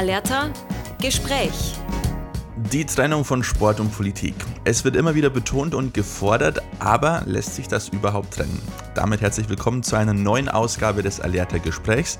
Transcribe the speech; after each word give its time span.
Alerta 0.00 0.48
Gespräch. 1.02 1.74
Die 2.72 2.86
Trennung 2.86 3.22
von 3.22 3.42
Sport 3.42 3.80
und 3.80 3.92
Politik. 3.94 4.34
Es 4.64 4.82
wird 4.82 4.96
immer 4.96 5.14
wieder 5.14 5.28
betont 5.28 5.74
und 5.74 5.92
gefordert, 5.92 6.62
aber 6.78 7.22
lässt 7.26 7.54
sich 7.56 7.68
das 7.68 7.90
überhaupt 7.90 8.32
trennen? 8.32 8.62
Damit 8.94 9.20
herzlich 9.20 9.50
willkommen 9.50 9.82
zu 9.82 9.96
einer 9.96 10.14
neuen 10.14 10.48
Ausgabe 10.48 11.02
des 11.02 11.20
Alerta 11.20 11.58
Gesprächs. 11.58 12.18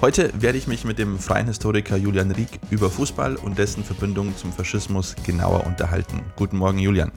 Heute 0.00 0.30
werde 0.40 0.56
ich 0.56 0.68
mich 0.68 0.84
mit 0.84 1.00
dem 1.00 1.18
freien 1.18 1.48
Historiker 1.48 1.96
Julian 1.96 2.30
Rieck 2.30 2.60
über 2.70 2.90
Fußball 2.90 3.34
und 3.34 3.58
dessen 3.58 3.82
Verbindung 3.82 4.36
zum 4.36 4.52
Faschismus 4.52 5.16
genauer 5.24 5.66
unterhalten. 5.66 6.20
Guten 6.36 6.58
Morgen, 6.58 6.78
Julian. 6.78 7.10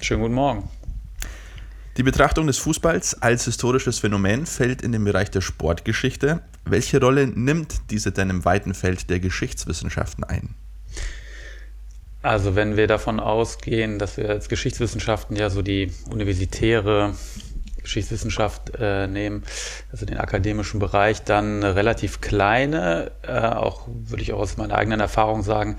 Schönen 0.00 0.22
guten 0.22 0.34
Morgen. 0.34 0.68
Die 1.96 2.02
Betrachtung 2.04 2.46
des 2.46 2.58
Fußballs 2.58 3.20
als 3.20 3.44
historisches 3.44 3.98
Phänomen 3.98 4.46
fällt 4.46 4.80
in 4.82 4.92
den 4.92 5.04
Bereich 5.04 5.30
der 5.30 5.40
Sportgeschichte. 5.40 6.40
Welche 6.64 7.00
Rolle 7.00 7.26
nimmt 7.26 7.90
diese 7.90 8.12
denn 8.12 8.30
im 8.30 8.44
weiten 8.44 8.74
Feld 8.74 9.10
der 9.10 9.18
Geschichtswissenschaften 9.18 10.24
ein? 10.24 10.54
Also 12.22 12.54
wenn 12.54 12.76
wir 12.76 12.86
davon 12.86 13.18
ausgehen, 13.18 13.98
dass 13.98 14.16
wir 14.16 14.28
als 14.28 14.48
Geschichtswissenschaften 14.48 15.36
ja 15.36 15.50
so 15.50 15.62
die 15.62 15.92
universitäre 16.10 17.14
Geschichtswissenschaft 17.82 18.72
äh, 18.78 19.06
nehmen, 19.06 19.42
also 19.90 20.06
den 20.06 20.18
akademischen 20.18 20.80
Bereich, 20.80 21.24
dann 21.24 21.62
relativ 21.62 22.20
kleine, 22.20 23.10
äh, 23.22 23.32
auch 23.32 23.88
würde 23.88 24.22
ich 24.22 24.32
auch 24.32 24.40
aus 24.40 24.58
meiner 24.58 24.76
eigenen 24.76 25.00
Erfahrung 25.00 25.42
sagen, 25.42 25.76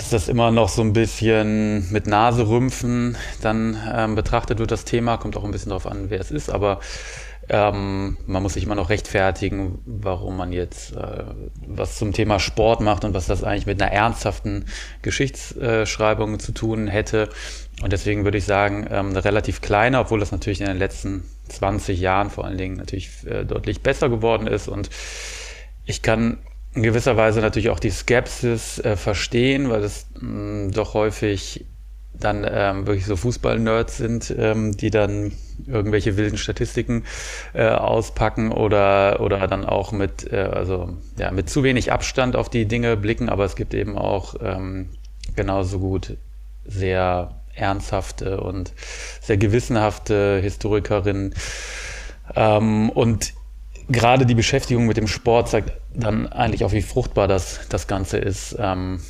dass 0.00 0.08
das 0.08 0.28
immer 0.28 0.50
noch 0.50 0.70
so 0.70 0.80
ein 0.80 0.94
bisschen 0.94 1.90
mit 1.92 2.06
Naserümpfen 2.06 3.18
dann 3.42 3.76
ähm, 3.94 4.14
betrachtet 4.14 4.58
wird, 4.58 4.70
das 4.70 4.86
Thema. 4.86 5.18
Kommt 5.18 5.36
auch 5.36 5.44
ein 5.44 5.50
bisschen 5.50 5.68
darauf 5.68 5.86
an, 5.86 6.08
wer 6.08 6.20
es 6.20 6.30
ist, 6.30 6.48
aber 6.50 6.80
ähm, 7.50 8.16
man 8.26 8.42
muss 8.42 8.54
sich 8.54 8.64
immer 8.64 8.76
noch 8.76 8.88
rechtfertigen, 8.88 9.78
warum 9.84 10.38
man 10.38 10.52
jetzt 10.52 10.96
äh, 10.96 11.24
was 11.66 11.98
zum 11.98 12.14
Thema 12.14 12.38
Sport 12.38 12.80
macht 12.80 13.04
und 13.04 13.12
was 13.12 13.26
das 13.26 13.44
eigentlich 13.44 13.66
mit 13.66 13.82
einer 13.82 13.92
ernsthaften 13.92 14.64
Geschichtsschreibung 15.02 16.38
zu 16.38 16.52
tun 16.52 16.86
hätte. 16.86 17.28
Und 17.82 17.92
deswegen 17.92 18.24
würde 18.24 18.38
ich 18.38 18.44
sagen, 18.44 18.86
ähm, 18.90 19.14
relativ 19.14 19.60
kleine, 19.60 19.98
obwohl 20.00 20.20
das 20.20 20.32
natürlich 20.32 20.62
in 20.62 20.66
den 20.66 20.78
letzten 20.78 21.24
20 21.48 22.00
Jahren 22.00 22.30
vor 22.30 22.46
allen 22.46 22.56
Dingen 22.56 22.76
natürlich 22.76 23.10
äh, 23.26 23.44
deutlich 23.44 23.82
besser 23.82 24.08
geworden 24.08 24.46
ist. 24.46 24.66
Und 24.66 24.88
ich 25.84 26.00
kann 26.00 26.38
in 26.74 26.82
gewisser 26.82 27.16
Weise 27.16 27.40
natürlich 27.40 27.70
auch 27.70 27.80
die 27.80 27.90
Skepsis 27.90 28.78
äh, 28.78 28.96
verstehen, 28.96 29.70
weil 29.70 29.82
es 29.82 30.06
mh, 30.20 30.68
mm, 30.68 30.70
doch 30.72 30.94
häufig 30.94 31.66
dann 32.14 32.46
ähm, 32.48 32.86
wirklich 32.86 33.06
so 33.06 33.16
Fußball-Nerds 33.16 33.96
sind, 33.96 34.34
ähm, 34.36 34.76
die 34.76 34.90
dann 34.90 35.32
irgendwelche 35.66 36.16
wilden 36.16 36.36
Statistiken 36.36 37.04
äh, 37.54 37.68
auspacken 37.68 38.52
oder, 38.52 39.20
oder 39.20 39.46
dann 39.46 39.64
auch 39.64 39.92
mit, 39.92 40.30
äh, 40.30 40.36
also, 40.36 40.96
ja, 41.18 41.30
mit 41.30 41.48
zu 41.48 41.62
wenig 41.62 41.92
Abstand 41.92 42.36
auf 42.36 42.48
die 42.48 42.66
Dinge 42.66 42.96
blicken, 42.96 43.28
aber 43.28 43.44
es 43.44 43.56
gibt 43.56 43.74
eben 43.74 43.96
auch 43.96 44.34
ähm, 44.42 44.90
genauso 45.34 45.78
gut 45.78 46.16
sehr 46.64 47.40
ernsthafte 47.54 48.40
und 48.40 48.72
sehr 49.20 49.36
gewissenhafte 49.36 50.40
Historikerinnen. 50.42 51.34
Ähm, 52.34 52.90
und 52.90 53.32
gerade 53.90 54.24
die 54.24 54.34
Beschäftigung 54.34 54.86
mit 54.86 54.96
dem 54.96 55.08
Sport 55.08 55.48
zeigt 55.48 55.72
dann 55.94 56.26
eigentlich 56.28 56.64
auch, 56.64 56.72
wie 56.72 56.82
fruchtbar 56.82 57.28
das, 57.28 57.60
das 57.68 57.86
Ganze 57.86 58.18
ist. 58.18 58.56
Ähm, 58.58 59.00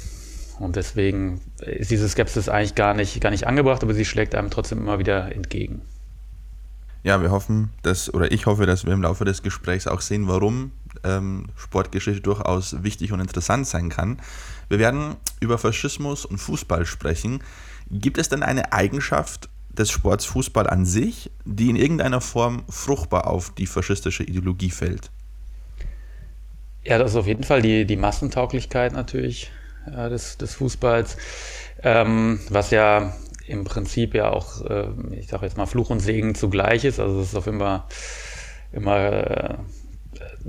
und 0.58 0.76
deswegen 0.76 1.40
ist 1.60 1.90
diese 1.90 2.08
Skepsis 2.08 2.48
eigentlich 2.48 2.74
gar 2.74 2.94
nicht, 2.94 3.20
gar 3.20 3.30
nicht 3.30 3.46
angebracht, 3.46 3.82
aber 3.82 3.94
sie 3.94 4.04
schlägt 4.04 4.34
einem 4.34 4.50
trotzdem 4.50 4.78
immer 4.78 4.98
wieder 4.98 5.34
entgegen. 5.34 5.82
Ja, 7.02 7.22
wir 7.22 7.30
hoffen, 7.30 7.70
dass, 7.82 8.12
oder 8.12 8.30
ich 8.30 8.44
hoffe, 8.44 8.66
dass 8.66 8.84
wir 8.84 8.92
im 8.92 9.00
Laufe 9.00 9.24
des 9.24 9.42
Gesprächs 9.42 9.86
auch 9.86 10.02
sehen, 10.02 10.28
warum 10.28 10.72
ähm, 11.02 11.46
Sportgeschichte 11.56 12.20
durchaus 12.20 12.82
wichtig 12.82 13.12
und 13.12 13.20
interessant 13.20 13.66
sein 13.66 13.88
kann. 13.88 14.20
Wir 14.68 14.78
werden 14.78 15.16
über 15.40 15.56
Faschismus 15.56 16.26
und 16.26 16.36
Fußball 16.38 16.84
sprechen. 16.84 17.42
Gibt 17.90 18.18
es 18.18 18.28
denn 18.28 18.42
eine 18.42 18.74
Eigenschaft 18.74 19.48
des 19.70 19.90
Sports 19.90 20.24
Fußball 20.26 20.68
an 20.68 20.84
sich, 20.84 21.30
die 21.44 21.70
in 21.70 21.76
irgendeiner 21.76 22.20
Form 22.20 22.64
fruchtbar 22.68 23.26
auf 23.26 23.54
die 23.54 23.66
faschistische 23.66 24.24
Ideologie 24.24 24.70
fällt? 24.70 25.10
Ja, 26.82 26.98
das 26.98 27.12
ist 27.12 27.16
auf 27.16 27.26
jeden 27.26 27.44
Fall 27.44 27.62
die, 27.62 27.84
die 27.84 27.96
Massentauglichkeit 27.96 28.92
natürlich 28.92 29.50
ja, 29.86 30.08
des, 30.08 30.38
des 30.38 30.54
Fußballs, 30.54 31.16
ähm, 31.82 32.40
was 32.48 32.70
ja 32.70 33.14
im 33.46 33.64
Prinzip 33.64 34.14
ja 34.14 34.30
auch, 34.30 34.64
äh, 34.64 34.88
ich 35.12 35.28
sage 35.28 35.44
jetzt 35.44 35.56
mal, 35.56 35.66
Fluch 35.66 35.90
und 35.90 36.00
Segen 36.00 36.34
zugleich 36.34 36.84
ist. 36.84 37.00
Also 37.00 37.20
es 37.20 37.28
ist 37.28 37.34
auf 37.34 37.46
immer, 37.46 37.86
immer 38.72 38.96
äh, 38.96 39.54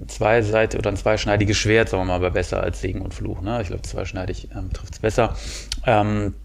zweiseitig 0.07 0.79
oder 0.79 0.91
ein 0.91 0.97
zweischneidiges 0.97 1.57
Schwert, 1.57 1.89
sagen 1.89 2.03
wir 2.03 2.07
mal, 2.07 2.15
aber 2.15 2.31
besser 2.31 2.61
als 2.61 2.81
Segen 2.81 3.01
und 3.01 3.13
Fluch. 3.13 3.41
Ne? 3.41 3.61
Ich 3.61 3.67
glaube, 3.67 3.81
zweischneidig 3.81 4.49
ähm, 4.55 4.71
trifft 4.71 4.93
es 4.93 4.99
besser. 4.99 5.35
Ähm, 5.85 6.35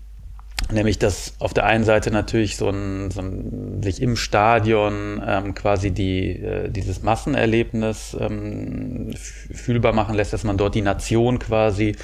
Nämlich, 0.73 0.99
dass 0.99 1.35
auf 1.39 1.55
der 1.55 1.65
einen 1.65 1.85
Seite 1.85 2.11
natürlich 2.11 2.57
so 2.57 2.69
ein, 2.69 3.11
so 3.13 3.21
ein 3.21 3.83
sich 3.83 4.03
im 4.03 4.17
Stadion 4.17 5.23
ähm, 5.25 5.55
quasi 5.55 5.93
die, 5.93 6.43
äh, 6.43 6.71
dieses 6.71 7.03
Massenerlebnis 7.03 8.17
ähm, 8.19 9.15
fühlbar 9.15 9.93
machen 9.93 10.17
lässt, 10.17 10.33
dass 10.33 10.43
man 10.43 10.57
dort 10.57 10.75
die 10.75 10.83
Nation 10.83 11.39
quasi 11.39 11.95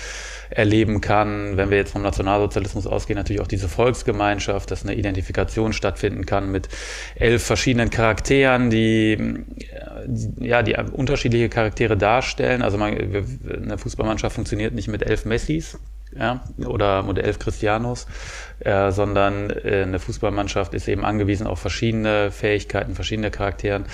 erleben 0.48 1.00
kann. 1.00 1.56
Wenn 1.56 1.70
wir 1.70 1.78
jetzt 1.78 1.90
vom 1.90 2.02
Nationalsozialismus 2.02 2.86
ausgehen, 2.86 3.16
natürlich 3.16 3.42
auch 3.42 3.48
diese 3.48 3.68
Volksgemeinschaft, 3.68 4.70
dass 4.70 4.84
eine 4.84 4.94
Identifikation 4.94 5.72
stattfinden 5.72 6.24
kann 6.24 6.52
mit 6.52 6.68
elf 7.16 7.42
verschiedenen 7.42 7.90
Charakteren, 7.90 8.70
die, 8.70 9.12
äh, 9.14 10.46
ja, 10.46 10.62
die 10.62 10.76
unterschiedliche 10.76 11.48
Charaktere 11.48 11.96
darstellen. 11.96 12.62
Also 12.62 12.78
man, 12.78 12.96
eine 12.96 13.76
Fußballmannschaft 13.76 14.36
funktioniert 14.36 14.72
nicht 14.72 14.86
mit 14.86 15.02
elf 15.02 15.24
Messis, 15.24 15.78
ja, 16.16 16.42
oder 16.66 17.02
Modell 17.02 17.24
11 17.24 17.38
Cristianos, 17.38 18.06
äh, 18.60 18.90
sondern 18.90 19.50
äh, 19.50 19.82
eine 19.82 19.98
Fußballmannschaft 19.98 20.74
ist 20.74 20.88
eben 20.88 21.04
angewiesen 21.04 21.46
auf 21.46 21.58
verschiedene 21.58 22.30
Fähigkeiten, 22.30 22.94
verschiedene 22.94 23.30
Charakteren. 23.30 23.86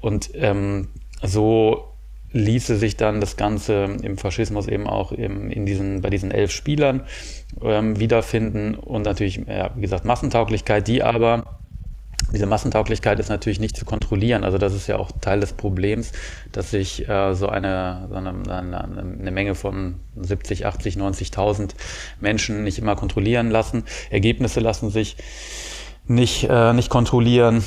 Und 0.00 0.30
ähm, 0.34 0.88
so 1.22 1.88
ließe 2.32 2.76
sich 2.76 2.96
dann 2.96 3.20
das 3.20 3.36
Ganze 3.36 3.96
im 4.02 4.16
Faschismus 4.16 4.66
eben 4.66 4.86
auch 4.86 5.12
im, 5.12 5.50
in 5.50 5.66
diesen, 5.66 6.00
bei 6.00 6.10
diesen 6.10 6.30
elf 6.30 6.50
Spielern 6.50 7.02
ähm, 7.62 7.98
wiederfinden. 8.00 8.74
Und 8.74 9.02
natürlich, 9.02 9.42
ja, 9.46 9.70
wie 9.74 9.82
gesagt, 9.82 10.04
Massentauglichkeit, 10.04 10.88
die 10.88 11.02
aber 11.02 11.58
diese 12.32 12.46
Massentauglichkeit 12.46 13.20
ist 13.20 13.28
natürlich 13.28 13.60
nicht 13.60 13.76
zu 13.76 13.84
kontrollieren. 13.84 14.44
Also 14.44 14.58
das 14.58 14.74
ist 14.74 14.86
ja 14.86 14.96
auch 14.96 15.10
Teil 15.20 15.40
des 15.40 15.52
Problems, 15.52 16.12
dass 16.50 16.70
sich 16.70 17.08
äh, 17.08 17.34
so, 17.34 17.48
eine, 17.48 18.06
so 18.08 18.16
eine, 18.16 18.30
eine, 18.48 18.84
eine, 18.84 19.30
Menge 19.30 19.54
von 19.54 19.96
70, 20.16 20.66
80, 20.66 20.96
90.000 20.96 21.70
Menschen 22.20 22.64
nicht 22.64 22.78
immer 22.78 22.96
kontrollieren 22.96 23.50
lassen. 23.50 23.84
Ergebnisse 24.10 24.60
lassen 24.60 24.90
sich 24.90 25.16
nicht, 26.06 26.48
äh, 26.48 26.72
nicht 26.72 26.90
kontrollieren. 26.90 27.64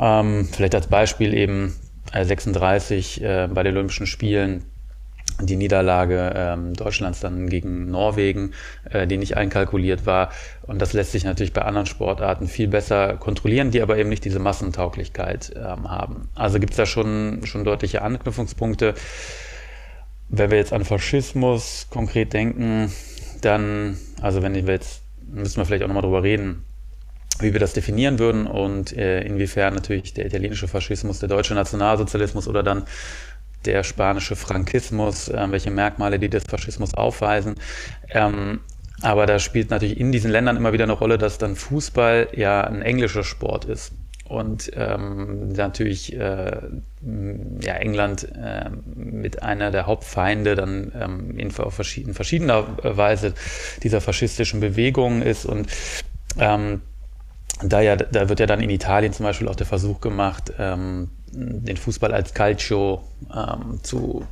Ähm, 0.00 0.48
vielleicht 0.50 0.74
als 0.74 0.88
Beispiel 0.88 1.34
eben 1.34 1.76
äh, 2.12 2.24
36 2.24 3.22
äh, 3.22 3.48
bei 3.52 3.62
den 3.62 3.76
Olympischen 3.76 4.06
Spielen 4.06 4.64
die 5.40 5.56
Niederlage 5.56 6.32
ähm, 6.34 6.74
Deutschlands 6.74 7.20
dann 7.20 7.48
gegen 7.48 7.90
Norwegen, 7.90 8.52
äh, 8.90 9.06
die 9.06 9.16
nicht 9.16 9.36
einkalkuliert 9.36 10.06
war. 10.06 10.30
Und 10.62 10.80
das 10.80 10.92
lässt 10.92 11.12
sich 11.12 11.24
natürlich 11.24 11.52
bei 11.52 11.62
anderen 11.62 11.86
Sportarten 11.86 12.46
viel 12.46 12.68
besser 12.68 13.16
kontrollieren, 13.16 13.70
die 13.70 13.82
aber 13.82 13.98
eben 13.98 14.08
nicht 14.08 14.24
diese 14.24 14.38
Massentauglichkeit 14.38 15.52
ähm, 15.56 15.90
haben. 15.90 16.28
Also 16.34 16.60
gibt 16.60 16.72
es 16.72 16.76
da 16.76 16.86
schon, 16.86 17.40
schon 17.44 17.64
deutliche 17.64 18.02
Anknüpfungspunkte. 18.02 18.94
Wenn 20.28 20.50
wir 20.50 20.58
jetzt 20.58 20.72
an 20.72 20.84
Faschismus 20.84 21.88
konkret 21.90 22.32
denken, 22.32 22.92
dann, 23.40 23.98
also 24.22 24.42
wenn 24.42 24.54
wir 24.54 24.74
jetzt, 24.74 25.02
müssen 25.26 25.56
wir 25.58 25.66
vielleicht 25.66 25.82
auch 25.82 25.88
nochmal 25.88 26.02
drüber 26.02 26.22
reden, 26.22 26.64
wie 27.40 27.52
wir 27.52 27.60
das 27.60 27.72
definieren 27.72 28.18
würden 28.18 28.46
und 28.46 28.96
äh, 28.96 29.22
inwiefern 29.22 29.74
natürlich 29.74 30.14
der 30.14 30.26
italienische 30.26 30.68
Faschismus, 30.68 31.18
der 31.18 31.28
deutsche 31.28 31.54
Nationalsozialismus 31.54 32.46
oder 32.46 32.62
dann 32.62 32.84
der 33.66 33.84
spanische 33.84 34.36
Frankismus, 34.36 35.28
äh, 35.28 35.46
welche 35.50 35.70
Merkmale 35.70 36.18
die 36.18 36.28
des 36.28 36.44
Faschismus 36.44 36.94
aufweisen. 36.94 37.54
Ähm, 38.10 38.60
aber 39.02 39.26
da 39.26 39.38
spielt 39.38 39.70
natürlich 39.70 39.98
in 39.98 40.12
diesen 40.12 40.30
Ländern 40.30 40.56
immer 40.56 40.72
wieder 40.72 40.84
eine 40.84 40.92
Rolle, 40.92 41.18
dass 41.18 41.38
dann 41.38 41.56
Fußball 41.56 42.28
ja 42.34 42.62
ein 42.62 42.82
englischer 42.82 43.24
Sport 43.24 43.64
ist. 43.64 43.92
Und 44.26 44.70
ähm, 44.74 45.52
natürlich 45.52 46.14
äh, 46.14 46.58
ja, 47.60 47.74
England 47.74 48.26
äh, 48.34 48.70
mit 48.94 49.42
einer 49.42 49.70
der 49.70 49.86
Hauptfeinde 49.86 50.54
dann 50.54 50.92
ähm, 50.98 51.30
in, 51.38 51.50
in 51.50 52.14
verschiedener 52.14 52.66
Weise 52.82 53.34
dieser 53.82 54.00
faschistischen 54.00 54.60
Bewegung 54.60 55.20
ist. 55.20 55.44
Und 55.44 55.68
ähm, 56.38 56.80
da, 57.62 57.80
ja, 57.80 57.96
da 57.96 58.28
wird 58.28 58.40
ja 58.40 58.46
dann 58.46 58.60
in 58.60 58.70
Italien 58.70 59.12
zum 59.12 59.24
Beispiel 59.24 59.48
auch 59.48 59.56
der 59.56 59.66
Versuch 59.66 60.00
gemacht, 60.00 60.52
ähm, 60.58 61.10
den 61.32 61.76
Fußball 61.76 62.12
als 62.12 62.34
Calcio 62.34 63.02
ähm, 63.34 63.80
zu, 63.82 64.26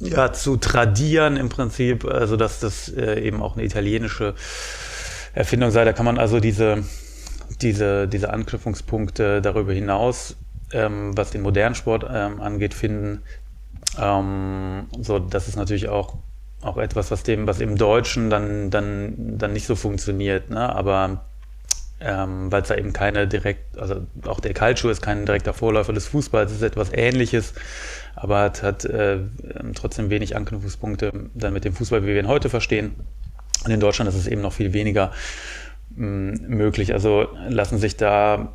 äh, 0.00 0.08
ja, 0.08 0.32
zu 0.32 0.56
tradieren 0.56 1.36
im 1.36 1.48
Prinzip, 1.48 2.04
also 2.04 2.36
dass 2.36 2.60
das 2.60 2.88
äh, 2.88 3.20
eben 3.20 3.42
auch 3.42 3.56
eine 3.56 3.64
italienische 3.64 4.34
Erfindung 5.34 5.70
sei. 5.70 5.84
Da 5.84 5.92
kann 5.92 6.04
man 6.04 6.18
also 6.18 6.40
diese, 6.40 6.84
diese, 7.60 8.08
diese 8.08 8.32
Anknüpfungspunkte 8.32 9.40
darüber 9.40 9.72
hinaus, 9.72 10.36
ähm, 10.72 11.16
was 11.16 11.30
den 11.30 11.42
modernen 11.42 11.74
Sport 11.74 12.06
ähm, 12.10 12.40
angeht, 12.40 12.74
finden. 12.74 13.22
Ähm, 13.98 14.86
so, 15.00 15.18
dass 15.18 15.48
es 15.48 15.56
natürlich 15.56 15.88
auch 15.88 16.16
auch 16.62 16.78
etwas, 16.78 17.10
was 17.10 17.22
dem, 17.22 17.46
was 17.46 17.60
im 17.60 17.76
Deutschen 17.76 18.30
dann, 18.30 18.70
dann, 18.70 19.38
dann 19.38 19.52
nicht 19.52 19.66
so 19.66 19.76
funktioniert. 19.76 20.50
Ne? 20.50 20.74
Aber 20.74 21.24
ähm, 22.00 22.52
weil 22.52 22.62
es 22.62 22.68
da 22.68 22.74
eben 22.74 22.92
keine 22.92 23.26
direkt, 23.26 23.78
also 23.78 24.06
auch 24.26 24.40
der 24.40 24.52
Calcio 24.52 24.90
ist 24.90 25.00
kein 25.00 25.24
direkter 25.24 25.54
Vorläufer 25.54 25.92
des 25.92 26.06
Fußballs, 26.08 26.50
es 26.50 26.58
ist 26.58 26.62
etwas 26.62 26.92
ähnliches, 26.92 27.54
aber 28.14 28.40
hat, 28.40 28.62
hat 28.62 28.84
äh, 28.84 29.18
trotzdem 29.74 30.10
wenig 30.10 30.36
Anknüpfungspunkte 30.36 31.12
dann 31.34 31.52
mit 31.52 31.64
dem 31.64 31.74
Fußball, 31.74 32.02
wie 32.02 32.08
wir 32.08 32.18
ihn 32.18 32.28
heute 32.28 32.50
verstehen. 32.50 32.94
Und 33.64 33.70
in 33.70 33.80
Deutschland 33.80 34.08
ist 34.08 34.14
es 34.14 34.26
eben 34.26 34.42
noch 34.42 34.52
viel 34.52 34.72
weniger 34.72 35.12
mh, 35.96 36.48
möglich. 36.48 36.92
Also 36.92 37.28
lassen 37.48 37.78
sich 37.78 37.96
da 37.96 38.52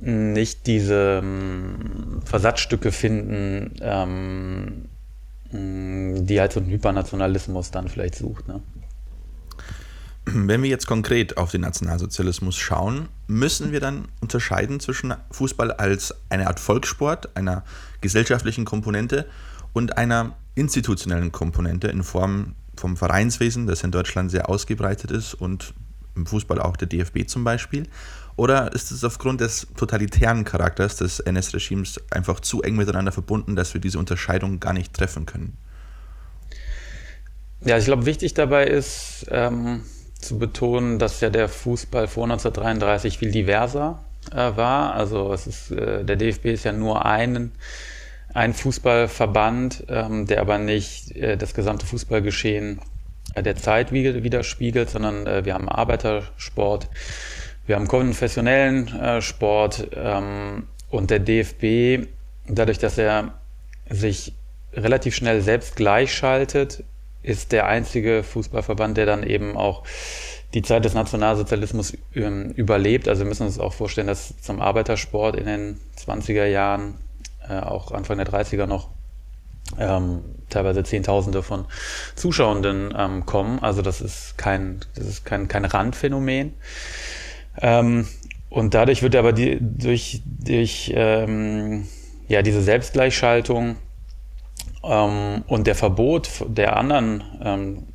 nicht 0.00 0.66
diese 0.66 1.22
mh, 1.22 2.22
Versatzstücke 2.24 2.92
finden, 2.92 3.74
ähm, 3.80 4.88
die 5.50 6.40
halt 6.40 6.52
so 6.52 6.60
ein 6.60 6.66
Hypernationalismus 6.66 7.70
dann 7.70 7.88
vielleicht 7.88 8.16
sucht. 8.16 8.48
Ne? 8.48 8.60
Wenn 10.34 10.62
wir 10.62 10.68
jetzt 10.68 10.86
konkret 10.86 11.36
auf 11.36 11.50
den 11.50 11.62
Nationalsozialismus 11.62 12.56
schauen, 12.56 13.08
müssen 13.26 13.72
wir 13.72 13.80
dann 13.80 14.08
unterscheiden 14.20 14.80
zwischen 14.80 15.14
Fußball 15.30 15.72
als 15.72 16.14
eine 16.28 16.48
Art 16.48 16.60
Volkssport, 16.60 17.36
einer 17.36 17.64
gesellschaftlichen 18.00 18.64
Komponente 18.64 19.26
und 19.72 19.96
einer 19.96 20.36
institutionellen 20.54 21.32
Komponente 21.32 21.88
in 21.88 22.02
Form 22.02 22.54
vom 22.76 22.96
Vereinswesen, 22.96 23.66
das 23.66 23.82
in 23.82 23.90
Deutschland 23.90 24.30
sehr 24.30 24.48
ausgebreitet 24.48 25.10
ist 25.10 25.34
und 25.34 25.72
im 26.14 26.26
Fußball 26.26 26.60
auch 26.60 26.76
der 26.76 26.88
DFB 26.88 27.26
zum 27.26 27.44
Beispiel. 27.44 27.88
Oder 28.36 28.72
ist 28.72 28.90
es 28.90 29.04
aufgrund 29.04 29.40
des 29.40 29.66
totalitären 29.76 30.44
Charakters 30.44 30.96
des 30.96 31.20
NS-Regimes 31.20 32.00
einfach 32.10 32.40
zu 32.40 32.62
eng 32.62 32.76
miteinander 32.76 33.12
verbunden, 33.12 33.56
dass 33.56 33.74
wir 33.74 33.80
diese 33.80 33.98
Unterscheidung 33.98 34.60
gar 34.60 34.72
nicht 34.72 34.94
treffen 34.94 35.26
können? 35.26 35.56
Ja, 37.64 37.78
ich 37.78 37.86
glaube, 37.86 38.06
wichtig 38.06 38.34
dabei 38.34 38.66
ist, 38.66 39.26
ähm, 39.30 39.82
zu 40.18 40.38
betonen, 40.38 40.98
dass 40.98 41.20
ja 41.20 41.30
der 41.30 41.48
Fußball 41.48 42.08
vor 42.08 42.24
1933 42.24 43.18
viel 43.18 43.30
diverser 43.30 44.02
äh, 44.32 44.56
war. 44.56 44.94
Also 44.94 45.32
es 45.32 45.46
ist, 45.46 45.70
äh, 45.70 46.04
der 46.04 46.16
DFB 46.16 46.46
ist 46.46 46.64
ja 46.64 46.72
nur 46.72 47.06
ein, 47.06 47.52
ein 48.34 48.54
Fußballverband, 48.54 49.84
ähm, 49.88 50.26
der 50.26 50.40
aber 50.40 50.58
nicht 50.58 51.16
äh, 51.16 51.36
das 51.36 51.54
gesamte 51.54 51.86
Fußballgeschehen 51.86 52.80
äh, 53.34 53.42
der 53.42 53.56
Zeit 53.56 53.92
widerspiegelt, 53.92 54.90
sondern 54.90 55.26
äh, 55.26 55.44
wir 55.44 55.54
haben 55.54 55.68
Arbeitersport, 55.68 56.88
wir 57.66 57.76
haben 57.76 57.88
konfessionellen 57.88 58.88
äh, 58.98 59.22
Sport 59.22 59.88
ähm, 59.94 60.66
und 60.90 61.10
der 61.10 61.20
DFB, 61.20 62.08
dadurch, 62.48 62.78
dass 62.78 62.98
er 62.98 63.34
sich 63.88 64.34
relativ 64.72 65.14
schnell 65.14 65.40
selbst 65.42 65.76
gleichschaltet, 65.76 66.84
ist 67.28 67.52
der 67.52 67.66
einzige 67.66 68.22
Fußballverband, 68.22 68.96
der 68.96 69.04
dann 69.06 69.22
eben 69.22 69.56
auch 69.56 69.84
die 70.54 70.62
Zeit 70.62 70.84
des 70.86 70.94
Nationalsozialismus 70.94 71.96
ähm, 72.14 72.52
überlebt. 72.52 73.06
Also 73.06 73.22
wir 73.22 73.28
müssen 73.28 73.46
uns 73.46 73.58
auch 73.58 73.74
vorstellen, 73.74 74.06
dass 74.06 74.40
zum 74.40 74.60
Arbeitersport 74.60 75.36
in 75.36 75.44
den 75.44 75.80
20er 75.98 76.46
Jahren, 76.46 76.94
äh, 77.46 77.60
auch 77.60 77.92
Anfang 77.92 78.16
der 78.16 78.26
30er 78.26 78.66
noch, 78.66 78.88
ähm, 79.78 80.20
teilweise 80.48 80.82
Zehntausende 80.84 81.42
von 81.42 81.66
Zuschauenden 82.14 82.94
ähm, 82.96 83.26
kommen. 83.26 83.58
Also 83.58 83.82
das 83.82 84.00
ist 84.00 84.38
kein, 84.38 84.80
das 84.94 85.06
ist 85.06 85.26
kein, 85.26 85.48
kein 85.48 85.66
Randphänomen. 85.66 86.54
Ähm, 87.60 88.08
und 88.48 88.72
dadurch 88.72 89.02
wird 89.02 89.14
aber 89.16 89.34
die, 89.34 89.58
durch, 89.60 90.22
durch 90.24 90.90
ähm, 90.94 91.86
ja, 92.28 92.40
diese 92.40 92.62
Selbstgleichschaltung 92.62 93.76
ähm, 94.84 95.44
und 95.46 95.66
der 95.66 95.74
Verbot 95.74 96.44
der 96.46 96.76
anderen, 96.76 97.22
ähm, 97.42 97.88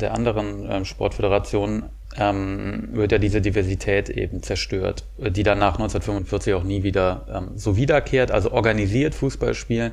der 0.00 0.14
anderen 0.14 0.70
ähm, 0.70 0.84
Sportföderationen 0.84 1.84
ähm, 2.16 2.88
wird 2.92 3.12
ja 3.12 3.18
diese 3.18 3.40
Diversität 3.40 4.08
eben 4.08 4.42
zerstört, 4.42 5.04
die 5.18 5.42
dann 5.42 5.58
nach 5.58 5.74
1945 5.74 6.54
auch 6.54 6.62
nie 6.62 6.82
wieder 6.82 7.26
ähm, 7.32 7.50
so 7.56 7.76
wiederkehrt. 7.76 8.30
Also 8.30 8.52
organisiert 8.52 9.14
Fußball 9.14 9.54
spielen 9.54 9.92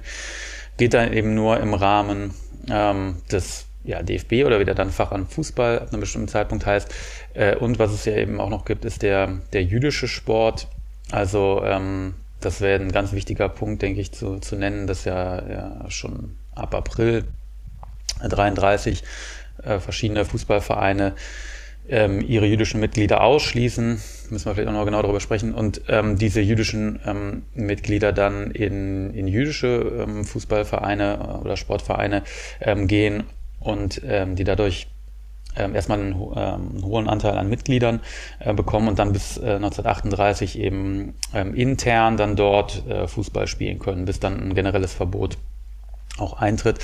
geht 0.77 0.93
dann 0.93 1.13
eben 1.13 1.35
nur 1.35 1.59
im 1.59 1.73
Rahmen 1.73 2.33
ähm, 2.69 3.17
des 3.31 3.67
ja, 3.83 4.01
DFB 4.01 4.45
oder 4.45 4.59
wie 4.59 4.65
der 4.65 4.75
dann 4.75 4.91
Fach 4.91 5.11
an 5.11 5.27
Fußball 5.27 5.79
ab 5.79 5.89
einem 5.89 6.01
bestimmten 6.01 6.27
Zeitpunkt 6.27 6.65
heißt. 6.65 6.93
Äh, 7.33 7.55
und 7.55 7.79
was 7.79 7.91
es 7.91 8.05
ja 8.05 8.15
eben 8.15 8.39
auch 8.39 8.49
noch 8.49 8.65
gibt, 8.65 8.85
ist 8.85 9.01
der, 9.01 9.39
der 9.53 9.63
jüdische 9.63 10.07
Sport. 10.07 10.67
Also 11.11 11.61
ähm, 11.65 12.15
das 12.41 12.61
wäre 12.61 12.81
ein 12.81 12.91
ganz 12.91 13.13
wichtiger 13.13 13.49
Punkt, 13.49 13.81
denke 13.81 14.01
ich, 14.01 14.11
zu, 14.11 14.39
zu 14.39 14.55
nennen, 14.55 14.87
dass 14.87 15.05
ja, 15.05 15.47
ja 15.47 15.89
schon 15.89 16.35
ab 16.53 16.75
April 16.75 17.23
33 18.21 19.03
äh, 19.63 19.79
verschiedene 19.79 20.25
Fußballvereine 20.25 21.13
ähm, 21.89 22.21
ihre 22.21 22.45
jüdischen 22.45 22.79
Mitglieder 22.79 23.21
ausschließen. 23.21 24.01
Müssen 24.29 24.45
wir 24.45 24.53
vielleicht 24.53 24.69
auch 24.69 24.73
noch 24.73 24.85
genau 24.85 25.01
darüber 25.01 25.19
sprechen. 25.19 25.53
Und 25.53 25.81
ähm, 25.87 26.17
diese 26.17 26.41
jüdischen 26.41 26.99
ähm, 27.05 27.43
Mitglieder 27.53 28.13
dann 28.13 28.51
in, 28.51 29.13
in 29.13 29.27
jüdische 29.27 30.03
ähm, 30.07 30.25
Fußballvereine 30.25 31.39
oder 31.41 31.57
Sportvereine 31.57 32.23
ähm, 32.61 32.87
gehen 32.87 33.23
und 33.59 34.01
ähm, 34.05 34.35
die 34.35 34.43
dadurch 34.43 34.87
ähm, 35.55 35.75
erstmal 35.75 35.99
einen, 35.99 36.13
ähm, 36.35 36.83
hohen 36.83 37.09
Anteil 37.09 37.37
an 37.37 37.49
Mitgliedern 37.49 38.01
äh, 38.39 38.53
bekommen 38.53 38.87
und 38.87 38.99
dann 38.99 39.13
bis 39.13 39.37
äh, 39.37 39.55
1938 39.55 40.57
eben 40.57 41.15
ähm, 41.33 41.53
intern 41.55 42.17
dann 42.17 42.35
dort 42.35 42.87
äh, 42.87 43.07
Fußball 43.07 43.47
spielen 43.47 43.79
können, 43.79 44.05
bis 44.05 44.19
dann 44.19 44.39
ein 44.39 44.55
generelles 44.55 44.93
Verbot 44.93 45.37
auch 46.17 46.33
eintritt. 46.33 46.79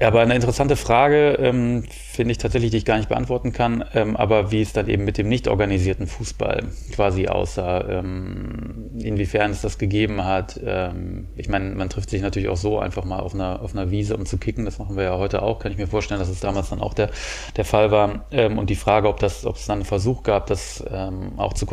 Aber 0.00 0.20
eine 0.20 0.34
interessante 0.34 0.74
Frage, 0.74 1.36
ähm, 1.38 1.84
finde 1.88 2.32
ich 2.32 2.38
tatsächlich, 2.38 2.72
die 2.72 2.78
ich 2.78 2.84
gar 2.84 2.96
nicht 2.96 3.08
beantworten 3.08 3.52
kann, 3.52 3.84
ähm, 3.94 4.16
aber 4.16 4.50
wie 4.50 4.60
es 4.60 4.72
dann 4.72 4.88
eben 4.88 5.04
mit 5.04 5.18
dem 5.18 5.28
nicht 5.28 5.46
organisierten 5.46 6.08
Fußball 6.08 6.64
quasi 6.90 7.28
aussah, 7.28 7.88
ähm, 7.88 8.90
inwiefern 8.98 9.52
es 9.52 9.60
das 9.60 9.78
gegeben 9.78 10.24
hat. 10.24 10.58
Ähm, 10.64 11.28
ich 11.36 11.48
meine, 11.48 11.76
man 11.76 11.90
trifft 11.90 12.10
sich 12.10 12.22
natürlich 12.22 12.48
auch 12.48 12.56
so 12.56 12.80
einfach 12.80 13.04
mal 13.04 13.20
auf 13.20 13.34
einer, 13.34 13.62
auf 13.62 13.72
einer 13.72 13.92
Wiese, 13.92 14.16
um 14.16 14.26
zu 14.26 14.36
kicken, 14.36 14.64
das 14.64 14.80
machen 14.80 14.96
wir 14.96 15.04
ja 15.04 15.16
heute 15.16 15.42
auch, 15.42 15.60
kann 15.60 15.70
ich 15.70 15.78
mir 15.78 15.86
vorstellen, 15.86 16.18
dass 16.18 16.28
es 16.28 16.40
damals 16.40 16.70
dann 16.70 16.80
auch 16.80 16.94
der, 16.94 17.10
der 17.56 17.64
Fall 17.64 17.92
war. 17.92 18.26
Ähm, 18.32 18.58
und 18.58 18.70
die 18.70 18.76
Frage, 18.76 19.08
ob, 19.08 19.20
das, 19.20 19.46
ob 19.46 19.56
es 19.56 19.66
dann 19.66 19.78
einen 19.78 19.84
Versuch 19.84 20.24
gab, 20.24 20.48
das 20.48 20.82
ähm, 20.90 21.38
auch 21.38 21.52
zu 21.52 21.66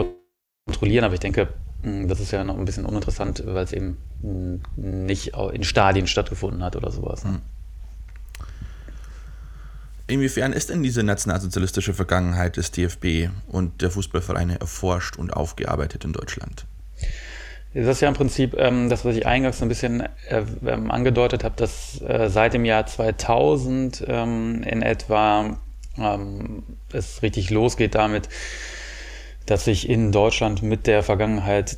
kontrollieren, 0.67 1.05
aber 1.05 1.15
ich 1.15 1.19
denke, 1.19 1.47
hm, 1.81 2.07
das 2.07 2.19
ist 2.19 2.29
ja 2.29 2.43
noch 2.43 2.59
ein 2.59 2.65
bisschen 2.65 2.85
uninteressant, 2.85 3.41
weil 3.47 3.63
es 3.63 3.73
eben 3.73 3.97
hm, 4.21 4.61
nicht 4.75 5.31
in 5.53 5.63
Stadien 5.63 6.05
stattgefunden 6.05 6.63
hat 6.63 6.75
oder 6.75 6.91
sowas. 6.91 7.23
Mhm. 7.23 7.41
Inwiefern 10.07 10.53
ist 10.53 10.69
denn 10.69 10.83
diese 10.83 11.03
nationalsozialistische 11.03 11.93
Vergangenheit 11.93 12.57
des 12.57 12.71
DFB 12.71 13.29
und 13.47 13.81
der 13.81 13.91
Fußballvereine 13.91 14.59
erforscht 14.59 15.17
und 15.17 15.31
aufgearbeitet 15.31 16.03
in 16.03 16.13
Deutschland? 16.13 16.65
Das 17.73 17.87
ist 17.87 18.01
ja 18.01 18.09
im 18.09 18.15
Prinzip 18.15 18.55
ähm, 18.57 18.89
das, 18.89 19.05
was 19.05 19.15
ich 19.15 19.25
eingangs 19.25 19.61
ein 19.61 19.69
bisschen 19.69 20.01
äh, 20.27 20.43
ähm, 20.65 20.91
angedeutet 20.91 21.45
habe, 21.45 21.55
dass 21.55 22.01
äh, 22.01 22.29
seit 22.29 22.53
dem 22.53 22.65
Jahr 22.65 22.85
2000 22.85 24.03
ähm, 24.07 24.63
in 24.63 24.81
etwa 24.81 25.57
ähm, 25.97 26.63
es 26.91 27.21
richtig 27.21 27.49
losgeht 27.49 27.95
damit, 27.95 28.27
dass 29.45 29.65
sich 29.65 29.89
in 29.89 30.11
Deutschland 30.11 30.61
mit 30.63 30.85
der 30.85 31.01
Vergangenheit 31.01 31.77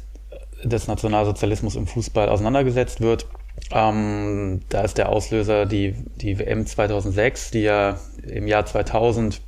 des 0.64 0.88
Nationalsozialismus 0.88 1.76
im 1.76 1.86
Fußball 1.86 2.30
auseinandergesetzt 2.30 3.02
wird. 3.02 3.28
Ähm, 3.72 4.62
da 4.70 4.82
ist 4.82 4.98
der 4.98 5.10
Auslöser 5.10 5.66
die, 5.66 5.96
die 6.18 6.38
WM 6.40 6.66
2006, 6.66 7.52
die 7.52 7.62
ja 7.62 8.00
im 8.24 8.48
Jahr 8.48 8.66
2000 8.66 9.42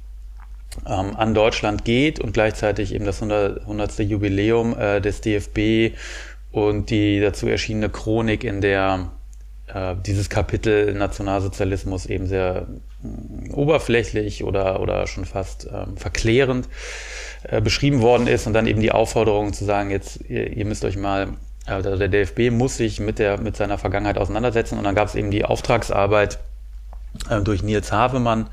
ähm, 0.85 1.15
an 1.15 1.33
Deutschland 1.33 1.85
geht 1.85 2.19
und 2.19 2.33
gleichzeitig 2.33 2.93
eben 2.93 3.05
das 3.05 3.21
100. 3.21 3.61
100. 3.61 3.99
Jubiläum 3.99 4.77
äh, 4.77 4.99
des 5.01 5.21
DFB 5.21 5.95
und 6.51 6.89
die 6.89 7.19
dazu 7.19 7.47
erschienene 7.47 7.89
Chronik, 7.89 8.43
in 8.43 8.61
der 8.61 9.11
äh, 9.67 9.95
dieses 10.05 10.29
Kapitel 10.29 10.93
Nationalsozialismus 10.93 12.05
eben 12.05 12.27
sehr 12.27 12.67
äh, 13.03 13.51
oberflächlich 13.51 14.43
oder, 14.43 14.79
oder 14.79 15.07
schon 15.07 15.25
fast 15.25 15.67
ähm, 15.71 15.97
verklärend 15.97 16.67
äh, 17.43 17.61
beschrieben 17.61 18.01
worden 18.01 18.27
ist 18.27 18.47
und 18.47 18.53
dann 18.53 18.67
eben 18.67 18.81
die 18.81 18.91
Aufforderung 18.91 19.53
zu 19.53 19.65
sagen, 19.65 19.91
jetzt 19.91 20.21
ihr, 20.29 20.55
ihr 20.55 20.65
müsst 20.65 20.85
euch 20.85 20.97
mal 20.97 21.29
also 21.65 21.95
der 21.95 22.07
DFB 22.07 22.51
muss 22.51 22.77
sich 22.77 22.99
mit, 22.99 23.19
der, 23.19 23.39
mit 23.39 23.55
seiner 23.57 23.77
Vergangenheit 23.77 24.17
auseinandersetzen 24.17 24.77
und 24.77 24.83
dann 24.83 24.95
gab 24.95 25.07
es 25.07 25.15
eben 25.15 25.31
die 25.31 25.45
Auftragsarbeit 25.45 26.39
äh, 27.29 27.41
durch 27.41 27.63
Nils 27.63 27.91
Havemann, 27.91 28.49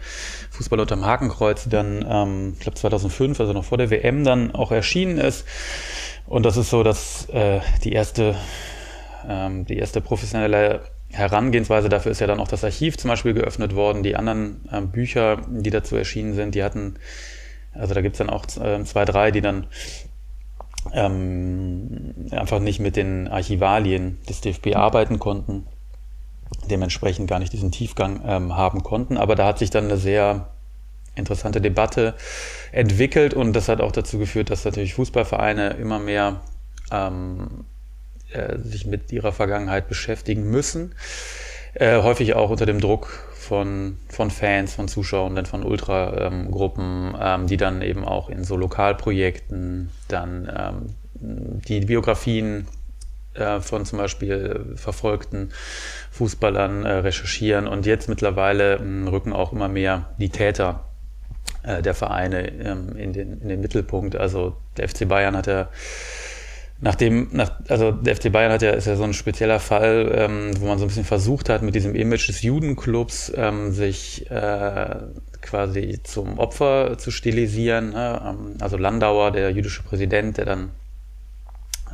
Fußball 0.50 0.81
unterm 0.81 1.04
Hakenkreuz, 1.04 1.69
dann, 1.69 2.04
ähm, 2.09 2.52
ich 2.54 2.61
glaube 2.61 2.78
2005, 2.78 3.40
also 3.40 3.52
noch 3.52 3.64
vor 3.64 3.78
der 3.78 3.90
WM, 3.90 4.25
dann 4.25 4.54
auch 4.54 4.73
erschienen 4.73 5.19
ist. 5.19 5.47
Und 6.26 6.47
das 6.47 6.57
ist 6.57 6.71
so, 6.71 6.83
dass 6.83 7.28
äh, 7.31 7.61
die 7.85 7.92
erste, 7.92 8.35
ähm, 9.28 9.66
die 9.66 9.76
erste 9.76 10.00
professionelle 10.00 10.81
Herangehensweise 11.11 11.90
dafür 11.90 12.12
ist 12.12 12.21
ja 12.21 12.26
dann 12.26 12.40
auch 12.40 12.49
das 12.49 12.64
Archiv 12.64 12.97
zum 12.97 13.09
Beispiel 13.11 13.35
geöffnet 13.35 13.75
worden. 13.75 14.02
Die 14.02 14.16
anderen 14.16 14.66
ähm, 14.73 14.90
Bücher, 14.90 15.42
die 15.49 15.71
dazu 15.71 15.97
erschienen 15.97 16.35
sind, 16.35 16.54
die 16.54 16.64
hatten, 16.64 16.95
also 17.75 17.92
da 17.92 18.00
gibt's 18.00 18.19
dann 18.19 18.31
auch 18.31 18.47
äh, 18.59 18.83
zwei, 18.85 19.04
drei, 19.04 19.31
die 19.31 19.42
dann 19.42 19.66
ähm, 20.93 22.15
einfach 22.31 22.61
nicht 22.61 22.81
mit 22.81 22.97
den 22.97 23.29
Archivalien 23.29 24.19
des 24.29 24.41
DFB 24.41 24.77
arbeiten 24.77 25.19
konnten. 25.19 25.67
dementsprechend 26.71 27.29
gar 27.29 27.39
nicht 27.39 27.53
diesen 27.53 27.73
Tiefgang 27.73 28.21
ähm, 28.27 28.57
haben 28.57 28.83
konnten. 28.83 29.17
Aber 29.17 29.35
da 29.35 29.47
hat 29.47 29.59
sich 29.59 29.71
dann 29.71 29.85
eine 29.85 29.97
sehr 29.97 30.49
interessante 31.15 31.61
Debatte 31.61 32.15
entwickelt 32.73 33.35
und 33.35 33.55
das 33.55 33.69
hat 33.69 33.81
auch 33.81 33.93
dazu 33.93 34.19
geführt, 34.19 34.51
dass 34.51 34.65
natürlich 34.65 34.95
Fußballvereine 34.95 35.71
immer 35.71 35.99
mehr 35.99 36.41
ähm, 36.91 37.65
äh, 38.31 38.59
sich 38.59 38.87
mit 38.87 39.13
ihrer 39.13 39.33
Vergangenheit 39.33 39.89
beschäftigen 39.89 40.51
müssen. 40.51 40.95
Äh, 41.75 42.03
häufig 42.03 42.35
auch 42.35 42.51
unter 42.51 42.67
dem 42.67 42.81
Druck 42.81 43.32
von, 43.43 43.99
von 44.09 44.31
Fans, 44.31 44.75
von 44.75 44.87
Zuschauern, 44.87 45.45
von 45.47 45.65
Ultragruppen, 45.65 47.15
ähm, 47.21 47.47
die 47.49 47.57
dann 47.57 47.83
eben 47.83 48.05
auch 48.05 48.31
in 48.31 48.45
so 48.45 48.57
Lokalprojekten 48.57 49.91
dann 50.09 50.49
ähm, 50.57 51.61
die 51.69 51.81
Biografien 51.81 52.69
äh, 53.35 53.61
von 53.61 53.85
zum 53.85 53.99
Beispiel 53.99 54.75
verfolgten 54.77 55.51
Fußballern 56.13 56.85
äh, 56.85 56.93
recherchieren 56.99 57.67
und 57.67 57.85
jetzt 57.85 58.09
mittlerweile 58.09 58.77
äh, 58.77 59.09
rücken 59.09 59.33
auch 59.33 59.53
immer 59.53 59.69
mehr 59.69 60.11
die 60.19 60.31
Täter 60.31 60.85
äh, 61.65 61.83
der 61.83 61.95
Vereine 61.95 62.49
ähm, 62.49 62.97
in, 62.97 63.13
den, 63.13 63.41
in 63.41 63.49
den 63.49 63.61
Mittelpunkt. 63.61 64.15
Also 64.15 64.57
der 64.77 64.89
FC 64.89 65.09
Bayern 65.09 65.37
hat 65.37 65.49
ja 65.49 65.69
Nachdem, 66.85 67.29
nach, 67.31 67.53
also 67.69 67.93
der 67.93 68.17
FC 68.17 68.33
Bayern 68.33 68.51
hat 68.51 68.61
ja, 68.61 68.73
ist 68.73 68.89
ja 68.89 68.97
so 68.97 69.05
ein 69.05 69.15
spezieller 69.15 69.61
Fall, 69.61 70.12
ähm, 70.17 70.51
wo 70.61 70.67
man 70.67 70.79
so 70.79 70.85
ein 70.85 70.89
bisschen 70.89 71.05
versucht 71.05 71.49
hat, 71.49 71.62
mit 71.62 71.77
diesem 71.77 71.95
Image 71.95 72.29
des 72.29 72.43
Judenclubs 72.43 73.33
ähm, 73.37 73.71
sich 73.71 74.29
äh, 74.33 74.97
quasi 75.41 76.01
zum 76.03 76.41
Opfer 76.41 76.99
zu 76.99 77.12
stilisieren. 77.12 77.91
Ne? 77.91 78.21
Ähm, 78.27 78.57
also 78.61 78.77
Landauer, 78.77 79.31
der 79.31 79.53
jüdische 79.53 79.85
Präsident, 79.85 80.39
der 80.39 80.45
dann 80.45 80.71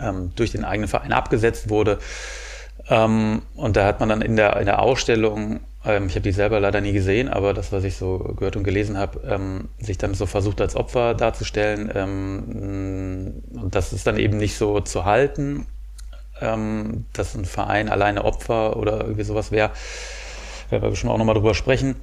ähm, 0.01 0.33
durch 0.37 0.53
den 0.53 0.65
eigenen 0.65 0.89
Verein 0.89 1.13
abgesetzt 1.13 1.69
wurde. 1.69 1.99
Ähm, 2.89 3.43
und 3.57 3.77
da 3.77 3.85
hat 3.85 4.01
man 4.01 4.09
dann 4.09 4.23
in 4.23 4.37
der, 4.37 4.57
in 4.57 4.65
der 4.65 4.81
Ausstellung 4.81 5.61
ähm, 5.85 6.07
ich 6.07 6.13
habe 6.13 6.23
die 6.23 6.33
selber 6.33 6.61
leider 6.61 6.81
nie 6.81 6.93
gesehen, 6.93 7.29
aber 7.29 7.55
das, 7.55 7.73
was 7.73 7.85
ich 7.85 7.97
so 7.97 8.19
gehört 8.19 8.57
und 8.57 8.65
gelesen 8.65 8.99
habe, 8.99 9.21
ähm, 9.27 9.69
sich 9.79 9.99
dann 9.99 10.15
so 10.15 10.27
versucht 10.27 10.61
als 10.61 10.77
Opfer 10.77 11.15
darzustellen. 11.15 11.91
Ähm, 11.95 13.43
und 13.53 13.75
das 13.75 13.93
ist 13.93 14.07
dann 14.07 14.19
eben 14.19 14.39
nicht 14.39 14.57
so 14.57 14.81
zu 14.81 15.05
halten, 15.05 15.67
ähm, 16.41 17.05
dass 17.13 17.35
ein 17.35 17.45
Verein 17.45 17.89
alleine 17.89 18.25
Opfer 18.25 18.77
oder 18.77 19.03
irgendwie 19.03 19.25
sowas 19.25 19.53
wäre. 19.53 19.71
Werden 20.71 20.83
wir 20.83 20.91
bestimmt 20.91 21.13
auch 21.13 21.19
nochmal 21.19 21.35
drüber 21.35 21.55
sprechen. 21.55 21.97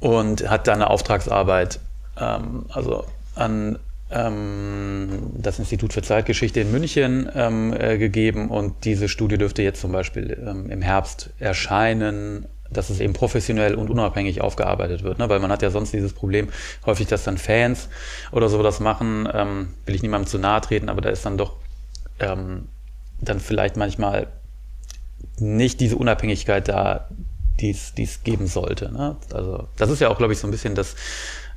Und 0.00 0.48
hat 0.48 0.68
dann 0.68 0.76
eine 0.76 0.90
Auftragsarbeit, 0.90 1.80
ähm, 2.18 2.66
also 2.68 3.04
an 3.34 3.78
ähm, 4.10 5.30
das 5.34 5.58
Institut 5.58 5.92
für 5.92 6.02
Zeitgeschichte 6.02 6.60
in 6.60 6.70
München 6.70 7.28
ähm, 7.34 7.74
äh, 7.78 7.98
gegeben 7.98 8.50
und 8.50 8.84
diese 8.84 9.08
Studie 9.08 9.38
dürfte 9.38 9.62
jetzt 9.62 9.80
zum 9.80 9.90
Beispiel 9.92 10.38
ähm, 10.46 10.70
im 10.70 10.82
Herbst 10.82 11.30
erscheinen 11.38 12.46
dass 12.72 12.90
es 12.90 13.00
eben 13.00 13.12
professionell 13.12 13.74
und 13.74 13.90
unabhängig 13.90 14.40
aufgearbeitet 14.40 15.02
wird. 15.02 15.18
Ne? 15.18 15.28
Weil 15.28 15.40
man 15.40 15.50
hat 15.50 15.62
ja 15.62 15.70
sonst 15.70 15.92
dieses 15.92 16.12
Problem, 16.12 16.48
häufig, 16.86 17.06
dass 17.06 17.24
dann 17.24 17.38
Fans 17.38 17.88
oder 18.30 18.48
so 18.48 18.62
das 18.62 18.80
machen, 18.80 19.28
ähm, 19.32 19.74
will 19.86 19.94
ich 19.94 20.02
niemandem 20.02 20.28
zu 20.28 20.38
nahe 20.38 20.60
treten, 20.60 20.88
aber 20.88 21.00
da 21.00 21.10
ist 21.10 21.24
dann 21.26 21.38
doch 21.38 21.56
ähm, 22.20 22.68
dann 23.20 23.40
vielleicht 23.40 23.76
manchmal 23.76 24.28
nicht 25.38 25.80
diese 25.80 25.96
Unabhängigkeit 25.96 26.68
da, 26.68 27.08
die 27.60 27.70
es 27.70 28.24
geben 28.24 28.46
sollte. 28.46 28.92
Ne? 28.92 29.16
Also 29.32 29.68
das 29.76 29.90
ist 29.90 30.00
ja 30.00 30.08
auch, 30.08 30.18
glaube 30.18 30.32
ich, 30.32 30.38
so 30.38 30.48
ein 30.48 30.50
bisschen 30.50 30.74
das, 30.74 30.96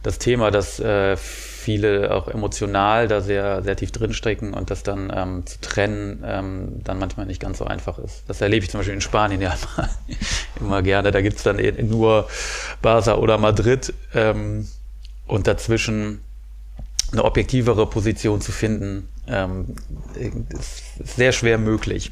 das 0.03 0.19
Thema, 0.19 0.51
dass 0.51 0.79
äh, 0.79 1.17
viele 1.65 2.13
auch 2.13 2.27
emotional 2.27 3.07
da 3.07 3.22
sehr, 3.22 3.63
sehr 3.63 3.75
tief 3.75 3.91
drinstecken 3.91 4.53
und 4.53 4.69
das 4.69 4.84
dann 4.84 5.12
ähm, 5.13 5.45
zu 5.48 5.60
trennen 5.62 6.24
ähm, 6.24 6.84
dann 6.84 7.00
manchmal 7.00 7.25
nicht 7.25 7.41
ganz 7.41 7.57
so 7.57 7.65
einfach 7.65 7.98
ist. 7.98 8.24
Das 8.27 8.39
erlebe 8.39 8.63
ich 8.63 8.69
zum 8.69 8.79
Beispiel 8.79 8.93
in 8.93 9.01
Spanien 9.01 9.41
ja 9.41 9.55
immer, 9.55 9.89
immer 10.60 10.81
gerne. 10.84 11.12
Da 11.12 11.22
gibt 11.22 11.38
es 11.38 11.43
dann 11.43 11.57
nur 11.89 12.27
Barca 12.84 13.15
oder 13.15 13.39
Madrid 13.39 13.93
ähm, 14.13 14.67
und 15.25 15.48
dazwischen 15.48 16.22
eine 17.12 17.24
objektivere 17.24 17.88
Position 17.88 18.41
zu 18.41 18.51
finden, 18.51 19.10
ähm, 19.27 19.75
ist 20.50 20.84
sehr 21.17 21.31
schwer 21.31 21.57
möglich. 21.57 22.12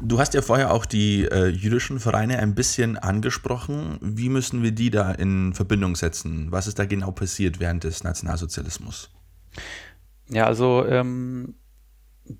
Du 0.00 0.18
hast 0.18 0.34
ja 0.34 0.42
vorher 0.42 0.72
auch 0.72 0.86
die 0.86 1.24
äh, 1.24 1.46
jüdischen 1.46 2.00
Vereine 2.00 2.38
ein 2.38 2.54
bisschen 2.54 2.98
angesprochen. 2.98 3.98
Wie 4.00 4.28
müssen 4.28 4.62
wir 4.62 4.72
die 4.72 4.90
da 4.90 5.12
in 5.12 5.54
Verbindung 5.54 5.96
setzen? 5.96 6.50
Was 6.50 6.66
ist 6.66 6.78
da 6.78 6.84
genau 6.84 7.12
passiert 7.12 7.60
während 7.60 7.84
des 7.84 8.02
Nationalsozialismus? 8.02 9.10
Ja, 10.28 10.46
also 10.46 10.84
ähm, 10.86 11.54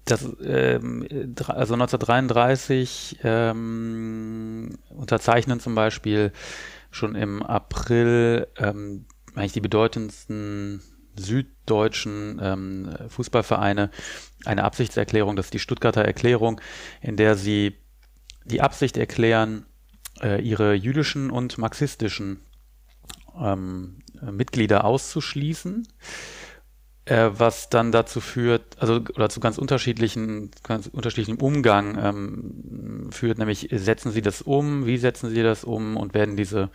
das, 0.04 0.24
ähm, 0.42 1.06
also 1.46 1.74
1933 1.74 3.20
ähm, 3.22 4.78
unterzeichnen 4.88 5.60
zum 5.60 5.74
Beispiel 5.74 6.32
schon 6.90 7.14
im 7.14 7.42
April 7.42 8.48
ähm, 8.56 9.06
eigentlich 9.34 9.52
die 9.52 9.60
bedeutendsten 9.60 10.80
süddeutschen 11.16 12.40
ähm, 12.42 12.94
Fußballvereine 13.08 13.90
eine 14.44 14.64
Absichtserklärung, 14.64 15.36
das 15.36 15.46
ist 15.46 15.54
die 15.54 15.58
Stuttgarter 15.58 16.04
Erklärung, 16.04 16.60
in 17.00 17.16
der 17.16 17.36
sie 17.36 17.76
die 18.44 18.60
Absicht 18.60 18.96
erklären, 18.96 19.66
äh, 20.22 20.40
ihre 20.42 20.74
jüdischen 20.74 21.30
und 21.30 21.58
marxistischen 21.58 22.40
ähm, 23.40 24.02
Mitglieder 24.20 24.84
auszuschließen, 24.84 25.88
äh, 27.06 27.30
was 27.32 27.68
dann 27.68 27.92
dazu 27.92 28.20
führt, 28.20 28.80
also 28.80 29.00
oder 29.14 29.28
zu 29.28 29.40
ganz 29.40 29.58
unterschiedlichen, 29.58 30.50
ganz 30.62 30.86
unterschiedlichem 30.86 31.38
Umgang 31.38 31.98
ähm, 31.98 33.12
führt, 33.12 33.38
nämlich 33.38 33.68
setzen 33.72 34.12
sie 34.12 34.22
das 34.22 34.42
um, 34.42 34.86
wie 34.86 34.98
setzen 34.98 35.30
sie 35.30 35.42
das 35.42 35.64
um 35.64 35.96
und 35.96 36.14
werden 36.14 36.36
diese 36.36 36.70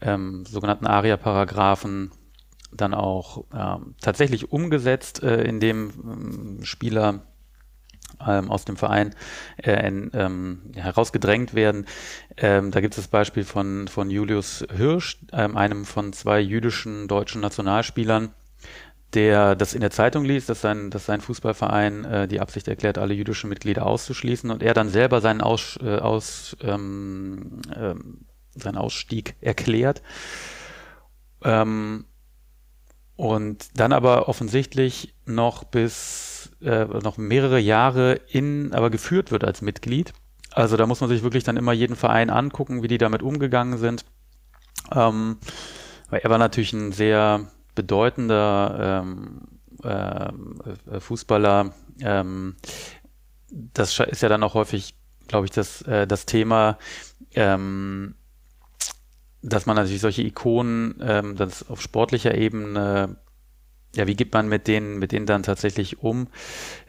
ähm, 0.00 0.44
sogenannten 0.46 0.86
ARIA-Paragraphen 0.86 2.10
dann 2.72 2.94
auch 2.94 3.44
ähm, 3.54 3.94
tatsächlich 4.00 4.52
umgesetzt, 4.52 5.22
äh, 5.22 5.42
indem 5.44 5.90
ähm, 6.04 6.64
Spieler 6.64 7.26
ähm, 8.26 8.50
aus 8.50 8.64
dem 8.64 8.76
Verein 8.76 9.14
äh, 9.56 9.72
ähm, 9.72 10.62
herausgedrängt 10.74 11.54
werden. 11.54 11.86
Ähm, 12.36 12.70
da 12.70 12.80
gibt 12.80 12.94
es 12.94 13.04
das 13.04 13.08
Beispiel 13.08 13.44
von, 13.44 13.88
von 13.88 14.10
Julius 14.10 14.64
Hirsch, 14.74 15.18
ähm, 15.32 15.56
einem 15.56 15.84
von 15.84 16.12
zwei 16.12 16.40
jüdischen 16.40 17.08
deutschen 17.08 17.40
Nationalspielern, 17.40 18.34
der 19.14 19.54
das 19.54 19.74
in 19.74 19.80
der 19.80 19.90
Zeitung 19.90 20.24
liest, 20.24 20.48
dass 20.48 20.60
sein, 20.60 20.90
dass 20.90 21.06
sein 21.06 21.20
Fußballverein 21.20 22.04
äh, 22.04 22.28
die 22.28 22.40
Absicht 22.40 22.68
erklärt, 22.68 22.98
alle 22.98 23.14
jüdischen 23.14 23.48
Mitglieder 23.48 23.86
auszuschließen 23.86 24.50
und 24.50 24.62
er 24.62 24.74
dann 24.74 24.88
selber 24.88 25.20
seinen, 25.20 25.40
Aus, 25.40 25.78
äh, 25.82 25.98
aus, 25.98 26.56
ähm, 26.62 27.60
ähm, 27.74 28.26
seinen 28.54 28.76
Ausstieg 28.76 29.34
erklärt. 29.40 30.02
Ähm, 31.44 32.04
und 33.22 33.78
dann 33.78 33.92
aber 33.92 34.28
offensichtlich 34.28 35.14
noch 35.26 35.62
bis 35.62 36.50
äh, 36.60 36.86
noch 36.86 37.18
mehrere 37.18 37.60
Jahre 37.60 38.14
in, 38.28 38.74
aber 38.74 38.90
geführt 38.90 39.30
wird 39.30 39.44
als 39.44 39.62
Mitglied. 39.62 40.12
Also 40.50 40.76
da 40.76 40.88
muss 40.88 41.00
man 41.00 41.08
sich 41.08 41.22
wirklich 41.22 41.44
dann 41.44 41.56
immer 41.56 41.72
jeden 41.72 41.94
Verein 41.94 42.30
angucken, 42.30 42.82
wie 42.82 42.88
die 42.88 42.98
damit 42.98 43.22
umgegangen 43.22 43.78
sind. 43.78 44.04
Ähm, 44.90 45.38
weil 46.10 46.18
er 46.18 46.30
war 46.30 46.38
natürlich 46.38 46.72
ein 46.72 46.90
sehr 46.90 47.46
bedeutender 47.76 49.04
ähm, 49.04 49.42
äh, 49.84 50.98
Fußballer. 50.98 51.74
Ähm, 52.00 52.56
das 53.52 54.00
ist 54.00 54.22
ja 54.22 54.28
dann 54.28 54.42
auch 54.42 54.54
häufig, 54.54 54.96
glaube 55.28 55.46
ich, 55.46 55.52
das, 55.52 55.82
äh, 55.82 56.08
das 56.08 56.26
Thema. 56.26 56.76
Ähm, 57.36 58.16
dass 59.42 59.66
man 59.66 59.76
natürlich 59.76 60.00
solche 60.00 60.22
Ikonen, 60.22 60.94
ähm, 61.02 61.36
das 61.36 61.68
auf 61.68 61.80
sportlicher 61.80 62.34
Ebene, 62.34 63.16
ja, 63.94 64.06
wie 64.06 64.14
geht 64.14 64.32
man 64.32 64.48
mit 64.48 64.68
denen, 64.68 64.98
mit 64.98 65.12
denen 65.12 65.26
dann 65.26 65.42
tatsächlich 65.42 66.02
um? 66.02 66.28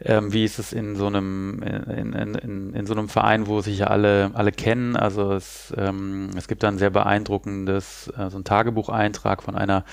Ähm, 0.00 0.32
wie 0.32 0.44
ist 0.44 0.58
es 0.58 0.72
in 0.72 0.96
so 0.96 1.06
einem, 1.06 1.62
in, 1.62 2.12
in, 2.14 2.34
in, 2.34 2.74
in, 2.74 2.86
so 2.86 2.94
einem 2.94 3.10
Verein, 3.10 3.46
wo 3.46 3.60
sich 3.60 3.78
ja 3.78 3.88
alle, 3.88 4.30
alle 4.32 4.52
kennen? 4.52 4.96
Also 4.96 5.32
es, 5.32 5.74
ähm, 5.76 6.30
es 6.36 6.48
gibt 6.48 6.62
da 6.62 6.68
ein 6.68 6.78
sehr 6.78 6.90
beeindruckendes, 6.90 8.10
äh, 8.16 8.30
so 8.30 8.38
ein 8.38 8.44
Tagebucheintrag 8.44 9.42
von 9.42 9.54
einer 9.54 9.84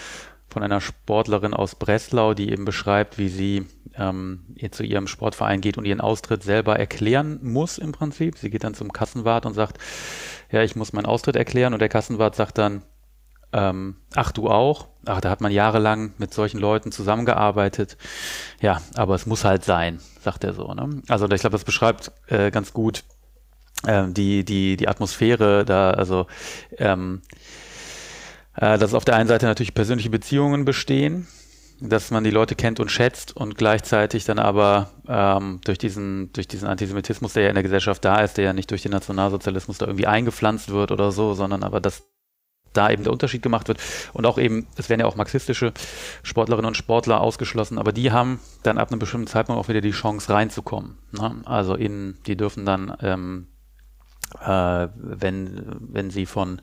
von 0.51 0.63
einer 0.63 0.81
Sportlerin 0.81 1.53
aus 1.53 1.75
Breslau, 1.75 2.33
die 2.33 2.51
eben 2.51 2.65
beschreibt, 2.65 3.17
wie 3.17 3.29
sie 3.29 3.65
ähm, 3.95 4.41
zu 4.71 4.83
ihrem 4.83 5.07
Sportverein 5.07 5.61
geht 5.61 5.77
und 5.77 5.85
ihren 5.85 6.01
Austritt 6.01 6.43
selber 6.43 6.77
erklären 6.77 7.39
muss 7.41 7.77
im 7.77 7.93
Prinzip. 7.93 8.37
Sie 8.37 8.49
geht 8.49 8.63
dann 8.63 8.73
zum 8.73 8.91
Kassenwart 8.91 9.45
und 9.45 9.53
sagt, 9.53 9.77
ja, 10.51 10.63
ich 10.63 10.75
muss 10.75 10.93
meinen 10.93 11.05
Austritt 11.05 11.35
erklären 11.35 11.73
und 11.73 11.79
der 11.79 11.89
Kassenwart 11.89 12.35
sagt 12.35 12.57
dann, 12.57 12.83
ähm, 13.53 13.97
ach 14.15 14.31
du 14.31 14.49
auch? 14.49 14.87
Ach, 15.05 15.19
da 15.19 15.29
hat 15.29 15.41
man 15.41 15.51
jahrelang 15.51 16.13
mit 16.17 16.33
solchen 16.33 16.59
Leuten 16.59 16.91
zusammengearbeitet. 16.91 17.97
Ja, 18.61 18.81
aber 18.95 19.15
es 19.15 19.25
muss 19.25 19.43
halt 19.43 19.65
sein, 19.65 19.99
sagt 20.21 20.43
er 20.43 20.53
so. 20.53 20.73
Ne? 20.73 21.01
Also 21.09 21.25
ich 21.25 21.41
glaube, 21.41 21.53
das 21.53 21.65
beschreibt 21.65 22.11
äh, 22.27 22.51
ganz 22.51 22.71
gut 22.71 23.03
äh, 23.85 24.07
die, 24.07 24.45
die, 24.45 24.77
die 24.77 24.87
Atmosphäre 24.87 25.65
da, 25.65 25.91
also 25.91 26.27
ähm, 26.77 27.21
äh, 28.55 28.77
dass 28.77 28.93
auf 28.93 29.05
der 29.05 29.15
einen 29.15 29.27
Seite 29.27 29.45
natürlich 29.45 29.73
persönliche 29.73 30.09
Beziehungen 30.09 30.65
bestehen, 30.65 31.27
dass 31.81 32.11
man 32.11 32.23
die 32.23 32.29
Leute 32.29 32.55
kennt 32.55 32.79
und 32.79 32.91
schätzt 32.91 33.35
und 33.35 33.57
gleichzeitig 33.57 34.23
dann 34.25 34.37
aber 34.39 34.91
ähm, 35.07 35.59
durch, 35.65 35.79
diesen, 35.79 36.31
durch 36.31 36.47
diesen 36.47 36.67
Antisemitismus, 36.67 37.33
der 37.33 37.43
ja 37.43 37.49
in 37.49 37.55
der 37.55 37.63
Gesellschaft 37.63 38.05
da 38.05 38.21
ist, 38.21 38.37
der 38.37 38.45
ja 38.45 38.53
nicht 38.53 38.69
durch 38.69 38.83
den 38.83 38.91
Nationalsozialismus 38.91 39.79
da 39.79 39.87
irgendwie 39.87 40.07
eingepflanzt 40.07 40.69
wird 40.69 40.91
oder 40.91 41.11
so, 41.11 41.33
sondern 41.33 41.63
aber 41.63 41.81
dass 41.81 42.03
da 42.73 42.89
eben 42.89 43.03
der 43.03 43.11
Unterschied 43.11 43.41
gemacht 43.41 43.67
wird. 43.67 43.79
Und 44.13 44.25
auch 44.25 44.37
eben, 44.37 44.67
es 44.77 44.89
werden 44.89 45.01
ja 45.01 45.07
auch 45.07 45.15
marxistische 45.15 45.73
Sportlerinnen 46.23 46.67
und 46.67 46.77
Sportler 46.77 47.19
ausgeschlossen, 47.19 47.77
aber 47.77 47.91
die 47.91 48.11
haben 48.11 48.39
dann 48.63 48.77
ab 48.77 48.91
einem 48.91 48.99
bestimmten 48.99 49.27
Zeitpunkt 49.27 49.59
auch 49.59 49.67
wieder 49.67 49.81
die 49.81 49.91
Chance 49.91 50.31
reinzukommen. 50.31 50.97
Ne? 51.11 51.41
Also 51.45 51.75
in, 51.75 52.17
die 52.27 52.37
dürfen 52.37 52.65
dann, 52.65 52.95
ähm, 53.01 53.47
äh, 54.39 54.87
wenn, 54.95 55.77
wenn 55.79 56.11
sie 56.11 56.25
von 56.25 56.61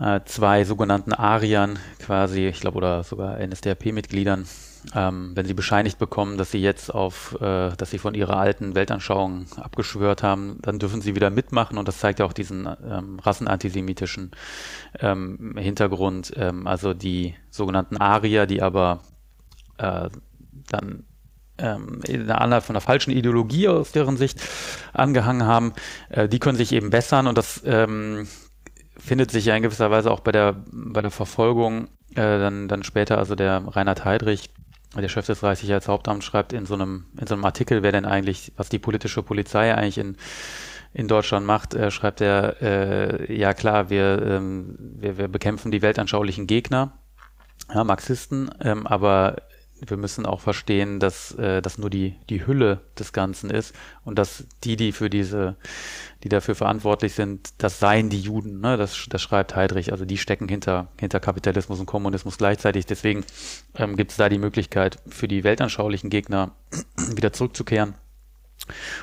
äh, 0.00 0.20
zwei 0.24 0.64
sogenannten 0.64 1.12
Ariern 1.12 1.78
quasi, 1.98 2.46
ich 2.46 2.60
glaube, 2.60 2.78
oder 2.78 3.02
sogar 3.02 3.38
NSDAP-Mitgliedern, 3.38 4.46
ähm, 4.94 5.32
wenn 5.34 5.46
sie 5.46 5.54
bescheinigt 5.54 5.98
bekommen, 5.98 6.38
dass 6.38 6.50
sie 6.50 6.60
jetzt 6.60 6.94
auf, 6.94 7.36
äh, 7.40 7.70
dass 7.76 7.90
sie 7.90 7.98
von 7.98 8.14
ihrer 8.14 8.36
alten 8.36 8.74
Weltanschauung 8.74 9.46
abgeschwört 9.56 10.22
haben, 10.22 10.58
dann 10.62 10.78
dürfen 10.78 11.00
sie 11.00 11.14
wieder 11.14 11.30
mitmachen 11.30 11.78
und 11.78 11.88
das 11.88 11.98
zeigt 11.98 12.20
ja 12.20 12.26
auch 12.26 12.32
diesen 12.32 12.68
ähm, 12.88 13.18
rassenantisemitischen 13.18 14.30
ähm, 15.00 15.56
Hintergrund. 15.58 16.32
Ähm, 16.36 16.66
also 16.66 16.94
die 16.94 17.34
sogenannten 17.50 17.96
Arier, 17.96 18.46
die 18.46 18.62
aber 18.62 19.00
äh, 19.78 20.08
dann 20.70 21.04
ähm, 21.58 22.00
einer, 22.28 22.60
von 22.60 22.76
einer 22.76 22.80
falschen 22.80 23.10
Ideologie 23.10 23.68
aus 23.68 23.90
deren 23.90 24.16
Sicht 24.16 24.40
angehangen 24.92 25.44
haben, 25.44 25.72
äh, 26.08 26.28
die 26.28 26.38
können 26.38 26.56
sich 26.56 26.72
eben 26.72 26.90
bessern 26.90 27.26
und 27.26 27.36
das 27.36 27.62
ähm, 27.64 28.28
findet 29.08 29.30
sich 29.30 29.46
ja 29.46 29.56
in 29.56 29.62
gewisser 29.62 29.90
Weise 29.90 30.10
auch 30.10 30.20
bei 30.20 30.32
der, 30.32 30.56
bei 30.70 31.00
der 31.00 31.10
Verfolgung 31.10 31.88
äh, 32.10 32.38
dann, 32.38 32.68
dann 32.68 32.84
später, 32.84 33.18
also 33.18 33.34
der 33.34 33.64
Reinhard 33.66 34.04
Heydrich, 34.04 34.50
der 34.94 35.08
Chef 35.08 35.26
des 35.26 35.42
Reichssicherheitshauptamts, 35.42 36.24
schreibt 36.24 36.52
in 36.52 36.66
so 36.66 36.74
einem, 36.74 37.06
in 37.18 37.26
so 37.26 37.34
einem 37.34 37.44
Artikel, 37.44 37.82
wer 37.82 37.92
denn 37.92 38.04
eigentlich, 38.04 38.52
was 38.56 38.68
die 38.68 38.78
politische 38.78 39.22
Polizei 39.22 39.74
eigentlich 39.74 39.98
in, 39.98 40.16
in 40.92 41.08
Deutschland 41.08 41.46
macht, 41.46 41.74
äh, 41.74 41.90
schreibt 41.90 42.20
er, 42.20 42.62
äh, 42.62 43.34
ja 43.34 43.54
klar, 43.54 43.90
wir, 43.90 44.22
ähm, 44.22 44.76
wir, 44.78 45.18
wir 45.18 45.28
bekämpfen 45.28 45.70
die 45.70 45.82
weltanschaulichen 45.82 46.46
Gegner, 46.46 46.92
ja, 47.74 47.84
Marxisten, 47.84 48.50
ähm, 48.60 48.86
aber 48.86 49.36
wir 49.86 49.96
müssen 49.96 50.26
auch 50.26 50.40
verstehen, 50.40 51.00
dass 51.00 51.32
äh, 51.34 51.62
das 51.62 51.78
nur 51.78 51.90
die, 51.90 52.16
die 52.28 52.46
Hülle 52.46 52.80
des 52.98 53.12
Ganzen 53.12 53.50
ist 53.50 53.74
und 54.04 54.18
dass 54.18 54.44
die, 54.64 54.76
die 54.76 54.92
für 54.92 55.10
diese, 55.10 55.56
die 56.24 56.28
dafür 56.28 56.54
verantwortlich 56.54 57.14
sind, 57.14 57.50
das 57.58 57.78
seien 57.78 58.10
die 58.10 58.20
Juden. 58.20 58.60
Ne? 58.60 58.76
Das, 58.76 59.06
das 59.08 59.22
schreibt 59.22 59.56
Heidrich. 59.56 59.92
Also 59.92 60.04
die 60.04 60.18
stecken 60.18 60.48
hinter, 60.48 60.88
hinter 60.98 61.20
Kapitalismus 61.20 61.80
und 61.80 61.86
Kommunismus 61.86 62.38
gleichzeitig. 62.38 62.86
Deswegen 62.86 63.24
ähm, 63.76 63.96
gibt 63.96 64.10
es 64.10 64.16
da 64.16 64.28
die 64.28 64.38
Möglichkeit, 64.38 64.98
für 65.08 65.28
die 65.28 65.44
weltanschaulichen 65.44 66.10
Gegner 66.10 66.52
wieder 67.14 67.32
zurückzukehren 67.32 67.94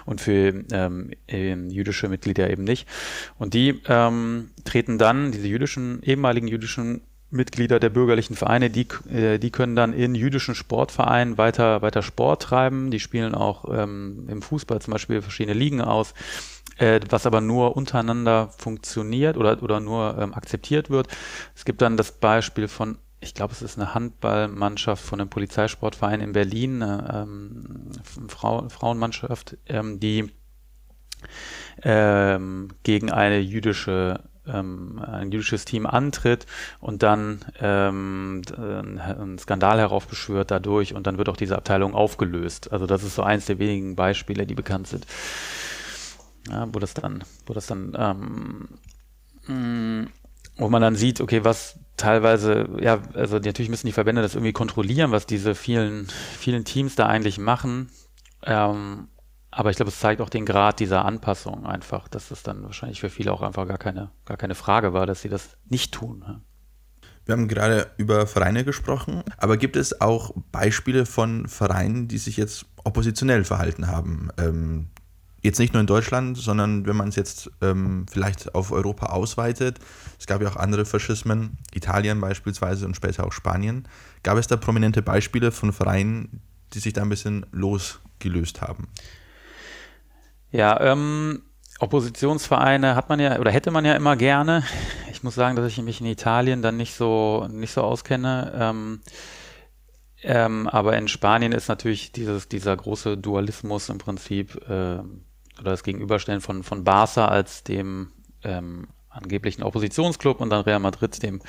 und 0.06 0.22
für 0.22 0.64
ähm, 0.72 1.70
jüdische 1.70 2.10
Mitglieder 2.10 2.50
eben 2.50 2.64
nicht. 2.64 2.88
Und 3.38 3.54
die 3.54 3.82
ähm, 3.88 4.52
treten 4.64 4.98
dann, 4.98 5.32
diese 5.32 5.48
jüdischen, 5.48 6.04
ehemaligen 6.04 6.48
jüdischen 6.48 7.02
Mitglieder 7.36 7.80
der 7.80 7.90
bürgerlichen 7.90 8.36
Vereine, 8.36 8.70
die, 8.70 8.88
äh, 9.10 9.38
die 9.38 9.52
können 9.52 9.76
dann 9.76 9.94
in 9.94 10.16
jüdischen 10.16 10.56
Sportvereinen 10.56 11.38
weiter, 11.38 11.82
weiter 11.82 12.02
Sport 12.02 12.42
treiben. 12.42 12.92
Die 12.92 13.00
spielen 13.00 13.36
auch 13.36 13.66
ähm, 13.72 14.28
im 14.30 14.42
Fußball 14.42 14.82
zum 14.82 14.94
Beispiel 14.94 15.22
verschiedene 15.22 15.58
Ligen 15.58 15.82
aus, 15.82 16.14
äh, 16.78 17.00
was 17.10 17.26
aber 17.26 17.42
nur 17.42 17.76
untereinander 17.76 18.50
funktioniert 18.58 19.38
oder, 19.38 19.62
oder 19.62 19.80
nur 19.80 20.18
ähm, 20.20 20.34
akzeptiert 20.34 20.90
wird. 20.90 21.08
Es 21.56 21.66
gibt 21.66 21.82
dann 21.82 21.98
das 21.98 22.14
Beispiel 22.14 22.68
von, 22.68 22.98
ich 23.20 23.34
glaube, 23.34 23.54
es 23.54 23.62
ist 23.62 23.78
eine 23.78 23.94
Handballmannschaft 23.94 25.04
von 25.04 25.20
einem 25.20 25.30
Polizeisportverein 25.30 26.22
in 26.22 26.32
Berlin, 26.32 26.82
eine 26.82 27.28
ähm, 27.28 27.92
Frau, 28.28 28.68
Frauenmannschaft, 28.70 29.58
ähm, 29.68 30.00
die 30.00 30.32
ähm, 31.84 32.70
gegen 32.84 33.12
eine 33.12 33.40
jüdische 33.40 34.22
ähm, 34.48 35.02
ein 35.06 35.32
jüdisches 35.32 35.66
Team 35.66 35.86
antritt 35.86 36.46
und 36.80 37.04
dann 37.04 37.46
ähm, 37.60 38.42
einen 38.58 39.38
Skandal 39.40 39.80
heraufbeschwört 39.80 40.52
dadurch 40.52 40.94
und 40.94 41.08
dann 41.08 41.18
wird 41.18 41.30
auch 41.30 41.38
diese 41.38 41.56
Abteilung 41.56 41.94
aufgelöst. 41.94 42.72
Also 42.72 42.86
das 42.86 43.04
ist 43.04 43.16
so 43.16 43.24
eins 43.24 43.46
der 43.46 43.60
wenigen 43.60 43.96
Beispiele, 43.96 44.46
die 44.46 44.56
bekannt 44.56 44.88
sind, 44.88 45.06
ja, 46.50 46.68
wo 46.72 46.80
das 46.80 46.94
dann, 46.94 47.24
wo 47.46 47.54
das 47.54 47.68
dann, 47.68 47.96
ähm, 47.98 48.68
mm, 49.48 50.08
wo 50.58 50.70
man 50.70 50.82
dann 50.82 50.96
sieht, 50.96 51.22
okay, 51.22 51.44
was 51.44 51.80
teilweise, 51.98 52.68
ja, 52.80 53.02
also 53.14 53.40
natürlich 53.40 53.70
müssen 53.70 53.88
die 53.88 53.94
Verbände 53.94 54.22
das 54.22 54.36
irgendwie 54.36 54.54
kontrollieren, 54.54 55.12
was 55.12 55.26
diese 55.26 55.56
vielen, 55.56 56.08
vielen 56.40 56.66
Teams 56.66 56.96
da 56.96 57.08
eigentlich 57.08 57.38
machen. 57.38 57.90
Ähm, 58.44 59.08
aber 59.56 59.70
ich 59.70 59.78
glaube, 59.78 59.90
es 59.90 60.00
zeigt 60.00 60.20
auch 60.20 60.30
den 60.30 60.46
Grad 60.46 60.82
dieser 60.82 61.06
Anpassung 61.06 61.66
einfach, 61.66 62.10
dass 62.10 62.30
es 62.30 62.44
dann 62.44 62.64
wahrscheinlich 62.64 63.00
für 63.00 63.10
viele 63.10 63.32
auch 63.32 63.42
einfach 63.42 63.66
gar 63.66 63.78
keine, 63.78 64.12
gar 64.26 64.36
keine 64.36 64.54
Frage 64.54 64.92
war, 64.92 65.06
dass 65.06 65.22
sie 65.22 65.30
das 65.30 65.56
nicht 65.70 65.94
tun. 65.94 66.42
Wir 67.26 67.34
haben 67.34 67.48
gerade 67.48 67.90
über 67.96 68.28
Vereine 68.28 68.66
gesprochen, 68.66 69.24
aber 69.38 69.56
gibt 69.56 69.78
es 69.78 70.02
auch 70.02 70.34
Beispiele 70.52 71.06
von 71.06 71.48
Vereinen, 71.48 72.10
die 72.10 72.18
sich 72.18 72.36
jetzt 72.36 72.66
oppositionell 72.84 73.46
verhalten 73.46 73.88
haben? 73.88 74.28
Ähm, 74.38 74.88
jetzt 75.42 75.60
nicht 75.60 75.74
nur 75.74 75.80
in 75.80 75.88
Deutschland, 75.88 76.38
sondern 76.38 76.86
wenn 76.86 76.98
man 76.98 77.08
es 77.08 77.16
jetzt 77.16 77.50
ähm, 77.62 78.08
vielleicht 78.12 78.54
auf 78.56 78.74
Europa 78.74 79.06
ausweitet, 79.06 79.80
es 80.20 80.28
gab 80.28 80.42
ja 80.42 80.50
auch 80.50 80.58
andere 80.58 80.84
Faschismen, 80.84 81.58
Italien 81.74 82.20
beispielsweise 82.20 82.86
und 82.86 82.96
später 82.98 83.26
auch 83.26 83.32
Spanien. 83.32 83.88
Gab 84.22 84.38
es 84.38 84.48
da 84.48 84.58
prominente 84.58 85.02
Beispiele 85.02 85.54
von 85.54 85.72
Vereinen, 85.72 86.42
die 86.74 86.80
sich 86.80 86.92
da 86.92 87.04
ein 87.04 87.10
bisschen 87.10 87.46
losgelöst 87.54 88.62
haben? 88.62 88.90
Ja, 90.56 90.80
ähm, 90.80 91.42
Oppositionsvereine 91.80 92.96
hat 92.96 93.10
man 93.10 93.20
ja 93.20 93.38
oder 93.40 93.52
hätte 93.52 93.72
man 93.72 93.84
ja 93.84 93.94
immer 93.94 94.16
gerne. 94.16 94.64
Ich 95.12 95.22
muss 95.22 95.36
sagen, 95.36 95.58
dass 95.58 95.68
ich 95.68 95.82
mich 95.82 96.00
in 96.00 96.08
Italien 96.08 96.62
dann 96.62 96.78
nicht 96.78 96.96
so 96.96 97.46
nicht 97.52 97.74
so 97.74 97.82
auskenne. 97.82 98.54
Ähm, 98.58 99.02
ähm, 100.24 100.68
aber 100.70 100.96
in 100.96 101.10
Spanien 101.10 101.52
ist 101.52 101.68
natürlich 101.68 102.14
dieses, 102.14 102.48
dieser 102.48 102.78
große 102.78 103.18
Dualismus 103.18 103.90
im 103.90 103.98
Prinzip 103.98 104.56
äh, 104.70 105.00
oder 105.60 105.72
das 105.72 105.84
Gegenüberstellen 105.84 106.40
von, 106.40 106.64
von 106.64 106.86
Barca 106.86 107.28
als 107.28 107.64
dem 107.64 108.14
ähm, 108.44 108.88
angeblichen 109.16 109.64
Oppositionsclub 109.64 110.42
und 110.42 110.50
dann 110.50 110.62
Real 110.62 110.80
Madrid, 110.80 111.22
dem 111.24 111.42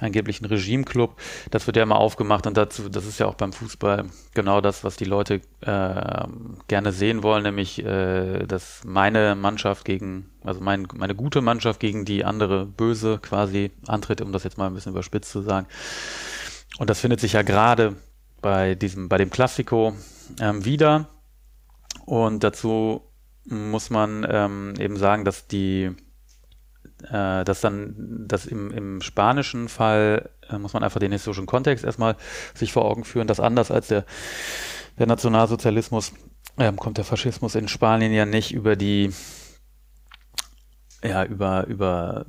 angeblichen 0.00 0.44
Regimeclub. 0.44 1.16
Das 1.50 1.66
wird 1.66 1.76
ja 1.76 1.82
immer 1.82 1.96
aufgemacht 1.96 2.46
und 2.46 2.56
dazu, 2.56 2.88
das 2.88 3.06
ist 3.06 3.18
ja 3.18 3.26
auch 3.26 3.34
beim 3.34 3.52
Fußball 3.52 4.06
genau 4.34 4.60
das, 4.60 4.84
was 4.84 4.96
die 4.96 5.04
Leute 5.04 5.40
äh, 5.60 6.28
gerne 6.68 6.92
sehen 6.92 7.22
wollen, 7.22 7.42
nämlich 7.42 7.84
äh, 7.84 8.46
dass 8.46 8.82
meine 8.84 9.34
Mannschaft 9.34 9.84
gegen, 9.84 10.30
also 10.44 10.60
mein, 10.60 10.86
meine 10.94 11.14
gute 11.14 11.40
Mannschaft 11.40 11.80
gegen 11.80 12.04
die 12.04 12.24
andere 12.24 12.66
böse 12.66 13.18
quasi 13.18 13.70
antritt, 13.86 14.20
um 14.20 14.32
das 14.32 14.44
jetzt 14.44 14.58
mal 14.58 14.66
ein 14.66 14.74
bisschen 14.74 14.92
überspitzt 14.92 15.30
zu 15.30 15.42
sagen. 15.42 15.66
Und 16.78 16.90
das 16.90 17.00
findet 17.00 17.20
sich 17.20 17.32
ja 17.32 17.42
gerade 17.42 17.96
bei 18.40 18.74
diesem, 18.74 19.08
bei 19.08 19.18
dem 19.18 19.30
Klassiko 19.30 19.94
ähm, 20.40 20.64
wieder. 20.64 21.08
Und 22.04 22.44
dazu 22.44 23.02
muss 23.44 23.90
man 23.90 24.26
ähm, 24.28 24.74
eben 24.78 24.96
sagen, 24.96 25.24
dass 25.24 25.46
die 25.46 25.94
äh, 27.04 27.44
dass 27.44 27.60
dann, 27.60 27.94
dass 28.26 28.46
im, 28.46 28.70
im 28.70 29.00
spanischen 29.00 29.68
Fall 29.68 30.30
äh, 30.48 30.58
muss 30.58 30.72
man 30.72 30.82
einfach 30.82 31.00
den 31.00 31.12
historischen 31.12 31.46
Kontext 31.46 31.84
erstmal 31.84 32.16
sich 32.54 32.72
vor 32.72 32.84
Augen 32.84 33.04
führen, 33.04 33.26
dass 33.26 33.40
anders 33.40 33.70
als 33.70 33.88
der, 33.88 34.04
der 34.98 35.06
Nationalsozialismus 35.06 36.12
ähm, 36.58 36.76
kommt 36.76 36.98
der 36.98 37.04
Faschismus 37.04 37.54
in 37.54 37.68
Spanien 37.68 38.12
ja 38.12 38.26
nicht 38.26 38.52
über 38.52 38.76
die 38.76 39.12
ja, 41.02 41.24
über, 41.24 41.66
über 41.66 42.26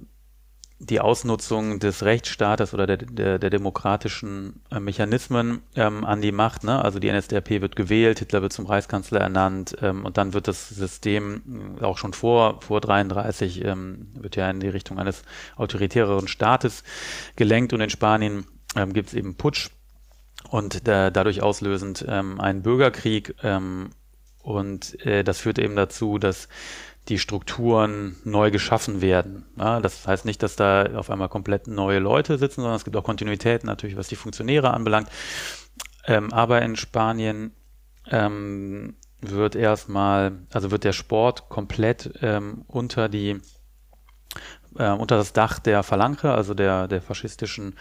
die 0.80 1.02
Ausnutzung 1.02 1.80
des 1.80 2.04
Rechtsstaates 2.04 2.74
oder 2.74 2.88
der, 2.88 2.98
der, 2.98 3.38
der 3.38 3.50
demokratischen 3.50 4.62
äh, 4.72 4.80
Mechanismen 4.80 5.62
ähm, 5.76 6.06
an 6.06 6.22
die 6.22 6.32
Macht. 6.32 6.64
Ne? 6.64 6.84
Also 6.84 7.00
die 7.00 7.12
NSDAP 7.12 7.50
wird 7.50 7.76
gewählt, 7.76 8.20
Hitler 8.20 8.42
wird 8.42 8.54
zum 8.54 8.66
Reichskanzler 8.66 9.20
ernannt 9.20 9.76
ähm, 9.82 10.06
und 10.06 10.18
dann 10.18 10.34
wird 10.34 10.48
das 10.48 10.70
System 10.70 11.78
äh, 11.82 11.84
auch 11.84 11.98
schon 11.98 12.14
vor, 12.14 12.62
vor 12.62 12.80
33 12.80 13.66
ähm, 13.66 14.08
wird 14.14 14.38
ja 14.38 14.50
in 14.50 14.62
die 14.62 14.70
Richtung 14.70 15.00
eines 15.00 15.24
autoritäreren 15.58 16.30
Staates 16.30 16.84
gelenkt 17.36 17.74
und 17.74 17.82
in 17.82 17.90
Spanien 17.90 18.46
ähm, 18.78 18.94
gibt 18.94 19.10
es 19.10 19.14
eben 19.16 19.36
Putsch 19.36 19.72
und 20.50 20.88
da, 20.88 21.10
dadurch 21.10 21.42
auslösend 21.42 22.06
ähm, 22.08 22.40
einen 22.40 22.62
Bürgerkrieg 22.62 23.36
ähm, 23.44 23.90
und 24.42 25.06
äh, 25.06 25.24
das 25.24 25.42
führt 25.42 25.60
eben 25.60 25.76
dazu, 25.76 26.18
dass 26.18 26.48
die 27.10 27.20
Strukturen 27.20 28.16
neu 28.24 28.52
geschaffen 28.52 29.02
werden. 29.02 29.46
Ja, 29.58 29.80
das 29.80 30.08
heißt 30.08 30.26
nicht, 30.26 30.42
dass 30.44 30.56
da 30.56 30.86
auf 30.96 31.10
einmal 31.10 31.30
komplett 31.30 31.68
neue 31.68 32.00
Leute 32.00 32.38
sitzen, 32.38 32.62
sondern 32.62 32.76
es 32.76 32.86
gibt 32.86 32.96
auch 32.96 33.04
Kontinuitäten 33.04 33.68
natürlich, 33.68 33.98
was 33.98 34.08
die 34.08 34.16
Funktionäre 34.16 34.72
anbelangt. 34.74 35.10
Ähm, 36.06 36.32
aber 36.32 36.62
in 36.62 36.76
Spanien 36.76 37.54
ähm, 38.10 38.96
wird 39.22 39.56
erstmal, 39.56 40.40
also 40.54 40.72
wird 40.72 40.84
der 40.84 40.94
Sport 40.94 41.50
komplett 41.50 42.12
ähm, 42.22 42.64
unter 42.68 43.10
die 43.10 43.42
äh, 44.78 44.92
unter 44.92 45.18
das 45.18 45.34
Dach 45.34 45.60
der 45.60 45.84
Phalange, 45.84 46.32
also 46.32 46.54
der, 46.54 46.88
der 46.88 47.02
faschistischen 47.02 47.76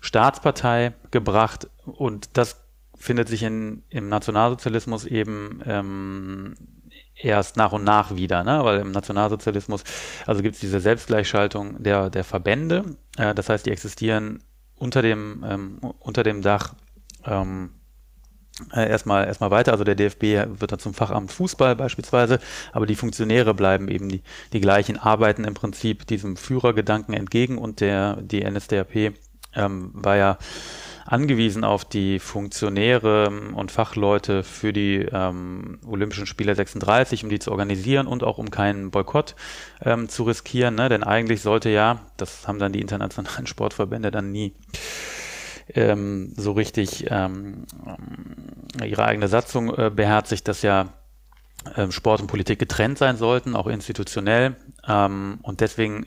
Staatspartei, 0.00 0.94
gebracht. 1.10 1.68
Und 1.84 2.36
das 2.36 2.60
findet 2.96 3.28
sich 3.28 3.42
in, 3.42 3.82
im 3.90 4.08
Nationalsozialismus 4.08 5.04
eben 5.04 5.62
ähm, 5.66 6.54
erst 7.20 7.56
nach 7.56 7.72
und 7.72 7.84
nach 7.84 8.16
wieder, 8.16 8.44
ne? 8.44 8.64
weil 8.64 8.80
im 8.80 8.92
Nationalsozialismus, 8.92 9.84
also 10.26 10.42
gibt 10.42 10.54
es 10.54 10.60
diese 10.60 10.80
Selbstgleichschaltung 10.80 11.82
der, 11.82 12.10
der 12.10 12.24
Verbände, 12.24 12.96
äh, 13.16 13.34
das 13.34 13.48
heißt, 13.48 13.66
die 13.66 13.70
existieren 13.70 14.42
unter 14.76 15.02
dem, 15.02 15.44
ähm, 15.48 15.80
unter 15.98 16.22
dem 16.22 16.42
Dach 16.42 16.74
ähm, 17.24 17.70
äh, 18.72 18.88
erstmal, 18.88 19.26
erstmal 19.26 19.50
weiter. 19.50 19.72
Also 19.72 19.84
der 19.84 19.94
DFB 19.94 20.22
wird 20.60 20.72
dann 20.72 20.78
zum 20.78 20.94
Fachamt 20.94 21.32
Fußball 21.32 21.76
beispielsweise, 21.76 22.40
aber 22.72 22.86
die 22.86 22.96
Funktionäre 22.96 23.54
bleiben 23.54 23.88
eben 23.88 24.08
die, 24.08 24.22
die 24.52 24.60
gleichen, 24.60 24.98
arbeiten 24.98 25.44
im 25.44 25.54
Prinzip 25.54 26.06
diesem 26.06 26.36
Führergedanken 26.36 27.14
entgegen 27.14 27.58
und 27.58 27.80
der, 27.80 28.16
die 28.16 28.48
NSDAP 28.48 29.14
ähm, 29.54 29.90
war 29.92 30.16
ja 30.16 30.38
angewiesen 31.08 31.64
auf 31.64 31.86
die 31.86 32.18
Funktionäre 32.18 33.30
und 33.54 33.72
Fachleute 33.72 34.42
für 34.44 34.74
die 34.74 35.08
ähm, 35.10 35.78
Olympischen 35.86 36.26
Spiele 36.26 36.54
36, 36.54 37.24
um 37.24 37.30
die 37.30 37.38
zu 37.38 37.50
organisieren 37.50 38.06
und 38.06 38.22
auch 38.22 38.36
um 38.36 38.50
keinen 38.50 38.90
Boykott 38.90 39.34
ähm, 39.82 40.10
zu 40.10 40.24
riskieren. 40.24 40.74
Ne? 40.74 40.90
Denn 40.90 41.02
eigentlich 41.02 41.40
sollte 41.40 41.70
ja, 41.70 42.00
das 42.18 42.46
haben 42.46 42.58
dann 42.58 42.72
die 42.72 42.82
internationalen 42.82 43.46
Sportverbände 43.46 44.10
dann 44.10 44.32
nie 44.32 44.54
ähm, 45.74 46.34
so 46.36 46.52
richtig 46.52 47.06
ähm, 47.08 47.64
ihre 48.84 49.06
eigene 49.06 49.28
Satzung 49.28 49.74
äh, 49.74 49.90
beherzigt, 49.90 50.46
dass 50.46 50.60
ja 50.60 50.92
äh, 51.74 51.90
Sport 51.90 52.20
und 52.20 52.26
Politik 52.26 52.58
getrennt 52.58 52.98
sein 52.98 53.16
sollten, 53.16 53.56
auch 53.56 53.66
institutionell. 53.66 54.56
Ähm, 54.86 55.38
und 55.40 55.62
deswegen 55.62 56.06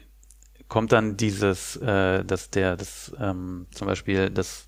kommt 0.68 0.92
dann 0.92 1.18
dieses, 1.18 1.76
äh, 1.78 2.24
dass 2.24 2.52
der, 2.52 2.78
das 2.78 3.14
ähm, 3.20 3.66
zum 3.74 3.88
Beispiel, 3.88 4.30
das, 4.30 4.68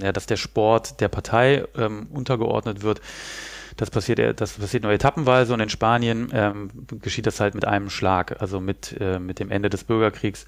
ja, 0.00 0.12
dass 0.12 0.26
der 0.26 0.36
Sport 0.36 1.00
der 1.00 1.08
Partei 1.08 1.64
ähm, 1.76 2.06
untergeordnet 2.12 2.82
wird. 2.82 3.00
Das 3.76 3.90
passiert, 3.90 4.40
das 4.40 4.54
passiert 4.54 4.82
nur 4.82 4.92
etappenweise 4.92 5.54
und 5.54 5.60
in 5.60 5.68
Spanien 5.68 6.30
ähm, 6.32 6.70
geschieht 7.00 7.26
das 7.26 7.38
halt 7.38 7.54
mit 7.54 7.64
einem 7.64 7.90
Schlag, 7.90 8.40
also 8.42 8.58
mit, 8.60 8.96
äh, 8.98 9.20
mit 9.20 9.38
dem 9.38 9.50
Ende 9.50 9.70
des 9.70 9.84
Bürgerkriegs. 9.84 10.46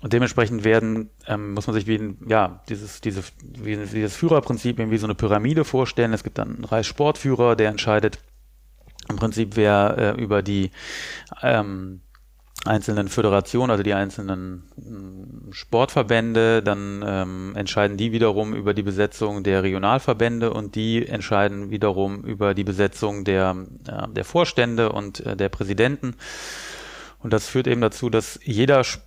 Und 0.00 0.12
dementsprechend 0.12 0.64
werden, 0.64 1.10
ähm, 1.26 1.54
muss 1.54 1.66
man 1.66 1.74
sich 1.74 1.86
wie 1.86 1.96
ein, 1.96 2.18
ja, 2.28 2.62
dieses, 2.68 3.00
diese, 3.00 3.22
wie, 3.42 3.76
dieses 3.76 4.14
Führerprinzip 4.14 4.78
wie 4.78 4.98
so 4.98 5.06
eine 5.06 5.14
Pyramide 5.14 5.64
vorstellen. 5.64 6.12
Es 6.12 6.22
gibt 6.22 6.38
dann 6.38 6.56
einen 6.56 6.64
Reichssportführer, 6.64 7.56
der 7.56 7.70
entscheidet 7.70 8.18
im 9.08 9.16
Prinzip, 9.16 9.56
wer 9.56 9.96
äh, 10.16 10.22
über 10.22 10.42
die 10.42 10.70
ähm, 11.42 12.02
einzelnen 12.64 13.08
Föderationen, 13.08 13.70
also 13.70 13.82
die 13.82 13.94
einzelnen 13.94 14.64
äh, 14.76 15.54
Sportverbände, 15.54 16.62
dann 16.62 17.04
ähm, 17.06 17.52
entscheiden 17.56 17.96
die 17.96 18.12
wiederum 18.12 18.54
über 18.54 18.74
die 18.74 18.82
Besetzung 18.82 19.42
der 19.42 19.62
Regionalverbände 19.62 20.52
und 20.52 20.74
die 20.74 21.06
entscheiden 21.06 21.70
wiederum 21.70 22.24
über 22.24 22.54
die 22.54 22.64
Besetzung 22.64 23.24
der, 23.24 23.56
äh, 23.86 24.08
der 24.08 24.24
Vorstände 24.24 24.92
und 24.92 25.20
äh, 25.20 25.36
der 25.36 25.48
Präsidenten. 25.48 26.16
Und 27.20 27.32
das 27.32 27.48
führt 27.48 27.66
eben 27.66 27.80
dazu, 27.80 28.10
dass 28.10 28.38
jeder 28.42 28.84
Sport 28.84 29.04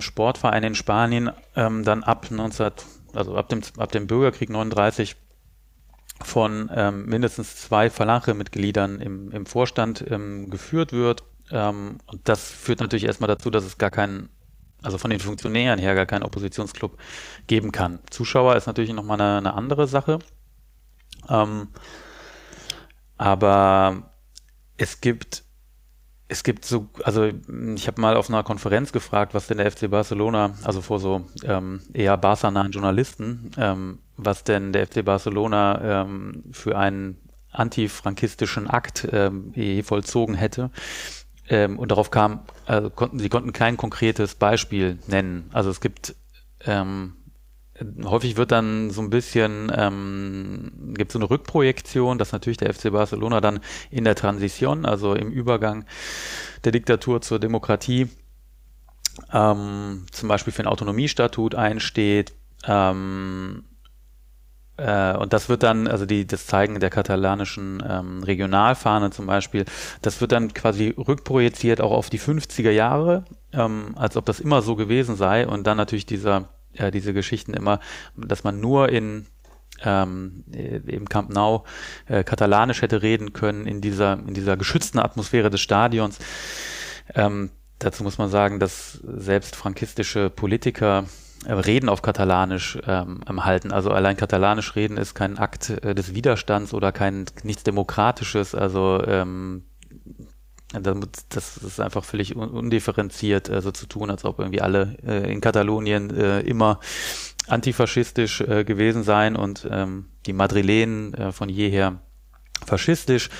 Sportverein 0.00 0.62
in 0.62 0.74
Spanien 0.74 1.32
ähm, 1.54 1.84
dann 1.84 2.02
ab 2.02 2.30
19, 2.30 2.70
also 3.12 3.36
ab 3.36 3.48
dem, 3.50 3.60
ab 3.76 3.92
dem 3.92 4.06
Bürgerkrieg 4.06 4.48
39 4.48 5.16
von 6.22 6.70
ähm, 6.74 7.06
mindestens 7.06 7.56
zwei 7.56 7.90
Falange-Mitgliedern 7.90 9.00
im, 9.00 9.30
im 9.32 9.46
Vorstand 9.46 10.04
ähm, 10.10 10.50
geführt 10.50 10.92
wird. 10.92 11.24
Ähm, 11.50 11.98
und 12.06 12.28
das 12.28 12.50
führt 12.50 12.80
natürlich 12.80 13.04
erstmal 13.04 13.28
dazu, 13.28 13.50
dass 13.50 13.64
es 13.64 13.78
gar 13.78 13.90
keinen, 13.90 14.28
also 14.82 14.98
von 14.98 15.10
den 15.10 15.20
Funktionären 15.20 15.78
her 15.78 15.94
gar 15.94 16.06
keinen 16.06 16.22
Oppositionsclub 16.22 16.98
geben 17.46 17.72
kann. 17.72 18.00
Zuschauer 18.10 18.56
ist 18.56 18.66
natürlich 18.66 18.92
nochmal 18.92 19.20
eine, 19.20 19.38
eine 19.38 19.54
andere 19.54 19.86
Sache. 19.86 20.18
Ähm, 21.28 21.68
aber 23.16 24.10
es 24.76 25.00
gibt 25.00 25.44
es 26.30 26.44
gibt 26.44 26.64
so, 26.64 26.88
also 27.02 27.28
ich 27.74 27.88
habe 27.88 28.00
mal 28.00 28.16
auf 28.16 28.28
einer 28.28 28.44
Konferenz 28.44 28.92
gefragt, 28.92 29.34
was 29.34 29.48
denn 29.48 29.58
der 29.58 29.70
FC 29.70 29.90
Barcelona, 29.90 30.54
also 30.62 30.80
vor 30.80 31.00
so 31.00 31.26
ähm, 31.42 31.80
eher 31.92 32.16
Barca-nahen 32.16 32.70
Journalisten, 32.70 33.50
ähm, 33.58 33.98
was 34.16 34.44
denn 34.44 34.72
der 34.72 34.86
FC 34.86 35.04
Barcelona 35.04 36.02
ähm, 36.02 36.44
für 36.52 36.78
einen 36.78 37.18
antifrankistischen 37.50 38.68
Akt 38.68 39.08
ähm, 39.10 39.52
vollzogen 39.82 40.36
hätte. 40.36 40.70
Ähm, 41.50 41.78
und 41.78 41.90
darauf 41.90 42.10
kam, 42.10 42.40
also 42.64 42.88
konnten, 42.88 43.18
sie 43.18 43.28
konnten 43.28 43.52
kein 43.52 43.76
konkretes 43.76 44.36
Beispiel 44.36 44.98
nennen. 45.08 45.50
Also 45.52 45.68
es 45.68 45.80
gibt 45.80 46.14
ähm, 46.64 47.14
häufig 48.04 48.36
wird 48.36 48.52
dann 48.52 48.90
so 48.90 49.00
ein 49.00 49.10
bisschen, 49.10 49.72
ähm, 49.74 50.94
gibt 50.96 51.12
so 51.12 51.18
eine 51.18 51.30
Rückprojektion, 51.30 52.18
dass 52.18 52.32
natürlich 52.32 52.58
der 52.58 52.72
FC 52.72 52.92
Barcelona 52.92 53.40
dann 53.40 53.60
in 53.90 54.04
der 54.04 54.14
Transition, 54.14 54.84
also 54.84 55.14
im 55.14 55.30
Übergang 55.30 55.84
der 56.64 56.72
Diktatur 56.72 57.20
zur 57.20 57.38
Demokratie, 57.38 58.08
ähm, 59.32 60.06
zum 60.12 60.28
Beispiel 60.28 60.52
für 60.52 60.62
ein 60.62 60.68
Autonomiestatut 60.68 61.54
einsteht. 61.54 62.34
Ähm, 62.64 63.64
äh, 64.80 65.16
und 65.16 65.32
das 65.32 65.48
wird 65.48 65.62
dann, 65.62 65.86
also 65.86 66.06
die, 66.06 66.26
das 66.26 66.46
Zeigen 66.46 66.80
der 66.80 66.90
katalanischen 66.90 67.82
ähm, 67.86 68.22
Regionalfahne 68.22 69.10
zum 69.10 69.26
Beispiel, 69.26 69.66
das 70.00 70.20
wird 70.20 70.32
dann 70.32 70.54
quasi 70.54 70.94
rückprojiziert 70.96 71.80
auch 71.80 71.92
auf 71.92 72.08
die 72.08 72.18
50er 72.18 72.70
Jahre, 72.70 73.24
ähm, 73.52 73.94
als 73.96 74.16
ob 74.16 74.24
das 74.24 74.40
immer 74.40 74.62
so 74.62 74.76
gewesen 74.76 75.16
sei. 75.16 75.46
Und 75.46 75.66
dann 75.66 75.76
natürlich 75.76 76.06
dieser 76.06 76.48
äh, 76.72 76.90
diese 76.90 77.12
Geschichten 77.12 77.52
immer, 77.52 77.80
dass 78.16 78.44
man 78.44 78.60
nur 78.60 78.88
in 78.88 79.26
ähm, 79.82 80.44
im 80.52 81.08
Camp 81.08 81.30
Nou 81.30 81.64
äh, 82.06 82.24
katalanisch 82.24 82.82
hätte 82.82 83.02
reden 83.02 83.32
können 83.32 83.66
in 83.66 83.80
dieser 83.80 84.14
in 84.14 84.34
dieser 84.34 84.56
geschützten 84.56 84.98
Atmosphäre 84.98 85.50
des 85.50 85.60
Stadions. 85.60 86.18
Ähm, 87.14 87.50
dazu 87.78 88.02
muss 88.02 88.18
man 88.18 88.30
sagen, 88.30 88.60
dass 88.60 88.92
selbst 88.92 89.56
frankistische 89.56 90.30
Politiker 90.30 91.04
äh, 91.04 91.19
Reden 91.46 91.88
auf 91.88 92.02
Katalanisch 92.02 92.78
ähm, 92.86 93.20
halten. 93.26 93.72
Also 93.72 93.90
allein 93.90 94.16
Katalanisch 94.16 94.76
reden 94.76 94.96
ist 94.96 95.14
kein 95.14 95.38
Akt 95.38 95.70
äh, 95.70 95.94
des 95.94 96.14
Widerstands 96.14 96.74
oder 96.74 96.92
kein 96.92 97.24
nichts 97.42 97.62
Demokratisches. 97.62 98.54
Also 98.54 99.02
ähm, 99.06 99.64
das 100.72 101.56
ist 101.56 101.80
einfach 101.80 102.04
völlig 102.04 102.36
undifferenziert, 102.36 103.48
äh, 103.48 103.60
so 103.60 103.72
zu 103.72 103.86
tun, 103.86 104.10
als 104.10 104.24
ob 104.24 104.38
irgendwie 104.38 104.60
alle 104.60 104.96
äh, 105.04 105.32
in 105.32 105.40
Katalonien 105.40 106.10
äh, 106.10 106.40
immer 106.40 106.78
antifaschistisch 107.48 108.42
äh, 108.42 108.64
gewesen 108.64 109.02
seien 109.02 109.34
und 109.34 109.66
ähm, 109.70 110.06
die 110.26 110.32
Madrilenen 110.32 111.14
äh, 111.14 111.32
von 111.32 111.48
jeher 111.48 112.00
faschistisch. 112.66 113.30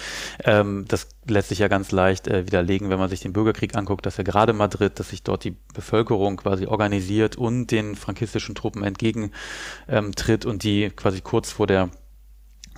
Ähm, 0.44 0.84
das 0.88 1.08
lässt 1.26 1.48
sich 1.50 1.58
ja 1.60 1.68
ganz 1.68 1.92
leicht 1.92 2.28
äh, 2.28 2.46
widerlegen, 2.46 2.90
wenn 2.90 2.98
man 2.98 3.10
sich 3.10 3.20
den 3.20 3.32
Bürgerkrieg 3.32 3.76
anguckt, 3.76 4.06
dass 4.06 4.16
ja 4.16 4.24
gerade 4.24 4.52
Madrid, 4.52 4.98
dass 4.98 5.10
sich 5.10 5.22
dort 5.22 5.44
die 5.44 5.56
Bevölkerung 5.74 6.36
quasi 6.36 6.66
organisiert 6.66 7.36
und 7.36 7.68
den 7.68 7.96
frankistischen 7.96 8.54
Truppen 8.54 8.82
entgegentritt 8.82 10.44
ähm, 10.44 10.50
und 10.50 10.62
die 10.62 10.90
quasi 10.90 11.20
kurz 11.20 11.50
vor 11.52 11.66
der 11.66 11.90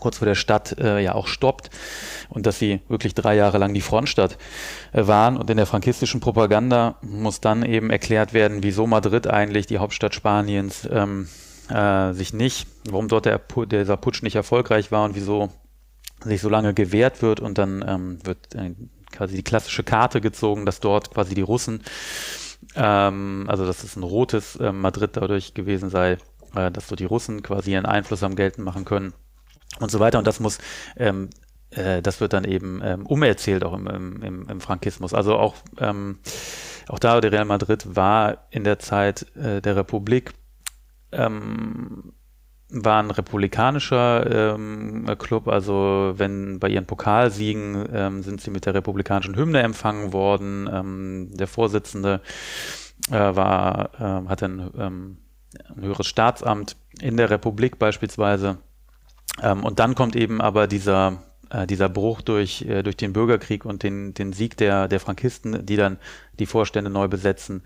kurz 0.03 0.19
vor 0.19 0.27
der 0.27 0.35
Stadt 0.35 0.79
äh, 0.79 1.01
ja 1.01 1.15
auch 1.15 1.29
stoppt 1.29 1.71
und 2.29 2.45
dass 2.45 2.59
sie 2.59 2.81
wirklich 2.89 3.15
drei 3.15 3.37
Jahre 3.37 3.59
lang 3.59 3.73
die 3.73 3.81
Frontstadt 3.81 4.37
äh, 4.93 5.07
waren. 5.07 5.37
Und 5.37 5.49
in 5.49 5.57
der 5.57 5.67
frankistischen 5.67 6.19
Propaganda 6.19 6.97
muss 7.03 7.41
dann 7.41 7.63
eben 7.63 7.89
erklärt 7.89 8.33
werden, 8.33 8.65
wieso 8.65 8.89
Madrid 8.89 9.29
eigentlich 9.29 9.67
die 9.69 9.79
Hauptstadt 9.79 10.13
Spaniens 10.13 10.89
ähm, 10.91 11.29
äh, 11.69 12.13
sich 12.15 12.33
nicht, 12.33 12.67
warum 12.91 13.07
dort 13.07 13.27
der, 13.27 13.41
dieser 13.67 13.97
Putsch 13.97 14.23
nicht 14.23 14.35
erfolgreich 14.35 14.91
war 14.91 15.05
und 15.05 15.15
wieso 15.15 15.51
sich 16.25 16.41
so 16.41 16.49
lange 16.49 16.75
gewehrt 16.75 17.23
wird. 17.23 17.41
Und 17.41 17.59
dann 17.59 17.85
ähm, 17.87 18.19
wird 18.25 18.55
äh, 18.55 18.75
quasi 19.13 19.37
die 19.37 19.43
klassische 19.43 19.85
Karte 19.85 20.21
gezogen, 20.21 20.67
dass 20.67 20.81
dort 20.81 21.13
quasi 21.13 21.35
die 21.35 21.43
Russen, 21.43 21.83
ähm, 22.75 23.45
also 23.49 23.67
dass 23.67 23.85
es 23.85 23.97
ein 23.97 24.03
rotes 24.03 24.57
äh, 24.57 24.73
Madrid 24.73 25.11
dadurch 25.15 25.55
gewesen 25.55 25.91
sei, 25.91 26.19
äh, 26.55 26.71
dass 26.71 26.89
so 26.89 26.97
die 26.97 27.05
Russen 27.05 27.43
quasi 27.43 27.73
ihren 27.73 27.87
Einfluss 27.87 28.23
am 28.23 28.35
geltend 28.35 28.65
machen 28.65 28.85
können 28.85 29.13
und 29.81 29.91
so 29.91 30.01
weiter. 30.01 30.19
Und 30.19 30.27
das 30.27 30.41
muss, 30.41 30.59
ähm, 30.97 31.31
äh, 31.71 32.03
das 32.03 32.21
wird 32.21 32.33
dann 32.33 32.45
eben 32.45 32.81
ähm, 32.83 33.07
umerzählt 33.07 33.65
auch 33.65 33.75
im, 33.75 33.87
im, 34.23 34.49
im 34.49 34.61
Frankismus. 34.61 35.15
Also 35.15 35.37
auch, 35.37 35.55
ähm, 35.79 36.19
auch 36.89 36.99
da, 36.99 37.21
der 37.21 37.33
Real 37.33 37.45
Madrid 37.45 37.95
war 37.95 38.47
in 38.51 38.65
der 38.65 38.79
Zeit 38.79 39.27
äh, 39.37 39.61
der 39.61 39.77
Republik, 39.77 40.33
ähm, 41.13 42.13
war 42.73 43.03
ein 43.03 43.11
republikanischer 43.11 44.55
ähm, 44.55 45.07
Club, 45.19 45.47
also 45.49 46.15
wenn 46.17 46.59
bei 46.59 46.69
ihren 46.69 46.87
Pokalsiegen 46.87 47.87
ähm, 47.93 48.23
sind 48.23 48.41
sie 48.41 48.51
mit 48.51 48.65
der 48.65 48.75
republikanischen 48.75 49.37
Hymne 49.37 49.61
empfangen 49.61 50.13
worden. 50.13 50.69
Ähm, 50.73 51.29
der 51.33 51.47
Vorsitzende 51.47 52.23
äh, 53.11 53.13
war, 53.13 53.91
äh, 53.99 54.29
hatte 54.29 54.47
ein, 54.47 54.71
ähm, 54.79 55.17
ein 55.77 55.83
höheres 55.83 56.07
Staatsamt 56.07 56.77
in 56.99 57.19
der 57.19 57.29
Republik 57.29 57.79
beispielsweise. 57.79 58.59
Ähm, 59.43 59.65
und 59.65 59.79
dann 59.79 59.95
kommt 59.95 60.17
eben 60.17 60.41
aber 60.41 60.67
dieser, 60.67 61.23
äh, 61.51 61.67
dieser 61.67 61.91
Bruch 61.91 62.23
durch, 62.23 62.63
äh, 62.63 62.83
durch 62.83 62.97
den 62.97 63.13
Bürgerkrieg 63.13 63.67
und 63.67 63.83
den, 63.83 64.15
den 64.15 64.33
Sieg 64.33 64.57
der, 64.57 64.89
der 64.89 65.01
Frankisten, 65.01 65.67
die 65.67 65.77
dann 65.77 65.99
die 66.39 66.47
Vorstände 66.47 66.91
neu 66.91 67.09
besetzen. 67.09 67.63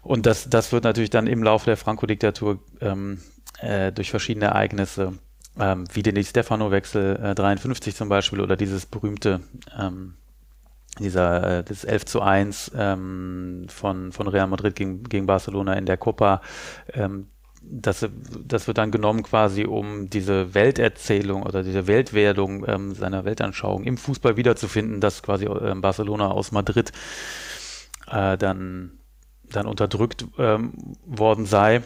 Und 0.00 0.24
das, 0.24 0.48
das 0.48 0.72
wird 0.72 0.84
natürlich 0.84 1.10
dann 1.10 1.26
im 1.26 1.42
Laufe 1.42 1.66
der 1.66 1.76
Franco-Diktatur 1.76 2.60
ähm, 2.80 3.20
äh, 3.60 3.92
durch 3.92 4.10
verschiedene 4.10 4.46
Ereignisse, 4.46 5.14
ähm, 5.58 5.84
wie 5.92 6.02
den 6.02 6.22
Stefano-Wechsel 6.22 7.16
äh, 7.22 7.34
53 7.34 7.94
zum 7.94 8.08
Beispiel 8.08 8.40
oder 8.40 8.56
dieses 8.56 8.86
berühmte 8.86 9.40
ähm, 9.78 10.14
dieser 10.98 11.58
äh, 11.58 11.64
das 11.64 11.84
11 11.84 12.06
zu 12.06 12.22
1 12.22 12.72
ähm, 12.76 13.66
von, 13.68 14.12
von 14.12 14.28
Real 14.28 14.46
Madrid 14.46 14.76
gegen, 14.76 15.04
gegen 15.04 15.26
Barcelona 15.26 15.74
in 15.74 15.86
der 15.86 15.96
Copa, 15.96 16.40
ähm, 16.92 17.28
das, 17.68 18.08
das 18.44 18.66
wird 18.66 18.78
dann 18.78 18.90
genommen 18.90 19.22
quasi, 19.22 19.64
um 19.64 20.08
diese 20.08 20.54
Welterzählung 20.54 21.42
oder 21.42 21.62
diese 21.62 21.86
Weltwerdung 21.86 22.64
ähm, 22.68 22.94
seiner 22.94 23.24
Weltanschauung 23.24 23.84
im 23.84 23.96
Fußball 23.96 24.36
wiederzufinden, 24.36 25.00
dass 25.00 25.22
quasi 25.22 25.46
äh, 25.46 25.74
Barcelona 25.74 26.30
aus 26.30 26.52
Madrid 26.52 26.92
äh, 28.08 28.38
dann, 28.38 28.92
dann 29.50 29.66
unterdrückt 29.66 30.26
ähm, 30.38 30.74
worden 31.04 31.46
sei. 31.46 31.82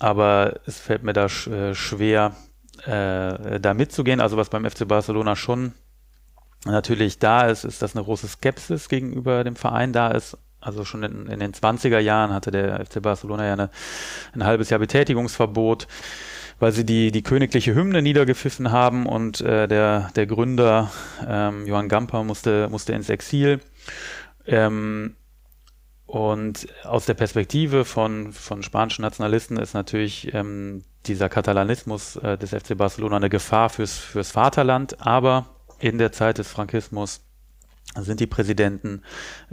Aber 0.00 0.58
es 0.66 0.80
fällt 0.80 1.04
mir 1.04 1.12
da 1.12 1.26
äh, 1.26 1.74
schwer, 1.74 2.34
äh, 2.86 3.60
da 3.60 3.74
mitzugehen. 3.74 4.20
Also 4.20 4.36
was 4.36 4.48
beim 4.48 4.68
FC 4.68 4.88
Barcelona 4.88 5.36
schon 5.36 5.74
natürlich 6.64 7.18
da 7.18 7.42
ist, 7.42 7.64
ist, 7.64 7.82
dass 7.82 7.94
eine 7.94 8.04
große 8.04 8.26
Skepsis 8.26 8.88
gegenüber 8.88 9.44
dem 9.44 9.56
Verein 9.56 9.92
da 9.92 10.08
ist. 10.08 10.36
Also 10.60 10.84
schon 10.84 11.02
in, 11.02 11.26
in 11.26 11.40
den 11.40 11.52
20er 11.52 11.98
Jahren 11.98 12.32
hatte 12.32 12.50
der 12.50 12.84
FC 12.84 13.00
Barcelona 13.00 13.46
ja 13.46 13.52
eine, 13.52 13.70
ein 14.34 14.44
halbes 14.44 14.70
Jahr 14.70 14.80
Betätigungsverbot, 14.80 15.86
weil 16.58 16.72
sie 16.72 16.84
die, 16.84 17.12
die 17.12 17.22
königliche 17.22 17.74
Hymne 17.74 18.02
niedergepfiffen 18.02 18.70
haben 18.70 19.06
und 19.06 19.40
äh, 19.40 19.68
der, 19.68 20.10
der 20.16 20.26
Gründer 20.26 20.90
ähm, 21.26 21.66
Johann 21.66 21.88
Gamper 21.88 22.24
musste, 22.24 22.68
musste 22.70 22.92
ins 22.92 23.08
Exil. 23.08 23.60
Ähm, 24.46 25.16
und 26.10 26.66
aus 26.82 27.06
der 27.06 27.14
Perspektive 27.14 27.84
von, 27.84 28.32
von 28.32 28.64
spanischen 28.64 29.02
Nationalisten 29.02 29.56
ist 29.58 29.74
natürlich 29.74 30.34
ähm, 30.34 30.82
dieser 31.06 31.28
Katalanismus 31.28 32.16
äh, 32.16 32.36
des 32.36 32.50
FC 32.50 32.76
Barcelona 32.76 33.18
eine 33.18 33.30
Gefahr 33.30 33.70
fürs, 33.70 33.96
fürs 33.96 34.32
Vaterland, 34.32 35.06
aber 35.06 35.46
in 35.78 35.98
der 35.98 36.10
Zeit 36.10 36.38
des 36.38 36.48
Frankismus 36.48 37.20
sind 37.94 38.18
die 38.18 38.26
Präsidenten 38.26 39.02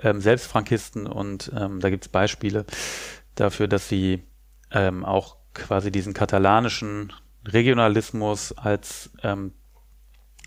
ähm, 0.01 0.19
selbst 0.19 0.47
Frankisten 0.47 1.05
und 1.05 1.51
ähm, 1.55 1.79
da 1.79 1.91
gibt 1.91 2.05
es 2.05 2.09
Beispiele 2.09 2.65
dafür, 3.35 3.67
dass 3.67 3.87
sie 3.87 4.23
ähm, 4.71 5.05
auch 5.05 5.37
quasi 5.53 5.91
diesen 5.91 6.15
katalanischen 6.15 7.13
Regionalismus 7.45 8.51
als 8.57 9.11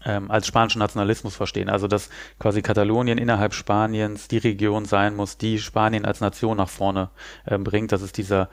ähm, 0.05 0.31
als 0.31 0.47
spanischen 0.47 0.79
Nationalismus 0.79 1.37
verstehen. 1.37 1.69
Also 1.69 1.89
dass 1.89 2.11
quasi 2.39 2.63
Katalonien 2.63 3.19
innerhalb 3.19 3.55
Spaniens 3.55 4.29
die 4.29 4.39
Region 4.39 4.85
sein 4.85 5.17
muss, 5.17 5.39
die 5.39 5.59
Spanien 5.59 6.05
als 6.05 6.21
Nation 6.21 6.57
nach 6.57 6.69
vorne 6.69 7.11
ähm, 7.47 7.65
bringt. 7.65 7.93
Das 7.93 8.03
ist 8.03 8.17
dieser 8.17 8.49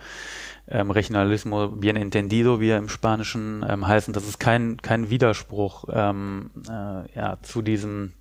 ähm, 0.67 0.91
Regionalismo 0.91 1.69
bien 1.69 1.95
entendido, 1.95 2.59
wie 2.59 2.69
er 2.69 2.77
im 2.77 2.89
Spanischen 2.89 3.65
ähm, 3.67 3.87
heißen. 3.87 4.13
Das 4.13 4.27
ist 4.27 4.39
kein, 4.39 4.77
kein 4.77 5.09
Widerspruch 5.09 5.85
ähm, 5.91 6.51
äh, 6.67 7.11
ja, 7.15 7.37
zu 7.41 7.61
diesem 7.61 8.13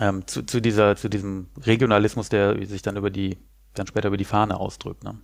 ähm, 0.00 0.26
zu, 0.26 0.42
zu, 0.42 0.60
dieser, 0.60 0.96
zu 0.96 1.08
diesem 1.08 1.48
Regionalismus, 1.64 2.28
der 2.28 2.64
sich 2.66 2.82
dann 2.82 2.96
über 2.96 3.10
die, 3.10 3.38
dann 3.74 3.86
später 3.86 4.08
über 4.08 4.16
die 4.16 4.24
Fahne 4.24 4.58
ausdrückt. 4.58 5.04
Ne? 5.04 5.18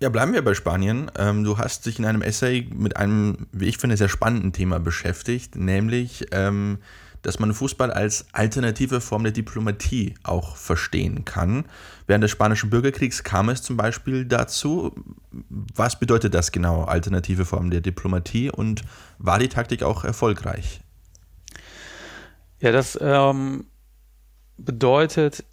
Ja, 0.00 0.08
bleiben 0.10 0.32
wir 0.32 0.42
bei 0.42 0.54
Spanien. 0.54 1.10
Ähm, 1.16 1.42
du 1.42 1.58
hast 1.58 1.86
dich 1.86 1.98
in 1.98 2.04
einem 2.04 2.22
Essay 2.22 2.68
mit 2.72 2.96
einem, 2.96 3.48
wie 3.52 3.66
ich 3.66 3.78
finde, 3.78 3.96
sehr 3.96 4.08
spannenden 4.08 4.52
Thema 4.52 4.78
beschäftigt, 4.78 5.56
nämlich, 5.56 6.26
ähm, 6.30 6.78
dass 7.22 7.40
man 7.40 7.52
Fußball 7.52 7.90
als 7.90 8.26
alternative 8.32 9.00
Form 9.00 9.24
der 9.24 9.32
Diplomatie 9.32 10.14
auch 10.22 10.56
verstehen 10.56 11.24
kann. 11.24 11.64
Während 12.06 12.22
des 12.22 12.30
Spanischen 12.30 12.70
Bürgerkriegs 12.70 13.24
kam 13.24 13.48
es 13.48 13.62
zum 13.62 13.76
Beispiel 13.76 14.24
dazu. 14.24 14.94
Was 15.74 15.98
bedeutet 15.98 16.32
das 16.32 16.52
genau, 16.52 16.84
alternative 16.84 17.44
Form 17.44 17.70
der 17.70 17.80
Diplomatie 17.80 18.50
und 18.50 18.82
war 19.18 19.40
die 19.40 19.48
Taktik 19.48 19.82
auch 19.82 20.04
erfolgreich? 20.04 20.80
Ja, 22.60 22.70
das 22.70 22.96
ähm, 23.00 23.66
bedeutet 24.56 25.44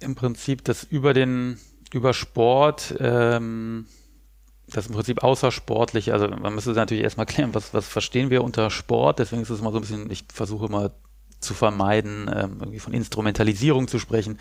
im 0.00 0.14
Prinzip, 0.14 0.64
dass 0.64 0.82
über 0.84 1.12
den, 1.14 1.58
über 1.94 2.14
Sport, 2.14 2.94
ähm, 3.00 3.86
das 4.68 4.86
im 4.86 4.94
Prinzip 4.94 5.22
außersportlich, 5.22 6.12
also 6.12 6.28
man 6.28 6.54
müsste 6.54 6.72
natürlich 6.72 7.02
erstmal 7.02 7.26
klären, 7.32 7.54
was, 7.54 7.74
was 7.74 7.86
verstehen 7.88 8.30
wir 8.30 8.42
unter 8.44 8.70
Sport, 8.70 9.18
deswegen 9.18 9.42
ist 9.42 9.50
es 9.50 9.60
mal 9.60 9.72
so 9.72 9.78
ein 9.78 9.82
bisschen, 9.82 10.10
ich 10.10 10.24
versuche 10.32 10.66
immer 10.66 10.92
zu 11.40 11.54
vermeiden, 11.54 12.30
ähm, 12.34 12.56
irgendwie 12.60 12.78
von 12.78 12.94
Instrumentalisierung 12.94 13.88
zu 13.88 13.98
sprechen. 13.98 14.38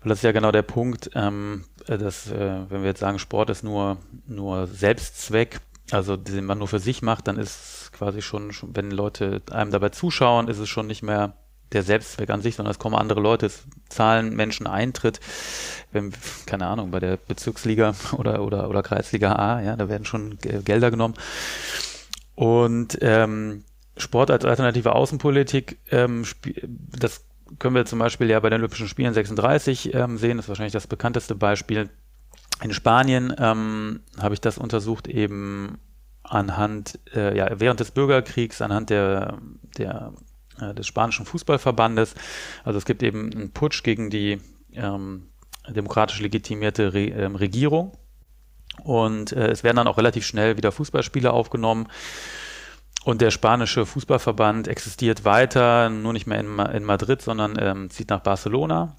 Weil 0.00 0.10
das 0.10 0.18
ist 0.18 0.24
ja 0.24 0.32
genau 0.32 0.52
der 0.52 0.62
Punkt, 0.62 1.10
ähm, 1.14 1.64
dass, 1.86 2.30
äh, 2.30 2.60
wenn 2.68 2.82
wir 2.82 2.90
jetzt 2.90 3.00
sagen, 3.00 3.18
Sport 3.18 3.50
ist 3.50 3.64
nur, 3.64 3.98
nur 4.26 4.66
Selbstzweck, 4.66 5.60
also 5.90 6.16
den 6.16 6.44
man 6.44 6.58
nur 6.58 6.68
für 6.68 6.78
sich 6.78 7.02
macht, 7.02 7.26
dann 7.26 7.36
ist 7.36 7.90
quasi 7.92 8.22
schon, 8.22 8.52
schon, 8.52 8.74
wenn 8.76 8.90
Leute 8.90 9.42
einem 9.50 9.70
dabei 9.70 9.90
zuschauen, 9.90 10.48
ist 10.48 10.58
es 10.58 10.68
schon 10.68 10.86
nicht 10.86 11.02
mehr 11.02 11.34
der 11.74 11.82
Selbstzweck 11.82 12.30
an 12.30 12.42
sich, 12.42 12.56
sondern 12.56 12.72
es 12.72 12.78
kommen 12.78 12.94
andere 12.94 13.20
Leute, 13.20 13.46
es 13.46 13.64
zahlen 13.88 14.34
Menschen 14.34 14.66
Eintritt. 14.66 15.20
Wenn, 15.92 16.12
keine 16.46 16.66
Ahnung, 16.66 16.90
bei 16.90 17.00
der 17.00 17.16
Bezirksliga 17.16 17.94
oder, 18.16 18.42
oder, 18.42 18.68
oder 18.68 18.82
Kreisliga 18.82 19.32
A, 19.34 19.60
ja, 19.60 19.76
da 19.76 19.88
werden 19.88 20.04
schon 20.04 20.38
Gelder 20.38 20.90
genommen. 20.90 21.14
Und 22.34 22.98
ähm, 23.00 23.64
Sport 23.96 24.30
als 24.30 24.44
alternative 24.44 24.94
Außenpolitik, 24.94 25.78
ähm, 25.90 26.24
das 26.98 27.24
können 27.58 27.74
wir 27.74 27.84
zum 27.84 27.98
Beispiel 27.98 28.28
ja 28.28 28.40
bei 28.40 28.50
den 28.50 28.60
Olympischen 28.60 28.88
Spielen 28.88 29.14
36 29.14 29.94
ähm, 29.94 30.18
sehen, 30.18 30.36
das 30.36 30.46
ist 30.46 30.48
wahrscheinlich 30.48 30.72
das 30.72 30.86
bekannteste 30.86 31.34
Beispiel. 31.34 31.90
In 32.62 32.72
Spanien 32.72 33.34
ähm, 33.38 34.00
habe 34.18 34.34
ich 34.34 34.40
das 34.40 34.58
untersucht 34.58 35.06
eben 35.06 35.78
anhand, 36.22 36.98
äh, 37.14 37.36
ja, 37.36 37.48
während 37.60 37.80
des 37.80 37.90
Bürgerkriegs, 37.90 38.62
anhand 38.62 38.90
der, 38.90 39.38
der, 39.76 40.12
äh, 40.60 40.74
des 40.74 40.86
spanischen 40.86 41.26
Fußballverbandes. 41.26 42.14
Also 42.64 42.78
es 42.78 42.84
gibt 42.84 43.02
eben 43.02 43.32
einen 43.32 43.52
Putsch 43.52 43.82
gegen 43.82 44.10
die 44.10 44.40
ähm, 44.72 45.28
demokratisch 45.68 46.20
legitimierte 46.20 46.92
Re 46.92 47.06
ähm, 47.06 47.36
Regierung. 47.36 47.96
Und 48.82 49.32
äh, 49.32 49.48
es 49.48 49.62
werden 49.62 49.76
dann 49.76 49.86
auch 49.86 49.98
relativ 49.98 50.26
schnell 50.26 50.56
wieder 50.56 50.72
Fußballspiele 50.72 51.32
aufgenommen. 51.32 51.88
Und 53.04 53.20
der 53.20 53.30
spanische 53.30 53.84
Fußballverband 53.84 54.66
existiert 54.66 55.24
weiter, 55.24 55.90
nur 55.90 56.12
nicht 56.12 56.26
mehr 56.26 56.40
in, 56.40 56.58
in 56.58 56.84
Madrid, 56.84 57.20
sondern 57.20 57.56
ähm, 57.60 57.90
zieht 57.90 58.08
nach 58.08 58.20
Barcelona. 58.20 58.96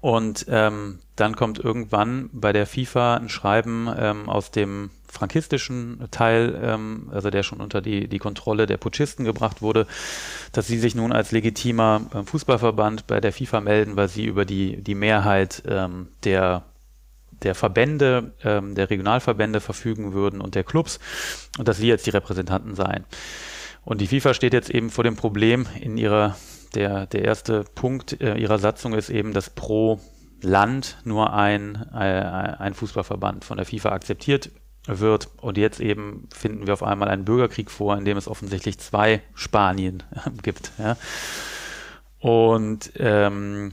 Und 0.00 0.46
ähm, 0.48 1.00
dann 1.16 1.36
kommt 1.36 1.58
irgendwann 1.58 2.30
bei 2.32 2.52
der 2.52 2.66
FIFA 2.66 3.16
ein 3.16 3.28
Schreiben 3.28 3.92
ähm, 3.96 4.28
aus 4.28 4.50
dem 4.50 4.90
frankistischen 5.12 6.08
Teil, 6.10 6.58
ähm, 6.62 7.10
also 7.12 7.30
der 7.30 7.42
schon 7.42 7.60
unter 7.60 7.80
die, 7.80 8.08
die 8.08 8.18
Kontrolle 8.18 8.66
der 8.66 8.78
Putschisten 8.78 9.24
gebracht 9.24 9.60
wurde, 9.60 9.86
dass 10.52 10.66
sie 10.66 10.78
sich 10.78 10.94
nun 10.94 11.12
als 11.12 11.32
legitimer 11.32 12.00
äh, 12.14 12.22
Fußballverband 12.22 13.06
bei 13.06 13.20
der 13.20 13.32
FIFA 13.32 13.60
melden, 13.60 13.96
weil 13.96 14.08
sie 14.08 14.24
über 14.24 14.44
die, 14.44 14.82
die 14.82 14.94
Mehrheit 14.94 15.62
ähm, 15.66 16.08
der 16.24 16.64
der 17.42 17.54
Verbände, 17.56 18.34
ähm, 18.44 18.76
der 18.76 18.88
Regionalverbände 18.88 19.60
verfügen 19.60 20.12
würden 20.12 20.40
und 20.40 20.54
der 20.54 20.62
Clubs 20.62 21.00
und 21.58 21.66
dass 21.66 21.76
sie 21.76 21.88
jetzt 21.88 22.06
die 22.06 22.10
Repräsentanten 22.10 22.76
seien. 22.76 23.04
Und 23.84 24.00
die 24.00 24.06
FIFA 24.06 24.32
steht 24.32 24.52
jetzt 24.52 24.70
eben 24.70 24.90
vor 24.90 25.02
dem 25.02 25.16
Problem 25.16 25.66
in 25.80 25.98
ihrer 25.98 26.36
der, 26.74 27.06
der 27.06 27.24
erste 27.24 27.64
Punkt 27.74 28.20
äh, 28.20 28.36
ihrer 28.36 28.58
Satzung 28.58 28.94
ist 28.94 29.10
eben, 29.10 29.32
dass 29.32 29.50
pro 29.50 30.00
Land 30.40 30.98
nur 31.04 31.32
ein, 31.32 31.86
äh, 31.92 31.98
ein 31.98 32.74
Fußballverband 32.74 33.44
von 33.44 33.56
der 33.56 33.66
FIFA 33.66 33.90
akzeptiert 33.90 34.50
wird. 34.86 35.28
Und 35.38 35.58
jetzt 35.58 35.80
eben 35.80 36.28
finden 36.34 36.66
wir 36.66 36.74
auf 36.74 36.82
einmal 36.82 37.08
einen 37.08 37.24
Bürgerkrieg 37.24 37.70
vor, 37.70 37.96
in 37.96 38.04
dem 38.04 38.16
es 38.16 38.28
offensichtlich 38.28 38.78
zwei 38.78 39.22
Spanien 39.34 40.02
gibt. 40.42 40.72
Ja. 40.78 40.96
Und 42.18 42.92
ähm, 42.96 43.72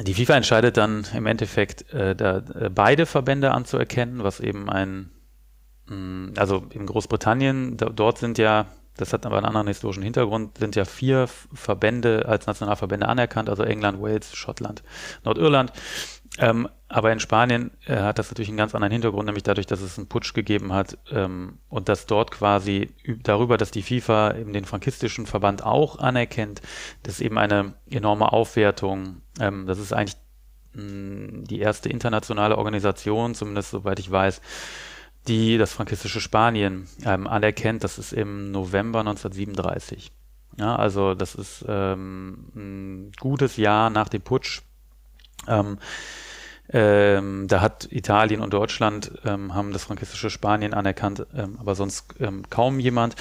die 0.00 0.14
FIFA 0.14 0.36
entscheidet 0.36 0.76
dann 0.76 1.06
im 1.14 1.26
Endeffekt, 1.26 1.92
äh, 1.92 2.16
da, 2.16 2.38
äh, 2.38 2.70
beide 2.70 3.06
Verbände 3.06 3.52
anzuerkennen, 3.52 4.24
was 4.24 4.40
eben 4.40 4.70
ein, 4.70 5.10
mh, 5.86 5.96
mm, 5.96 6.32
also 6.36 6.66
in 6.70 6.86
Großbritannien, 6.86 7.76
da, 7.76 7.88
dort 7.88 8.18
sind 8.18 8.38
ja 8.38 8.66
das 8.96 9.12
hat 9.12 9.24
aber 9.24 9.38
einen 9.38 9.46
anderen 9.46 9.68
historischen 9.68 10.02
Hintergrund, 10.02 10.58
sind 10.58 10.76
ja 10.76 10.84
vier 10.84 11.26
Verbände 11.26 12.26
als 12.28 12.46
Nationalverbände 12.46 13.08
anerkannt, 13.08 13.48
also 13.48 13.62
England, 13.62 14.02
Wales, 14.02 14.34
Schottland, 14.34 14.82
Nordirland. 15.24 15.72
Ähm, 16.38 16.68
aber 16.92 17.10
in 17.10 17.20
Spanien 17.20 17.70
äh, 17.86 17.96
hat 17.96 18.18
das 18.18 18.30
natürlich 18.30 18.50
einen 18.50 18.58
ganz 18.58 18.74
anderen 18.74 18.92
Hintergrund, 18.92 19.24
nämlich 19.24 19.44
dadurch, 19.44 19.66
dass 19.66 19.80
es 19.80 19.96
einen 19.96 20.08
Putsch 20.08 20.34
gegeben 20.34 20.74
hat 20.74 20.98
ähm, 21.10 21.58
und 21.70 21.88
dass 21.88 22.04
dort 22.04 22.30
quasi 22.30 22.90
darüber, 23.22 23.56
dass 23.56 23.70
die 23.70 23.82
FIFA 23.82 24.36
eben 24.36 24.52
den 24.52 24.66
frankistischen 24.66 25.24
Verband 25.24 25.64
auch 25.64 25.98
anerkennt, 25.98 26.60
das 27.02 27.14
ist 27.14 27.20
eben 27.22 27.38
eine 27.38 27.72
enorme 27.88 28.30
Aufwertung. 28.30 29.22
Ähm, 29.40 29.66
das 29.66 29.78
ist 29.78 29.94
eigentlich 29.94 30.18
mh, 30.74 31.44
die 31.46 31.60
erste 31.60 31.88
internationale 31.88 32.58
Organisation, 32.58 33.34
zumindest 33.34 33.70
soweit 33.70 33.98
ich 33.98 34.10
weiß, 34.10 34.42
die 35.28 35.56
das 35.56 35.72
frankistische 35.72 36.20
Spanien 36.20 36.88
ähm, 37.06 37.26
anerkennt. 37.26 37.84
Das 37.84 37.98
ist 37.98 38.12
im 38.12 38.50
November 38.50 39.00
1937. 39.00 40.12
Ja, 40.58 40.76
also 40.76 41.14
das 41.14 41.34
ist 41.36 41.64
ähm, 41.66 42.52
ein 42.54 43.12
gutes 43.18 43.56
Jahr 43.56 43.88
nach 43.88 44.10
dem 44.10 44.20
Putsch. 44.20 44.60
Ähm, 46.70 47.48
da 47.48 47.60
hat 47.60 47.88
Italien 47.90 48.40
und 48.40 48.52
Deutschland 48.52 49.12
ähm, 49.24 49.54
haben 49.54 49.72
das 49.72 49.84
frankistische 49.84 50.30
Spanien 50.30 50.74
anerkannt, 50.74 51.26
ähm, 51.34 51.56
aber 51.58 51.74
sonst 51.74 52.14
ähm, 52.20 52.44
kaum 52.48 52.78
jemand. 52.78 53.16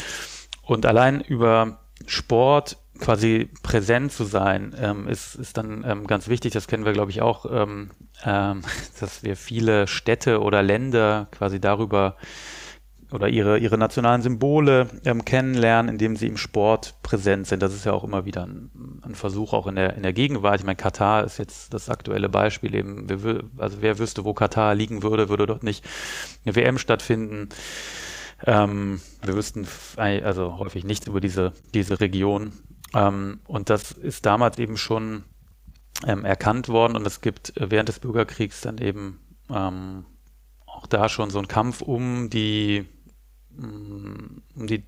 Und 0.64 0.86
allein 0.86 1.22
über 1.22 1.80
Sport 2.06 2.78
quasi 3.00 3.50
präsent 3.64 4.12
zu 4.12 4.26
sein, 4.26 4.76
ähm, 4.80 5.08
ist, 5.08 5.36
ist 5.36 5.58
dann 5.58 5.84
ähm, 5.86 6.08
ganz 6.08 6.28
wichtig. 6.28 6.54
Das 6.54 6.68
kennen 6.68 6.86
wir, 6.86 6.94
glaube 6.94 7.12
ich, 7.12 7.22
auch, 7.22 7.46
dass 8.24 9.24
wir 9.24 9.36
viele 9.36 9.88
Städte 9.88 10.42
oder 10.42 10.62
Länder 10.62 11.28
quasi 11.32 11.60
darüber 11.60 12.16
oder 13.12 13.28
ihre, 13.28 13.58
ihre 13.58 13.78
nationalen 13.78 14.22
Symbole 14.22 14.88
ähm, 15.06 15.26
kennenlernen, 15.26 15.92
indem 15.92 16.16
sie 16.16 16.28
im 16.28 16.38
Sport 16.38 16.96
präsent 17.04 17.48
sind. 17.48 17.62
Das 17.62 17.74
ist 17.74 17.86
ja 17.86 17.94
auch 17.94 18.04
immer 18.04 18.26
wieder 18.26 18.46
ein, 18.46 19.02
ein, 19.02 19.16
Versuch, 19.16 19.54
auch 19.54 19.68
in 19.68 19.76
der, 19.76 19.96
in 19.96 20.04
der 20.04 20.14
Gegenwart. 20.14 20.60
Ich 20.60 20.66
meine, 20.66 20.78
Katar 20.78 21.24
ist 21.26 21.38
jetzt 21.38 21.74
das 21.74 21.90
aktuelle 21.90 22.30
Beispiel 22.30 22.74
eben. 22.74 23.06
Wer, 23.08 23.44
also 23.58 23.78
wer 23.82 24.00
wüsste, 24.00 24.24
wo 24.24 24.34
Katar 24.34 24.76
liegen 24.76 25.04
würde, 25.04 25.30
würde 25.30 25.46
dort 25.46 25.64
nicht 25.64 25.86
eine 26.46 26.56
WM 26.56 26.78
stattfinden. 26.78 27.50
Ähm, 28.46 29.02
wir 29.24 29.36
wüssten 29.36 29.68
also 29.98 30.58
häufig 30.58 30.84
nichts 30.84 31.08
über 31.08 31.20
diese, 31.20 31.54
diese 31.74 32.00
Region. 32.00 32.54
Ähm, 32.94 33.40
und 33.46 33.70
das 33.70 33.92
ist 33.92 34.26
damals 34.26 34.58
eben 34.58 34.78
schon 34.78 35.24
ähm, 36.08 36.26
erkannt 36.26 36.70
worden 36.70 36.96
und 36.96 37.06
es 37.06 37.22
gibt 37.22 37.54
während 37.58 37.90
des 37.90 38.00
Bürgerkriegs 38.00 38.62
dann 38.62 38.78
eben 38.80 39.20
ähm, 39.50 40.06
auch 40.66 40.88
da 40.88 41.10
schon 41.10 41.30
so 41.30 41.38
einen 41.38 41.48
Kampf 41.48 41.82
um 41.82 42.30
die 42.30 42.88
um 43.62 44.68
die, 44.68 44.84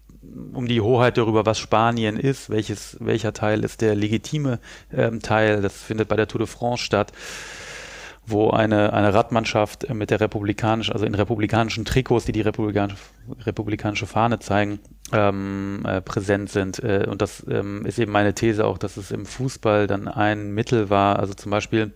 um 0.54 0.68
die 0.68 0.82
Hoheit 0.82 1.18
darüber, 1.18 1.46
was 1.46 1.60
Spanien 1.60 2.18
ist, 2.18 2.50
welches, 2.50 2.98
welcher 3.00 3.34
Teil 3.34 3.64
ist 3.64 3.82
der 3.82 3.96
legitime 3.96 4.60
ähm, 4.92 5.22
Teil. 5.22 5.62
Das 5.62 5.82
findet 5.82 6.08
bei 6.08 6.16
der 6.16 6.28
Tour 6.28 6.40
de 6.40 6.48
France 6.48 6.84
statt, 6.84 7.12
wo 8.26 8.50
eine, 8.52 8.94
eine 8.94 9.14
Radmannschaft 9.14 9.94
mit 9.94 10.10
der 10.10 10.22
republikanischen, 10.22 10.94
also 10.94 11.06
in 11.06 11.14
republikanischen 11.14 11.86
Trikots, 11.86 12.26
die 12.26 12.32
die 12.32 12.42
republikanische, 12.42 12.98
republikanische 13.42 14.08
Fahne 14.08 14.40
zeigen, 14.40 14.80
ähm, 15.12 15.84
äh, 15.86 16.02
präsent 16.02 16.50
sind. 16.50 16.80
Äh, 16.80 17.06
und 17.10 17.22
das 17.22 17.46
ähm, 17.50 17.86
ist 17.86 18.00
eben 18.00 18.12
meine 18.12 18.34
These 18.34 18.66
auch, 18.66 18.78
dass 18.78 18.98
es 18.98 19.12
im 19.12 19.26
Fußball 19.26 19.88
dann 19.88 20.08
ein 20.08 20.52
Mittel 20.52 20.90
war, 20.90 21.20
also 21.20 21.34
zum 21.34 21.52
Beispiel 21.52 21.94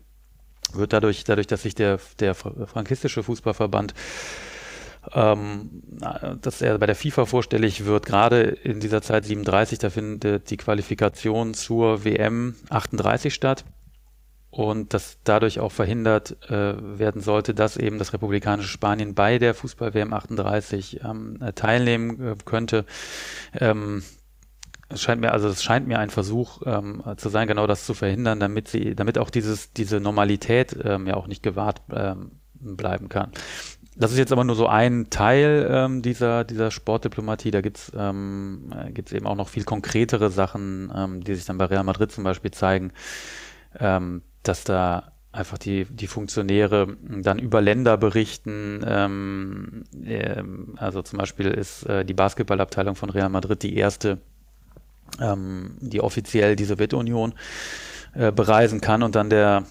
wird 0.73 0.91
dadurch, 0.91 1.23
dadurch, 1.23 1.47
dass 1.47 1.61
sich 1.61 1.75
der, 1.75 1.99
der 2.19 2.35
frankistische 2.35 3.23
Fußballverband 3.23 3.93
ähm, 5.13 5.83
dass 6.41 6.61
er 6.61 6.77
bei 6.77 6.85
der 6.85 6.95
FIFA 6.95 7.25
vorstellig 7.25 7.85
wird, 7.85 8.05
gerade 8.05 8.41
in 8.41 8.79
dieser 8.79 9.01
Zeit 9.01 9.25
37, 9.25 9.79
da 9.79 9.89
findet 9.89 10.49
die 10.49 10.57
Qualifikation 10.57 11.53
zur 11.53 12.03
WM 12.03 12.55
38 12.69 13.33
statt 13.33 13.65
und 14.49 14.93
dass 14.93 15.19
dadurch 15.23 15.59
auch 15.59 15.71
verhindert 15.71 16.37
äh, 16.49 16.75
werden 16.99 17.21
sollte, 17.21 17.53
dass 17.53 17.77
eben 17.77 17.99
das 17.99 18.13
republikanische 18.13 18.69
Spanien 18.69 19.13
bei 19.13 19.37
der 19.37 19.53
Fußball-WM 19.53 20.13
38 20.13 21.01
ähm, 21.03 21.39
teilnehmen 21.55 22.21
äh, 22.21 22.35
könnte. 22.43 22.85
Ähm, 23.53 24.03
es 24.89 25.01
scheint 25.01 25.19
mir, 25.19 25.33
also 25.33 25.49
es 25.49 25.63
scheint 25.63 25.87
mir 25.87 25.99
ein 25.99 26.09
Versuch 26.09 26.61
ähm, 26.65 27.03
zu 27.17 27.29
sein, 27.29 27.47
genau 27.47 27.67
das 27.67 27.85
zu 27.85 27.93
verhindern, 27.93 28.39
damit 28.39 28.69
sie, 28.69 28.95
damit 28.95 29.17
auch 29.17 29.29
dieses, 29.29 29.73
diese 29.73 29.99
Normalität 29.99 30.77
ähm, 30.81 31.07
ja 31.07 31.15
auch 31.15 31.27
nicht 31.27 31.43
gewahrt 31.43 31.81
ähm, 31.91 32.31
bleiben 32.53 33.09
kann. 33.09 33.31
Das 33.99 34.11
ist 34.11 34.19
jetzt 34.19 34.31
aber 34.31 34.43
nur 34.43 34.55
so 34.55 34.67
ein 34.67 35.09
Teil 35.09 35.67
ähm, 35.71 36.01
dieser, 36.03 36.43
dieser 36.43 36.69
Sportdiplomatie. 36.69 37.49
Da 37.49 37.61
gibt's 37.61 37.91
ähm, 37.97 38.71
gibt's 38.89 39.11
eben 39.11 39.25
auch 39.25 39.35
noch 39.35 39.49
viel 39.49 39.63
konkretere 39.63 40.29
Sachen, 40.29 40.91
ähm, 40.95 41.23
die 41.23 41.33
sich 41.33 41.45
dann 41.45 41.57
bei 41.57 41.65
Real 41.65 41.83
Madrid 41.83 42.11
zum 42.11 42.23
Beispiel 42.23 42.51
zeigen, 42.51 42.91
ähm, 43.79 44.21
dass 44.43 44.63
da 44.63 45.11
einfach 45.31 45.57
die, 45.57 45.85
die 45.85 46.07
Funktionäre 46.07 46.95
dann 47.01 47.39
über 47.39 47.61
Länder 47.61 47.97
berichten. 47.97 48.83
Ähm, 48.85 49.83
äh, 50.03 50.43
also 50.77 51.01
zum 51.01 51.17
Beispiel 51.19 51.47
ist 51.47 51.83
äh, 51.87 52.05
die 52.05 52.13
Basketballabteilung 52.13 52.95
von 52.95 53.09
Real 53.09 53.29
Madrid 53.29 53.63
die 53.63 53.75
erste, 53.75 54.19
ähm, 55.19 55.77
die 55.79 56.01
offiziell 56.01 56.55
die 56.55 56.65
Sowjetunion 56.65 57.33
äh, 58.13 58.31
bereisen 58.31 58.79
kann 58.79 59.03
und 59.03 59.15
dann 59.15 59.29
der 59.29 59.63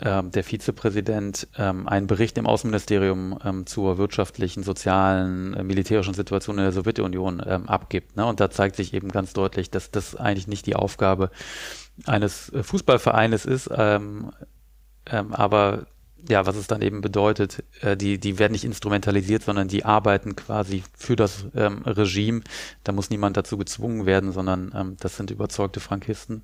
ähm, 0.00 0.30
der 0.30 0.44
Vizepräsident 0.44 1.48
ähm, 1.56 1.88
einen 1.88 2.06
Bericht 2.06 2.36
im 2.38 2.46
Außenministerium 2.46 3.38
ähm, 3.44 3.66
zur 3.66 3.98
wirtschaftlichen, 3.98 4.62
sozialen, 4.62 5.54
äh, 5.54 5.62
militärischen 5.62 6.14
Situation 6.14 6.58
in 6.58 6.64
der 6.64 6.72
Sowjetunion 6.72 7.42
ähm, 7.46 7.68
abgibt. 7.68 8.16
Ne? 8.16 8.26
Und 8.26 8.40
da 8.40 8.50
zeigt 8.50 8.76
sich 8.76 8.94
eben 8.94 9.08
ganz 9.08 9.32
deutlich, 9.32 9.70
dass 9.70 9.90
das 9.90 10.16
eigentlich 10.16 10.48
nicht 10.48 10.66
die 10.66 10.76
Aufgabe 10.76 11.30
eines 12.06 12.50
äh, 12.50 12.62
Fußballvereines 12.62 13.44
ist, 13.44 13.70
ähm, 13.74 14.32
ähm, 15.06 15.32
aber 15.32 15.86
ja, 16.28 16.46
was 16.46 16.56
es 16.56 16.66
dann 16.66 16.82
eben 16.82 17.00
bedeutet, 17.00 17.62
äh, 17.82 17.96
die, 17.96 18.18
die 18.18 18.38
werden 18.38 18.52
nicht 18.52 18.64
instrumentalisiert, 18.64 19.42
sondern 19.42 19.68
die 19.68 19.84
arbeiten 19.84 20.36
quasi 20.36 20.82
für 20.96 21.16
das 21.16 21.44
ähm, 21.54 21.82
Regime. 21.84 22.40
Da 22.82 22.92
muss 22.92 23.10
niemand 23.10 23.36
dazu 23.36 23.58
gezwungen 23.58 24.06
werden, 24.06 24.32
sondern 24.32 24.72
ähm, 24.74 24.96
das 25.00 25.16
sind 25.16 25.30
überzeugte 25.30 25.80
Frankisten 25.80 26.42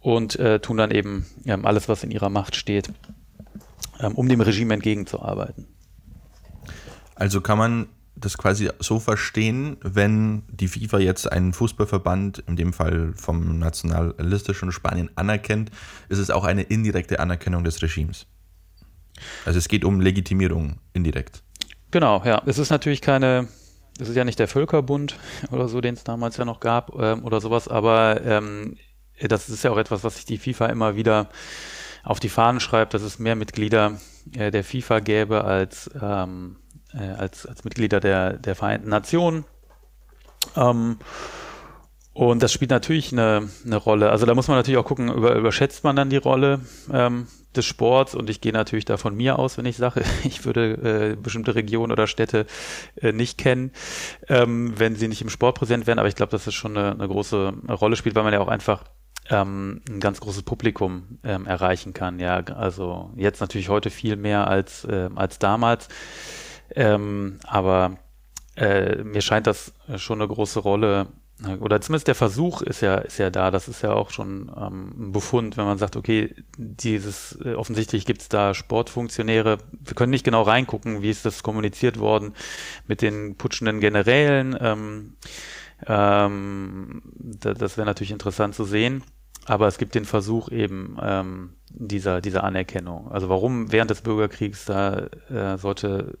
und 0.00 0.36
äh, 0.36 0.60
tun 0.60 0.76
dann 0.76 0.90
eben 0.90 1.26
ähm, 1.44 1.64
alles, 1.66 1.88
was 1.88 2.02
in 2.04 2.10
ihrer 2.10 2.30
Macht 2.30 2.56
steht, 2.56 2.90
ähm, 4.00 4.14
um 4.14 4.28
dem 4.28 4.40
Regime 4.40 4.74
entgegenzuarbeiten. 4.74 5.66
Also 7.14 7.40
kann 7.40 7.58
man 7.58 7.88
das 8.16 8.36
quasi 8.38 8.70
so 8.78 8.98
verstehen, 8.98 9.76
wenn 9.82 10.42
die 10.48 10.68
FIFA 10.68 10.98
jetzt 10.98 11.30
einen 11.30 11.52
Fußballverband, 11.52 12.38
in 12.46 12.56
dem 12.56 12.72
Fall 12.72 13.12
vom 13.14 13.58
nationalistischen 13.58 14.72
Spanien, 14.72 15.10
anerkennt, 15.16 15.70
ist 16.08 16.18
es 16.18 16.30
auch 16.30 16.44
eine 16.44 16.62
indirekte 16.62 17.20
Anerkennung 17.20 17.64
des 17.64 17.82
Regimes. 17.82 18.26
Also 19.44 19.58
es 19.58 19.68
geht 19.68 19.84
um 19.84 20.00
Legitimierung 20.00 20.78
indirekt. 20.92 21.42
Genau, 21.90 22.22
ja. 22.24 22.42
Es 22.46 22.58
ist 22.58 22.70
natürlich 22.70 23.00
keine, 23.00 23.48
es 23.98 24.08
ist 24.08 24.16
ja 24.16 24.24
nicht 24.24 24.38
der 24.38 24.48
Völkerbund 24.48 25.16
oder 25.50 25.68
so, 25.68 25.80
den 25.80 25.94
es 25.94 26.04
damals 26.04 26.36
ja 26.36 26.44
noch 26.44 26.60
gab 26.60 26.94
ähm, 26.98 27.24
oder 27.24 27.40
sowas, 27.40 27.68
aber 27.68 28.22
ähm, 28.24 28.76
das 29.28 29.48
ist 29.48 29.64
ja 29.64 29.70
auch 29.70 29.78
etwas, 29.78 30.04
was 30.04 30.16
sich 30.16 30.24
die 30.24 30.38
FIFA 30.38 30.66
immer 30.66 30.96
wieder 30.96 31.28
auf 32.02 32.20
die 32.20 32.28
Fahnen 32.28 32.60
schreibt, 32.60 32.94
dass 32.94 33.02
es 33.02 33.18
mehr 33.18 33.36
Mitglieder 33.36 33.98
äh, 34.34 34.50
der 34.50 34.64
FIFA 34.64 35.00
gäbe 35.00 35.44
als, 35.44 35.90
ähm, 36.00 36.56
äh, 36.94 37.08
als, 37.08 37.46
als 37.46 37.64
Mitglieder 37.64 38.00
der, 38.00 38.34
der 38.34 38.54
Vereinten 38.54 38.88
Nationen. 38.88 39.44
Ähm, 40.56 40.98
und 42.12 42.42
das 42.42 42.52
spielt 42.52 42.70
natürlich 42.70 43.12
eine, 43.12 43.48
eine 43.64 43.76
Rolle. 43.76 44.10
Also 44.10 44.26
da 44.26 44.34
muss 44.34 44.48
man 44.48 44.56
natürlich 44.56 44.78
auch 44.78 44.84
gucken, 44.84 45.12
über, 45.12 45.34
überschätzt 45.36 45.84
man 45.84 45.94
dann 45.94 46.10
die 46.10 46.16
Rolle 46.16 46.60
ähm, 46.92 47.28
des 47.54 47.66
Sports 47.66 48.14
und 48.14 48.28
ich 48.28 48.40
gehe 48.40 48.52
natürlich 48.52 48.84
da 48.84 48.96
von 48.96 49.16
mir 49.16 49.38
aus, 49.38 49.58
wenn 49.58 49.66
ich 49.66 49.76
sage, 49.76 50.02
ich 50.24 50.44
würde 50.44 51.12
äh, 51.12 51.16
bestimmte 51.16 51.54
Regionen 51.54 51.92
oder 51.92 52.06
Städte 52.06 52.46
äh, 52.96 53.12
nicht 53.12 53.38
kennen, 53.38 53.72
ähm, 54.28 54.74
wenn 54.76 54.96
sie 54.96 55.08
nicht 55.08 55.22
im 55.22 55.30
Sport 55.30 55.58
präsent 55.58 55.86
wären. 55.86 55.98
Aber 55.98 56.08
ich 56.08 56.16
glaube, 56.16 56.32
dass 56.32 56.44
das 56.44 56.54
schon 56.54 56.76
eine, 56.76 56.92
eine 56.92 57.08
große 57.08 57.52
Rolle 57.68 57.96
spielt, 57.96 58.16
weil 58.16 58.24
man 58.24 58.32
ja 58.32 58.40
auch 58.40 58.48
einfach 58.48 58.84
ähm, 59.30 59.80
ein 59.88 60.00
ganz 60.00 60.20
großes 60.20 60.42
Publikum 60.42 61.18
ähm, 61.24 61.46
erreichen 61.46 61.94
kann. 61.94 62.18
Ja, 62.18 62.36
also 62.38 63.10
jetzt 63.16 63.40
natürlich 63.40 63.68
heute 63.68 63.90
viel 63.90 64.16
mehr 64.16 64.46
als, 64.48 64.84
äh, 64.84 65.08
als 65.14 65.38
damals. 65.38 65.88
Ähm, 66.74 67.38
aber 67.46 67.98
äh, 68.56 69.02
mir 69.02 69.22
scheint 69.22 69.46
das 69.46 69.72
schon 69.96 70.20
eine 70.20 70.28
große 70.28 70.60
Rolle, 70.60 71.08
oder 71.60 71.80
zumindest 71.80 72.08
der 72.08 72.14
Versuch 72.14 72.60
ist 72.60 72.82
ja, 72.82 72.96
ist 72.96 73.18
ja 73.18 73.30
da. 73.30 73.50
Das 73.50 73.68
ist 73.68 73.82
ja 73.82 73.92
auch 73.92 74.10
schon 74.10 74.52
ähm, 74.56 75.08
ein 75.08 75.12
Befund, 75.12 75.56
wenn 75.56 75.64
man 75.64 75.78
sagt, 75.78 75.96
okay, 75.96 76.34
dieses, 76.58 77.38
äh, 77.42 77.54
offensichtlich 77.54 78.04
gibt 78.04 78.20
es 78.20 78.28
da 78.28 78.52
Sportfunktionäre. 78.52 79.58
Wir 79.72 79.94
können 79.94 80.10
nicht 80.10 80.24
genau 80.24 80.42
reingucken, 80.42 81.02
wie 81.02 81.10
ist 81.10 81.24
das 81.24 81.42
kommuniziert 81.42 81.98
worden 81.98 82.34
mit 82.86 83.00
den 83.00 83.36
putschenden 83.36 83.80
Generälen. 83.80 84.56
Ähm, 84.60 85.16
ähm, 85.86 87.02
da, 87.14 87.54
das 87.54 87.78
wäre 87.78 87.86
natürlich 87.86 88.12
interessant 88.12 88.54
zu 88.54 88.64
sehen. 88.64 89.02
Aber 89.50 89.66
es 89.66 89.78
gibt 89.78 89.96
den 89.96 90.04
Versuch 90.04 90.48
eben 90.52 90.96
ähm, 91.02 91.54
dieser, 91.70 92.20
dieser 92.20 92.44
Anerkennung. 92.44 93.10
Also 93.10 93.28
warum 93.28 93.72
während 93.72 93.90
des 93.90 94.00
Bürgerkriegs 94.00 94.64
da 94.64 95.08
äh, 95.28 95.58
sollte, 95.58 96.18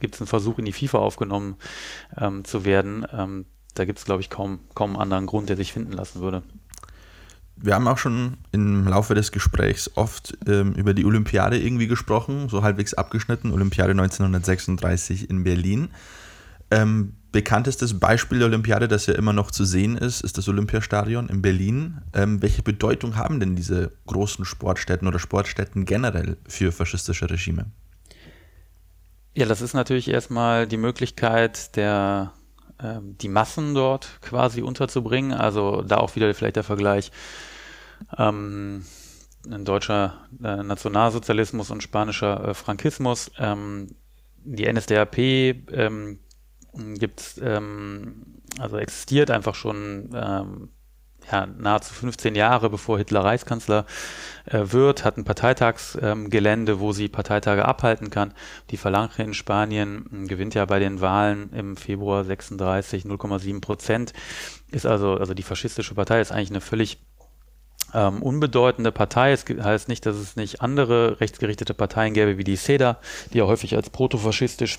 gibt 0.00 0.16
es 0.16 0.20
einen 0.20 0.26
Versuch 0.26 0.58
in 0.58 0.64
die 0.64 0.72
FIFA 0.72 0.98
aufgenommen 0.98 1.58
ähm, 2.18 2.44
zu 2.44 2.64
werden. 2.64 3.06
Ähm, 3.12 3.44
da 3.74 3.84
gibt 3.84 4.00
es, 4.00 4.04
glaube 4.04 4.20
ich, 4.20 4.30
kaum, 4.30 4.58
kaum 4.74 4.94
einen 4.94 5.02
anderen 5.02 5.26
Grund, 5.26 5.48
der 5.48 5.56
sich 5.56 5.72
finden 5.72 5.92
lassen 5.92 6.22
würde. 6.22 6.42
Wir 7.54 7.76
haben 7.76 7.86
auch 7.86 7.98
schon 7.98 8.36
im 8.50 8.88
Laufe 8.88 9.14
des 9.14 9.30
Gesprächs 9.30 9.92
oft 9.94 10.36
ähm, 10.48 10.72
über 10.72 10.92
die 10.92 11.04
Olympiade 11.04 11.60
irgendwie 11.60 11.86
gesprochen, 11.86 12.48
so 12.48 12.64
halbwegs 12.64 12.94
abgeschnitten, 12.94 13.52
Olympiade 13.52 13.92
1936 13.92 15.30
in 15.30 15.44
Berlin. 15.44 15.90
Ähm, 16.72 17.14
bekanntestes 17.36 18.00
Beispiel 18.00 18.38
der 18.38 18.48
Olympiade, 18.48 18.88
das 18.88 19.04
ja 19.04 19.14
immer 19.14 19.34
noch 19.34 19.50
zu 19.50 19.66
sehen 19.66 19.98
ist, 19.98 20.22
ist 20.22 20.38
das 20.38 20.48
Olympiastadion 20.48 21.28
in 21.28 21.42
Berlin. 21.42 21.98
Ähm, 22.14 22.40
welche 22.40 22.62
Bedeutung 22.62 23.16
haben 23.16 23.40
denn 23.40 23.54
diese 23.54 23.92
großen 24.06 24.46
Sportstätten 24.46 25.06
oder 25.06 25.18
Sportstätten 25.18 25.84
generell 25.84 26.38
für 26.48 26.72
faschistische 26.72 27.28
Regime? 27.28 27.66
Ja, 29.34 29.44
das 29.44 29.60
ist 29.60 29.74
natürlich 29.74 30.08
erstmal 30.08 30.66
die 30.66 30.78
Möglichkeit 30.78 31.76
der 31.76 32.32
ähm, 32.82 33.18
die 33.18 33.28
Massen 33.28 33.74
dort 33.74 34.18
quasi 34.22 34.62
unterzubringen. 34.62 35.34
Also 35.34 35.82
da 35.82 35.98
auch 35.98 36.16
wieder 36.16 36.32
vielleicht 36.32 36.56
der 36.56 36.64
Vergleich 36.64 37.12
ähm, 38.16 38.86
ein 39.44 39.66
deutscher 39.66 40.26
äh, 40.42 40.62
Nationalsozialismus 40.62 41.70
und 41.70 41.82
spanischer 41.82 42.48
äh, 42.48 42.54
Frankismus. 42.54 43.30
Ähm, 43.38 43.88
die 44.42 44.72
NSDAP 44.72 45.18
ähm, 45.18 46.20
gibt 46.98 47.40
ähm, 47.42 48.40
also 48.58 48.78
existiert 48.78 49.30
einfach 49.30 49.54
schon 49.54 50.10
ähm, 50.14 50.68
ja, 51.30 51.46
nahezu 51.46 51.92
15 51.92 52.34
Jahre 52.34 52.70
bevor 52.70 52.98
Hitler 52.98 53.24
Reichskanzler 53.24 53.86
äh, 54.46 54.62
wird, 54.66 55.04
hat 55.04 55.16
ein 55.16 55.24
Parteitagsgelände, 55.24 56.72
ähm, 56.72 56.80
wo 56.80 56.92
sie 56.92 57.08
Parteitage 57.08 57.64
abhalten 57.64 58.10
kann. 58.10 58.32
Die 58.70 58.76
Falange 58.76 59.18
in 59.18 59.34
Spanien 59.34 60.06
äh, 60.12 60.26
gewinnt 60.26 60.54
ja 60.54 60.64
bei 60.64 60.78
den 60.78 61.00
Wahlen 61.00 61.52
im 61.52 61.76
Februar 61.76 62.24
36 62.24 63.04
0,7 63.04 63.60
Prozent. 63.60 64.12
Ist 64.70 64.86
also, 64.86 65.14
also 65.14 65.34
die 65.34 65.42
faschistische 65.42 65.94
Partei 65.94 66.20
ist 66.20 66.32
eigentlich 66.32 66.50
eine 66.50 66.60
völlig 66.60 66.98
ähm, 67.94 68.22
unbedeutende 68.22 68.92
Partei. 68.92 69.32
Es 69.32 69.44
heißt 69.44 69.88
nicht, 69.88 70.06
dass 70.06 70.16
es 70.16 70.36
nicht 70.36 70.60
andere 70.60 71.20
rechtsgerichtete 71.20 71.74
Parteien 71.74 72.14
gäbe, 72.14 72.38
wie 72.38 72.44
die 72.44 72.56
SEDA, 72.56 72.98
die 73.32 73.38
ja 73.38 73.46
häufig 73.46 73.74
als 73.76 73.90
protofaschistisch 73.90 74.78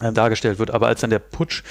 äh, 0.00 0.12
dargestellt 0.12 0.58
wird. 0.58 0.70
Aber 0.70 0.86
als 0.86 1.00
dann 1.00 1.10
der 1.10 1.18
Putsch, 1.18 1.62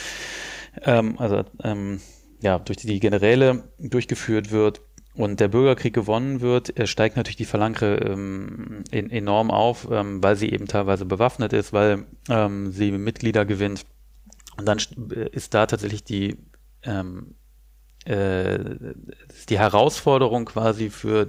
ähm, 0.84 1.18
also 1.20 1.44
ähm, 1.64 2.02
ja, 2.42 2.60
durch 2.60 2.78
die 2.78 3.00
Generäle 3.00 3.64
durchgeführt 3.80 4.52
wird 4.52 4.82
und 5.16 5.40
der 5.40 5.48
Bürgerkrieg 5.48 5.94
gewonnen 5.94 6.42
wird, 6.42 6.74
steigt 6.88 7.18
natürlich 7.18 7.38
die 7.38 7.46
Phalange 7.46 7.98
ähm, 7.98 8.84
in, 8.92 9.10
enorm 9.10 9.50
auf, 9.50 9.88
ähm, 9.92 10.22
weil 10.22 10.36
sie 10.36 10.52
eben 10.52 10.68
teilweise 10.68 11.06
bewaffnet 11.06 11.54
ist, 11.54 11.74
weil 11.74 12.06
ähm, 12.30 12.72
sie 12.72 12.92
Mitglieder 12.92 13.46
gewinnt. 13.46 13.86
Und 14.58 14.68
dann 14.68 14.78
ist 15.32 15.54
da 15.54 15.66
tatsächlich 15.66 16.04
die, 16.04 16.38
ähm, 16.84 17.36
äh, 18.06 18.60
die 19.50 19.60
Herausforderung 19.60 20.46
quasi 20.46 20.90
für, 20.90 21.28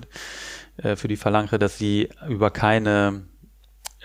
äh, 0.78 0.96
für 0.96 1.08
die 1.08 1.16
Phalange, 1.16 1.58
dass 1.58 1.78
sie 1.78 2.08
über 2.28 2.50
keine 2.50 3.26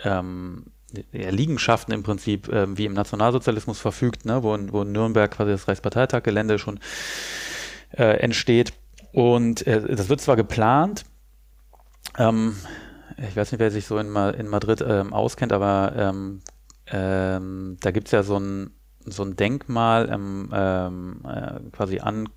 ähm, 0.03 0.72
Liegenschaften 1.11 1.93
im 1.93 2.03
Prinzip 2.03 2.47
äh, 2.49 2.77
wie 2.77 2.85
im 2.85 2.93
Nationalsozialismus 2.93 3.79
verfügt, 3.79 4.25
ne, 4.25 4.43
wo, 4.43 4.57
wo 4.71 4.81
in 4.83 4.91
Nürnberg 4.91 5.31
quasi 5.31 5.51
das 5.51 5.67
Reichsparteitaggelände 5.67 6.59
schon 6.59 6.79
äh, 7.91 8.19
entsteht. 8.19 8.73
Und 9.11 9.65
äh, 9.67 9.95
das 9.95 10.09
wird 10.09 10.21
zwar 10.21 10.35
geplant, 10.35 11.05
ähm, 12.17 12.55
ich 13.17 13.35
weiß 13.35 13.51
nicht, 13.51 13.59
wer 13.59 13.71
sich 13.71 13.85
so 13.85 13.97
in, 13.97 14.15
in 14.15 14.47
Madrid 14.47 14.83
ähm, 14.87 15.13
auskennt, 15.13 15.53
aber 15.53 15.93
ähm, 15.95 16.41
ähm, 16.87 17.77
da 17.79 17.91
gibt 17.91 18.07
es 18.07 18.11
ja 18.11 18.23
so 18.23 18.37
ein, 18.37 18.71
so 19.05 19.23
ein 19.23 19.35
Denkmal 19.35 20.09
ähm, 20.11 20.49
äh, 20.51 21.69
quasi 21.71 21.99
an 21.99 22.29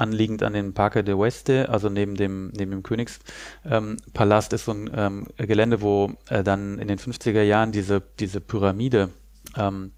anliegend 0.00 0.42
an 0.42 0.52
den 0.52 0.74
Parque 0.74 1.04
de 1.04 1.14
Oeste, 1.14 1.68
also 1.68 1.88
neben 1.88 2.14
dem, 2.16 2.48
neben 2.48 2.70
dem 2.70 2.82
Königspalast, 2.82 4.52
ähm, 4.52 4.56
ist 4.56 4.64
so 4.64 4.72
ein 4.72 4.90
ähm, 4.94 5.26
Gelände, 5.36 5.82
wo 5.82 6.12
äh, 6.28 6.42
dann 6.42 6.78
in 6.78 6.88
den 6.88 6.98
50er 6.98 7.42
Jahren 7.42 7.72
diese, 7.72 8.02
diese 8.18 8.40
Pyramide 8.40 9.10
ähm, 9.56 9.92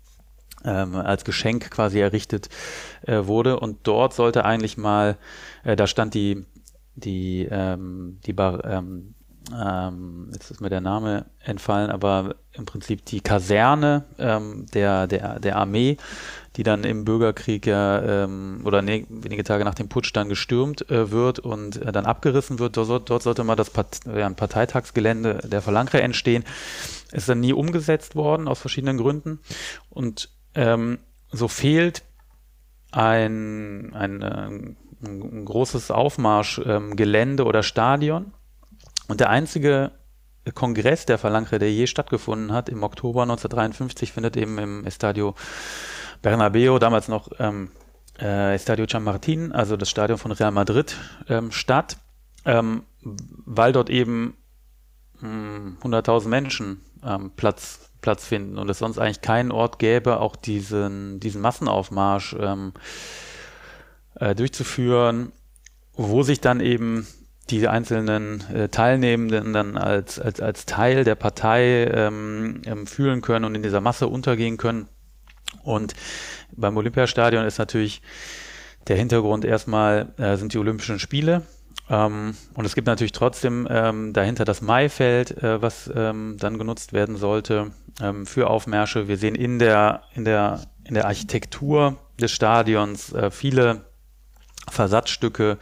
ähm, 0.65 0.95
als 0.97 1.25
Geschenk 1.25 1.71
quasi 1.71 2.01
errichtet 2.01 2.49
äh, 3.03 3.27
wurde. 3.27 3.59
Und 3.59 3.81
dort 3.85 4.15
sollte 4.15 4.45
eigentlich 4.45 4.77
mal, 4.77 5.19
äh, 5.65 5.77
da 5.77 5.87
stand 5.87 6.15
die, 6.15 6.45
die, 6.95 7.49
ähm, 7.51 8.19
die 8.27 8.33
Bar, 8.33 8.65
ähm, 9.61 10.31
jetzt 10.33 10.51
ist 10.51 10.61
mir 10.61 10.69
der 10.69 10.81
Name 10.81 11.27
entfallen, 11.41 11.91
aber 11.91 12.37
im 12.53 12.67
Prinzip 12.67 13.05
die 13.07 13.21
Kaserne 13.21 14.05
ähm, 14.19 14.67
der, 14.75 15.07
der, 15.07 15.41
der 15.41 15.57
Armee, 15.57 15.97
die 16.57 16.63
dann 16.63 16.85
im 16.85 17.05
Bürgerkrieg 17.05 17.67
ja 17.67 18.25
ähm, 18.25 18.63
oder 18.65 18.83
ne, 18.83 19.07
wenige 19.09 19.45
Tage 19.45 19.65
nach 19.65 19.75
dem 19.75 19.89
Putsch 19.89 20.13
dann 20.15 20.29
gestürmt 20.29 20.91
äh, 20.91 21.11
wird 21.11 21.39
und 21.39 21.81
äh, 21.81 21.93
dann 21.93 22.07
abgerissen 22.07 22.59
wird. 22.59 22.77
Dort, 22.77 23.11
dort 23.11 23.23
sollte 23.23 23.45
mal 23.45 23.57
das 23.57 23.71
Part 23.71 24.01
ja, 24.07 24.27
ein 24.27 24.37
Parteitagsgelände 24.37 25.41
der 25.45 25.63
Phalange 25.63 26.01
entstehen. 26.01 26.45
Ist 27.11 27.29
dann 27.29 27.41
nie 27.41 27.53
umgesetzt 27.53 28.17
worden 28.17 28.49
aus 28.49 28.61
verschiedenen 28.61 28.99
Gründen. 28.99 29.41
Und 29.89 30.31
ähm, 30.55 30.99
so 31.31 31.49
fehlt 31.49 32.03
ein, 32.91 33.93
ein, 33.95 34.23
ein, 34.23 34.75
äh, 35.03 35.07
ein 35.09 35.45
großes 35.45 35.91
Aufmarschgelände 35.91 37.43
ähm, 37.43 37.49
oder 37.49 37.63
Stadion. 37.63 38.33
Und 39.13 39.21
der 39.21 39.29
einzige 39.29 39.91
Kongress 40.55 41.05
der 41.05 41.19
Phalange, 41.19 41.59
der 41.59 41.71
je 41.71 41.87
stattgefunden 41.87 42.51
hat, 42.51 42.71
im 42.71 42.83
Oktober 42.83 43.21
1953, 43.21 44.11
findet 44.11 44.39
eben 44.39 44.57
im 44.57 44.87
Estadio 44.87 45.35
Bernabeu, 46.23 46.79
damals 46.79 47.09
noch 47.09 47.29
ähm, 47.39 47.69
äh, 48.19 48.55
Estadio 48.55 48.87
Chamartin, 48.87 49.53
also 49.53 49.77
das 49.77 49.91
Stadion 49.91 50.17
von 50.17 50.33
Real 50.33 50.51
Madrid, 50.51 50.97
ähm, 51.29 51.53
statt, 51.53 51.99
ähm, 52.47 52.85
weil 53.03 53.75
dort 53.75 53.91
eben 53.91 54.35
100.000 55.21 56.25
hm, 56.25 56.31
Menschen 56.31 56.81
Platz, 57.37 57.91
Platz 58.01 58.25
finden 58.25 58.57
und 58.57 58.71
es 58.71 58.79
sonst 58.79 58.97
eigentlich 58.97 59.21
keinen 59.21 59.53
Ort 59.53 59.79
gäbe, 59.79 60.21
auch 60.21 60.37
diesen, 60.37 61.21
diesen 61.21 61.43
Massenaufmarsch 61.43 62.35
ähm, 62.41 62.73
äh, 64.15 64.35
durchzuführen, 64.35 65.33
wo 65.93 66.23
sich 66.23 66.41
dann 66.41 66.61
eben 66.61 67.07
die 67.51 67.67
einzelnen 67.69 68.43
äh, 68.53 68.69
Teilnehmenden 68.69 69.53
dann 69.53 69.77
als, 69.77 70.19
als, 70.19 70.41
als 70.41 70.65
Teil 70.65 71.05
der 71.05 71.17
Partei 71.17 71.85
ähm, 71.87 72.63
ähm, 72.67 72.87
fühlen 72.87 73.21
können 73.21 73.45
und 73.45 73.55
in 73.55 73.63
dieser 73.63 73.81
Masse 73.81 74.09
untergehen 74.09 74.57
können. 74.57 74.89
Und 75.63 75.95
beim 76.53 76.77
Olympiastadion 76.77 77.45
ist 77.45 77.59
natürlich 77.59 78.03
der 78.89 78.97
Hintergrund 78.97 79.45
erstmal 79.45 80.13
äh, 80.19 80.37
sind 80.37 80.55
die 80.55 80.59
Olympischen 80.59 80.99
Spiele. 80.99 81.43
Ähm, 81.91 82.35
und 82.55 82.65
es 82.65 82.75
gibt 82.75 82.87
natürlich 82.87 83.13
trotzdem 83.13 83.69
ähm, 83.71 84.13
dahinter 84.13 84.45
das 84.45 84.63
Maifeld, 84.63 85.43
äh, 85.43 85.61
was 85.61 85.91
ähm, 85.95 86.37
dann 86.39 86.59
genutzt 86.59 86.93
werden 86.93 87.17
sollte 87.17 87.73
ähm, 88.01 88.27
für 88.27 88.49
Aufmärsche. 88.49 89.09
Wir 89.09 89.19
sehen 89.19 89.35
in 89.35 89.59
der, 89.59 90.03
in 90.15 90.25
der, 90.25 90.61
in 90.85 90.95
der 90.95 91.07
Architektur 91.07 91.99
des 92.21 92.33
Stadions 92.33 93.13
äh, 93.13 93.31
viele 93.31 93.85
Versatzstücke 94.69 95.59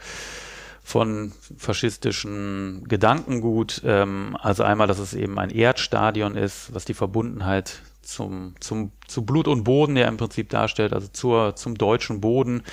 von 0.91 1.31
faschistischen 1.57 2.83
Gedankengut. 2.87 3.81
Ähm, 3.85 4.37
also 4.41 4.63
einmal, 4.63 4.87
dass 4.87 4.99
es 4.99 5.13
eben 5.13 5.39
ein 5.39 5.49
Erdstadion 5.49 6.35
ist, 6.35 6.73
was 6.73 6.83
die 6.83 6.93
Verbundenheit 6.93 7.81
zum, 8.01 8.55
zum, 8.59 8.91
zu 9.07 9.25
Blut 9.25 9.47
und 9.47 9.63
Boden 9.63 9.95
ja 9.95 10.09
im 10.09 10.17
Prinzip 10.17 10.49
darstellt, 10.49 10.91
also 10.91 11.07
zur, 11.07 11.55
zum 11.55 11.75
deutschen 11.75 12.19
Boden. 12.19 12.63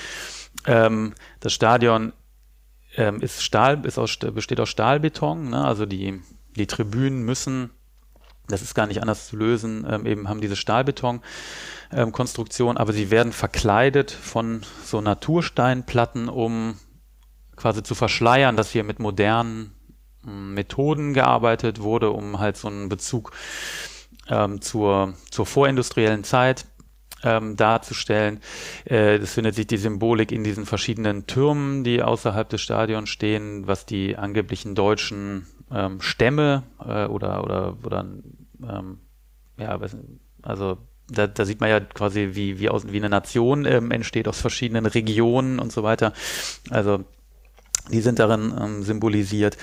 Ähm, 0.66 1.14
das 1.38 1.52
Stadion 1.52 2.12
ähm, 2.96 3.20
ist 3.20 3.44
Stahl, 3.44 3.86
ist 3.86 3.98
aus, 3.98 4.16
besteht 4.16 4.58
aus 4.58 4.68
Stahlbeton, 4.68 5.50
ne? 5.50 5.64
also 5.64 5.86
die, 5.86 6.20
die 6.56 6.66
Tribünen 6.66 7.22
müssen, 7.22 7.70
das 8.48 8.62
ist 8.62 8.74
gar 8.74 8.88
nicht 8.88 9.00
anders 9.00 9.28
zu 9.28 9.36
lösen, 9.36 9.86
ähm, 9.88 10.06
eben 10.06 10.28
haben 10.28 10.40
diese 10.40 10.56
Stahlbeton-Konstruktion, 10.56 12.70
ähm, 12.70 12.78
aber 12.78 12.92
sie 12.92 13.12
werden 13.12 13.32
verkleidet 13.32 14.10
von 14.10 14.62
so 14.84 15.00
Natursteinplatten, 15.00 16.28
um 16.28 16.74
quasi 17.58 17.82
zu 17.82 17.94
verschleiern, 17.94 18.56
dass 18.56 18.70
hier 18.70 18.84
mit 18.84 18.98
modernen 18.98 19.72
hm, 20.24 20.54
Methoden 20.54 21.14
gearbeitet 21.14 21.82
wurde, 21.82 22.10
um 22.10 22.38
halt 22.38 22.56
so 22.56 22.68
einen 22.68 22.88
Bezug 22.88 23.32
ähm, 24.28 24.60
zur, 24.60 25.14
zur 25.30 25.46
vorindustriellen 25.46 26.24
Zeit 26.24 26.66
ähm, 27.24 27.56
darzustellen. 27.56 28.40
Äh, 28.84 29.18
das 29.18 29.34
findet 29.34 29.54
sich 29.54 29.66
die 29.66 29.76
Symbolik 29.76 30.32
in 30.32 30.44
diesen 30.44 30.66
verschiedenen 30.66 31.26
Türmen, 31.26 31.84
die 31.84 32.02
außerhalb 32.02 32.48
des 32.48 32.60
Stadions 32.60 33.08
stehen, 33.08 33.66
was 33.66 33.86
die 33.86 34.16
angeblichen 34.16 34.74
deutschen 34.74 35.46
ähm, 35.70 36.00
Stämme 36.00 36.62
äh, 36.84 37.06
oder 37.06 37.44
oder 37.44 37.76
oder 37.84 38.06
ähm, 38.62 38.98
ja, 39.58 39.78
also 40.42 40.78
da, 41.10 41.26
da 41.26 41.44
sieht 41.44 41.60
man 41.60 41.70
ja 41.70 41.80
quasi, 41.80 42.30
wie, 42.32 42.60
wie, 42.60 42.68
aus, 42.68 42.90
wie 42.92 42.98
eine 42.98 43.08
Nation 43.08 43.64
ähm, 43.64 43.90
entsteht 43.90 44.28
aus 44.28 44.40
verschiedenen 44.40 44.86
Regionen 44.86 45.58
und 45.58 45.72
so 45.72 45.82
weiter. 45.82 46.12
Also 46.70 47.04
die 47.90 48.00
sind 48.00 48.18
darin 48.18 48.52
ähm, 48.60 48.82
symbolisiert. 48.82 49.56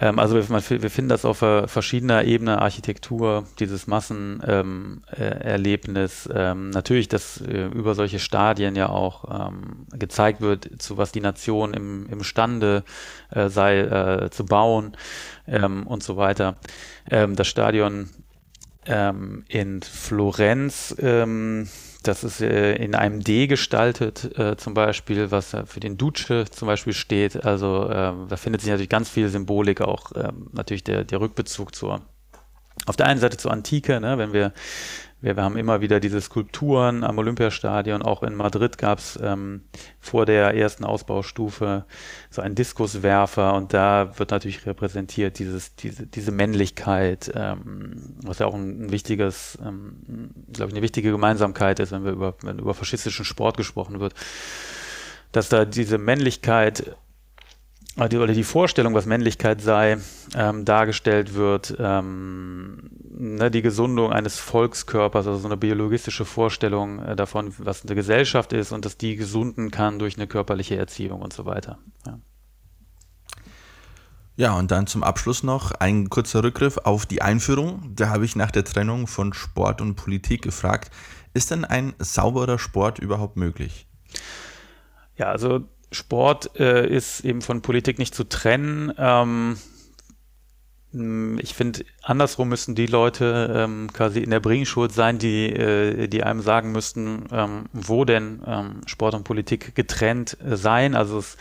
Ähm, 0.00 0.18
also 0.18 0.34
wir, 0.36 0.48
wir, 0.48 0.90
finden 0.90 1.08
das 1.08 1.24
auf 1.24 1.40
äh, 1.42 1.66
verschiedener 1.66 2.24
Ebene, 2.24 2.60
Architektur, 2.62 3.44
dieses 3.58 3.86
Massenerlebnis. 3.86 6.26
Äh, 6.26 6.50
ähm, 6.50 6.70
natürlich, 6.70 7.08
dass 7.08 7.40
äh, 7.40 7.66
über 7.66 7.94
solche 7.94 8.18
Stadien 8.18 8.76
ja 8.76 8.88
auch 8.88 9.48
ähm, 9.48 9.86
gezeigt 9.92 10.40
wird, 10.40 10.80
zu 10.80 10.96
was 10.96 11.12
die 11.12 11.20
Nation 11.20 11.74
im, 11.74 12.08
imstande 12.08 12.84
äh, 13.30 13.48
sei 13.48 13.80
äh, 13.80 14.30
zu 14.30 14.46
bauen 14.46 14.96
ähm, 15.46 15.86
und 15.86 16.02
so 16.02 16.16
weiter. 16.16 16.56
Ähm, 17.10 17.36
das 17.36 17.48
Stadion 17.48 18.08
ähm, 18.88 19.44
in 19.48 19.82
Florenz 19.82 20.94
das 22.02 22.24
ist 22.24 22.40
äh, 22.40 22.74
in 22.76 22.94
einem 22.94 23.22
D 23.22 23.46
gestaltet, 23.46 24.38
äh, 24.38 24.56
zum 24.56 24.74
Beispiel, 24.74 25.30
was 25.30 25.56
für 25.66 25.80
den 25.80 25.98
Duce 25.98 26.46
zum 26.50 26.66
Beispiel 26.66 26.92
steht. 26.92 27.44
Also 27.44 27.88
äh, 27.88 28.12
da 28.28 28.36
findet 28.36 28.60
sich 28.60 28.70
natürlich 28.70 28.88
ganz 28.88 29.08
viel 29.08 29.28
Symbolik, 29.28 29.80
auch 29.80 30.12
ähm, 30.14 30.48
natürlich 30.52 30.84
der, 30.84 31.04
der 31.04 31.20
Rückbezug 31.20 31.74
zur, 31.74 32.02
auf 32.86 32.96
der 32.96 33.06
einen 33.06 33.20
Seite 33.20 33.36
zur 33.36 33.50
Antike, 33.50 34.00
ne, 34.00 34.16
wenn 34.18 34.32
wir 34.32 34.52
wir, 35.20 35.36
wir 35.36 35.42
haben 35.42 35.56
immer 35.56 35.80
wieder 35.80 36.00
diese 36.00 36.20
Skulpturen 36.20 37.02
am 37.02 37.18
Olympiastadion. 37.18 38.02
Auch 38.02 38.22
in 38.22 38.34
Madrid 38.34 38.78
gab 38.78 38.98
es 38.98 39.18
ähm, 39.22 39.62
vor 39.98 40.26
der 40.26 40.54
ersten 40.54 40.84
Ausbaustufe 40.84 41.84
so 42.30 42.42
einen 42.42 42.54
Diskuswerfer 42.54 43.54
und 43.54 43.74
da 43.74 44.18
wird 44.18 44.30
natürlich 44.30 44.66
repräsentiert 44.66 45.38
dieses, 45.38 45.74
diese, 45.74 46.06
diese 46.06 46.30
Männlichkeit, 46.30 47.32
ähm, 47.34 48.16
was 48.22 48.38
ja 48.38 48.46
auch 48.46 48.54
ein, 48.54 48.90
wichtiges, 48.92 49.58
ähm, 49.64 50.30
glaube 50.52 50.70
ich, 50.70 50.74
eine 50.74 50.82
wichtige 50.82 51.10
Gemeinsamkeit 51.10 51.80
ist, 51.80 51.92
wenn 51.92 52.04
wir 52.04 52.12
über, 52.12 52.34
wenn 52.42 52.58
über 52.58 52.74
faschistischen 52.74 53.24
Sport 53.24 53.56
gesprochen 53.56 54.00
wird, 54.00 54.14
dass 55.32 55.48
da 55.48 55.64
diese 55.64 55.98
Männlichkeit 55.98 56.96
oder 57.98 58.32
die 58.32 58.44
Vorstellung, 58.44 58.94
was 58.94 59.06
Männlichkeit 59.06 59.60
sei, 59.60 59.98
ähm, 60.34 60.64
dargestellt 60.64 61.34
wird, 61.34 61.76
ähm, 61.78 62.90
ne, 63.10 63.50
die 63.50 63.62
Gesundung 63.62 64.12
eines 64.12 64.38
Volkskörpers, 64.38 65.26
also 65.26 65.38
so 65.38 65.48
eine 65.48 65.56
biologistische 65.56 66.24
Vorstellung 66.24 67.02
äh, 67.02 67.16
davon, 67.16 67.52
was 67.58 67.84
eine 67.84 67.94
Gesellschaft 67.94 68.52
ist 68.52 68.72
und 68.72 68.84
dass 68.84 68.96
die 68.96 69.16
gesunden 69.16 69.70
kann 69.70 69.98
durch 69.98 70.16
eine 70.16 70.26
körperliche 70.26 70.76
Erziehung 70.76 71.20
und 71.22 71.32
so 71.32 71.44
weiter. 71.44 71.78
Ja. 72.06 72.18
Ja, 74.36 74.56
und 74.56 74.70
dann 74.70 74.86
zum 74.86 75.02
Abschluss 75.02 75.42
noch 75.42 75.72
ein 75.72 76.10
kurzer 76.10 76.44
Rückgriff 76.44 76.78
auf 76.84 77.06
die 77.06 77.22
Einführung. 77.22 77.90
Da 77.96 78.10
habe 78.10 78.24
ich 78.24 78.36
nach 78.36 78.52
der 78.52 78.62
Trennung 78.62 79.08
von 79.08 79.32
Sport 79.32 79.80
und 79.80 79.96
Politik 79.96 80.42
gefragt, 80.42 80.92
ist 81.34 81.50
denn 81.50 81.64
ein 81.64 81.94
sauberer 81.98 82.60
Sport 82.60 83.00
überhaupt 83.00 83.36
möglich? 83.36 83.88
Ja, 85.16 85.32
also 85.32 85.66
Sport 85.90 86.58
äh, 86.58 86.86
ist 86.86 87.24
eben 87.24 87.42
von 87.42 87.62
Politik 87.62 87.98
nicht 87.98 88.14
zu 88.14 88.24
trennen. 88.24 88.92
Ähm, 88.98 89.56
ich 90.92 91.54
finde, 91.54 91.84
andersrum 92.02 92.48
müssten 92.48 92.74
die 92.74 92.86
Leute 92.86 93.52
ähm, 93.54 93.88
quasi 93.92 94.20
in 94.20 94.30
der 94.30 94.40
Bringschuld 94.40 94.90
sein, 94.92 95.18
die, 95.18 95.46
äh, 95.46 96.08
die 96.08 96.22
einem 96.22 96.40
sagen 96.40 96.72
müssten, 96.72 97.26
ähm, 97.30 97.66
wo 97.72 98.06
denn 98.06 98.42
ähm, 98.46 98.80
Sport 98.86 99.14
und 99.14 99.24
Politik 99.24 99.74
getrennt 99.74 100.38
äh, 100.42 100.56
seien. 100.56 100.94
Also 100.94 101.18
es, 101.18 101.36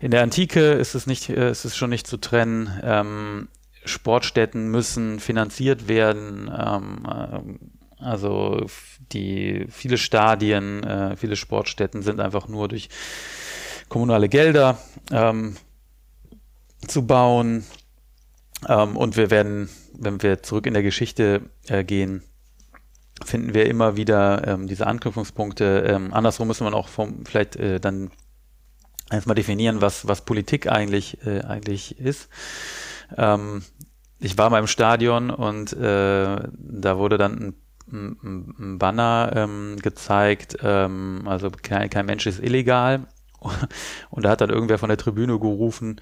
in 0.00 0.10
der 0.10 0.22
Antike 0.22 0.72
ist 0.72 0.94
es 0.94 1.06
nicht, 1.06 1.30
äh, 1.30 1.50
ist 1.50 1.64
es 1.64 1.76
schon 1.76 1.90
nicht 1.90 2.06
zu 2.06 2.18
trennen. 2.18 2.70
Ähm, 2.82 3.48
Sportstätten 3.86 4.70
müssen 4.70 5.20
finanziert 5.20 5.88
werden. 5.88 6.50
Ähm, 6.54 7.06
äh, 7.08 8.02
also 8.04 8.66
die 9.12 9.66
viele 9.70 9.96
Stadien, 9.96 10.84
äh, 10.84 11.16
viele 11.16 11.36
Sportstätten 11.36 12.02
sind 12.02 12.20
einfach 12.20 12.46
nur 12.46 12.68
durch 12.68 12.90
kommunale 13.88 14.28
Gelder 14.28 14.78
ähm, 15.10 15.56
zu 16.86 17.06
bauen. 17.06 17.64
Ähm, 18.68 18.96
und 18.96 19.16
wir 19.16 19.30
werden, 19.30 19.68
wenn 19.98 20.22
wir 20.22 20.42
zurück 20.42 20.66
in 20.66 20.74
der 20.74 20.82
Geschichte 20.82 21.42
äh, 21.68 21.84
gehen, 21.84 22.22
finden 23.24 23.54
wir 23.54 23.66
immer 23.66 23.96
wieder 23.96 24.46
ähm, 24.46 24.66
diese 24.66 24.86
Anknüpfungspunkte. 24.86 25.84
Ähm, 25.86 26.12
andersrum 26.12 26.48
müssen 26.48 26.66
wir 26.66 26.74
auch 26.74 26.88
vom, 26.88 27.24
vielleicht 27.24 27.56
äh, 27.56 27.80
dann 27.80 28.10
erstmal 29.10 29.36
definieren, 29.36 29.80
was, 29.80 30.06
was 30.06 30.24
Politik 30.24 30.70
eigentlich, 30.70 31.24
äh, 31.26 31.40
eigentlich 31.40 31.98
ist. 31.98 32.28
Ähm, 33.16 33.62
ich 34.18 34.36
war 34.38 34.50
mal 34.50 34.58
im 34.58 34.66
Stadion 34.66 35.30
und 35.30 35.72
äh, 35.74 36.36
da 36.52 36.98
wurde 36.98 37.18
dann 37.18 37.54
ein, 37.92 38.16
ein, 38.22 38.54
ein 38.58 38.78
Banner 38.78 39.32
ähm, 39.34 39.76
gezeigt, 39.80 40.56
ähm, 40.62 41.22
also 41.26 41.50
kein, 41.50 41.88
kein 41.88 42.06
Mensch 42.06 42.26
ist 42.26 42.42
illegal 42.42 43.06
und 44.10 44.24
da 44.24 44.30
hat 44.30 44.40
dann 44.40 44.50
irgendwer 44.50 44.78
von 44.78 44.88
der 44.88 44.98
Tribüne 44.98 45.38
gerufen, 45.38 46.00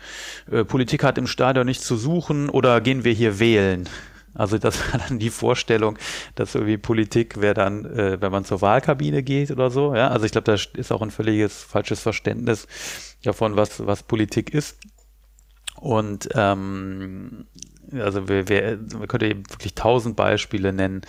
äh, 0.51 0.65
Politik 0.65 1.05
hat 1.05 1.19
im 1.19 1.27
Stadion 1.27 1.67
nichts 1.67 1.87
zu 1.87 1.97
suchen 1.97 2.49
oder 2.49 2.81
gehen 2.81 3.05
wir 3.05 3.13
hier 3.13 3.39
wählen? 3.39 3.89
Also 4.35 4.59
das 4.59 4.79
war 4.93 5.01
dann 5.01 5.19
die 5.19 5.31
Vorstellung, 5.31 5.97
dass 6.35 6.55
irgendwie 6.55 6.77
Politik 6.77 7.41
wäre 7.41 7.55
dann, 7.55 7.85
äh, 7.85 8.21
wenn 8.21 8.33
man 8.33 8.45
zur 8.45 8.61
Wahlkabine 8.61 9.23
geht 9.23 9.51
oder 9.51 9.71
so. 9.71 9.95
Ja, 9.95 10.09
also 10.09 10.27
ich 10.27 10.33
glaube, 10.33 10.51
das 10.51 10.69
ist 10.77 10.93
auch 10.93 11.03
ein 11.03 11.13
völliges 11.13 11.63
falsches 11.63 12.01
Verständnis 12.01 12.67
davon, 13.23 13.57
was 13.57 13.87
was 13.87 14.03
Politik 14.03 14.53
ist. 14.53 14.79
Und 15.77 16.29
ähm, 16.35 17.47
also 17.93 18.29
wir, 18.29 18.49
wir, 18.49 18.79
wir 18.81 19.07
könnte 19.07 19.27
eben 19.27 19.49
wirklich 19.51 19.75
tausend 19.75 20.17
Beispiele 20.17 20.73
nennen 20.73 21.03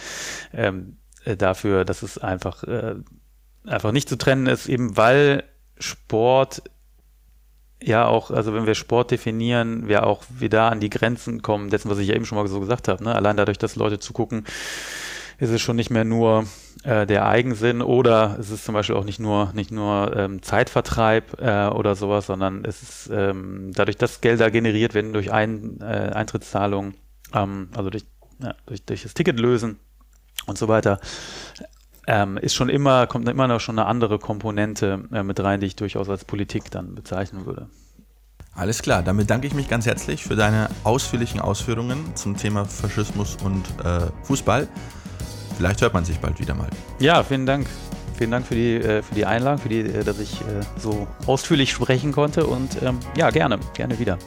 ähm, 0.54 0.98
äh, 1.24 1.36
dafür, 1.36 1.86
dass 1.86 2.04
es 2.04 2.18
einfach 2.18 2.64
äh, 2.64 2.96
einfach 3.66 3.92
nicht 3.92 4.10
zu 4.10 4.18
trennen 4.18 4.46
ist, 4.46 4.68
eben 4.68 4.98
weil 4.98 5.44
Sport 5.80 6.64
ja 7.82 8.08
auch, 8.08 8.32
also 8.32 8.54
wenn 8.54 8.66
wir 8.66 8.76
Sport 8.76 9.12
definieren, 9.12 9.88
wir 9.88 10.06
auch 10.06 10.24
wieder 10.30 10.72
an 10.72 10.80
die 10.80 10.90
Grenzen 10.90 11.42
kommen, 11.42 11.70
dessen, 11.70 11.90
was 11.90 12.00
ich 12.00 12.08
ja 12.08 12.16
eben 12.16 12.26
schon 12.26 12.38
mal 12.38 12.48
so 12.48 12.60
gesagt 12.60 12.88
habe. 12.88 13.04
Ne? 13.04 13.14
Allein 13.14 13.38
dadurch, 13.38 13.58
dass 13.58 13.76
Leute 13.76 14.00
zugucken, 14.00 14.46
ist 15.38 15.50
es 15.50 15.62
schon 15.62 15.76
nicht 15.76 15.90
mehr 15.90 16.06
nur 16.06 16.46
äh, 16.84 17.06
der 17.06 17.28
Eigensinn 17.28 17.82
oder 17.82 18.38
es 18.40 18.50
ist 18.50 18.64
zum 18.64 18.74
Beispiel 18.74 18.96
auch 18.96 19.04
nicht 19.04 19.20
nur 19.20 19.52
nicht 19.54 19.72
nur 19.72 20.16
ähm, 20.16 20.42
Zeitvertreib 20.42 21.42
äh, 21.42 21.68
oder 21.68 21.96
sowas, 21.96 22.28
sondern 22.28 22.64
es 22.64 22.82
ist 22.82 23.10
ähm, 23.12 23.72
dadurch, 23.74 23.98
dass 23.98 24.22
Gelder 24.22 24.50
generiert 24.50 24.94
werden 24.94 25.12
durch 25.12 25.32
Ein, 25.32 25.82
äh, 25.82 26.12
Eintrittszahlungen, 26.14 26.96
ähm, 27.34 27.70
also 27.76 27.90
durch, 27.90 28.06
ja, 28.40 28.56
durch, 28.66 28.84
durch 28.86 29.04
das 29.04 29.14
Ticket 29.14 29.40
lösen 29.40 29.80
und 30.46 30.58
so 30.58 30.68
weiter, 30.68 31.00
ähm, 32.08 32.38
ist 32.38 32.56
schon 32.56 32.70
immer, 32.70 33.08
kommt 33.08 33.28
immer 33.28 33.48
noch 33.48 33.60
schon 33.60 33.80
eine 33.80 33.88
andere 33.88 34.20
Komponente 34.20 35.04
äh, 35.12 35.24
mit 35.24 35.40
rein, 35.40 35.60
die 35.60 35.68
ich 35.68 35.76
durchaus 35.76 36.10
als 36.10 36.26
Politik 36.26 36.72
dann 36.72 36.96
bezeichnen 36.96 37.46
würde. 37.46 37.68
Alles 38.54 38.82
klar, 38.82 39.04
dann 39.04 39.18
bedanke 39.18 39.48
ich 39.48 39.54
mich 39.54 39.68
ganz 39.68 39.86
herzlich 39.86 40.24
für 40.24 40.36
deine 40.36 40.70
ausführlichen 40.86 41.42
Ausführungen 41.42 42.16
zum 42.16 42.38
Thema 42.38 42.64
Faschismus 42.64 43.38
und 43.44 43.66
äh, 43.84 44.08
Fußball. 44.24 44.68
Vielleicht 45.58 45.82
hört 45.82 45.94
man 45.94 46.06
sich 46.06 46.20
bald 46.20 46.40
wieder 46.40 46.56
mal. 46.56 46.70
Ja, 47.00 47.24
vielen 47.24 47.46
Dank. 47.46 47.68
Vielen 48.18 48.32
Dank 48.32 48.48
für 48.48 48.56
die, 48.56 48.76
äh, 48.76 49.02
für 49.02 49.14
die 49.14 49.26
Einladung, 49.26 49.60
für 49.60 49.70
die, 49.70 49.82
äh, 49.82 50.04
dass 50.06 50.20
ich 50.20 50.40
äh, 50.42 50.62
so 50.78 51.06
ausführlich 51.26 51.72
sprechen 51.72 52.14
konnte 52.14 52.48
und 52.48 52.82
ähm, 52.82 53.00
ja, 53.18 53.30
gerne, 53.30 53.60
gerne 53.74 54.00
wieder. 54.00 54.18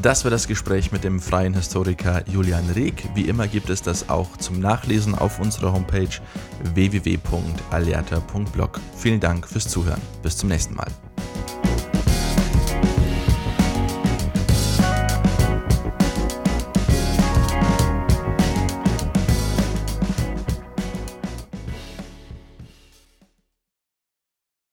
Das 0.00 0.24
war 0.24 0.30
das 0.30 0.48
Gespräch 0.48 0.90
mit 0.90 1.04
dem 1.04 1.20
freien 1.20 1.52
Historiker 1.54 2.24
Julian 2.28 2.70
Reg. 2.70 3.10
Wie 3.14 3.28
immer 3.28 3.46
gibt 3.46 3.68
es 3.68 3.82
das 3.82 4.08
auch 4.08 4.38
zum 4.38 4.58
Nachlesen 4.58 5.14
auf 5.14 5.38
unserer 5.38 5.70
Homepage 5.72 6.08
www.alerta.blog. 6.74 8.80
Vielen 8.96 9.20
Dank 9.20 9.46
fürs 9.46 9.68
Zuhören. 9.68 10.00
Bis 10.22 10.38
zum 10.38 10.48
nächsten 10.48 10.74
Mal. 10.74 10.88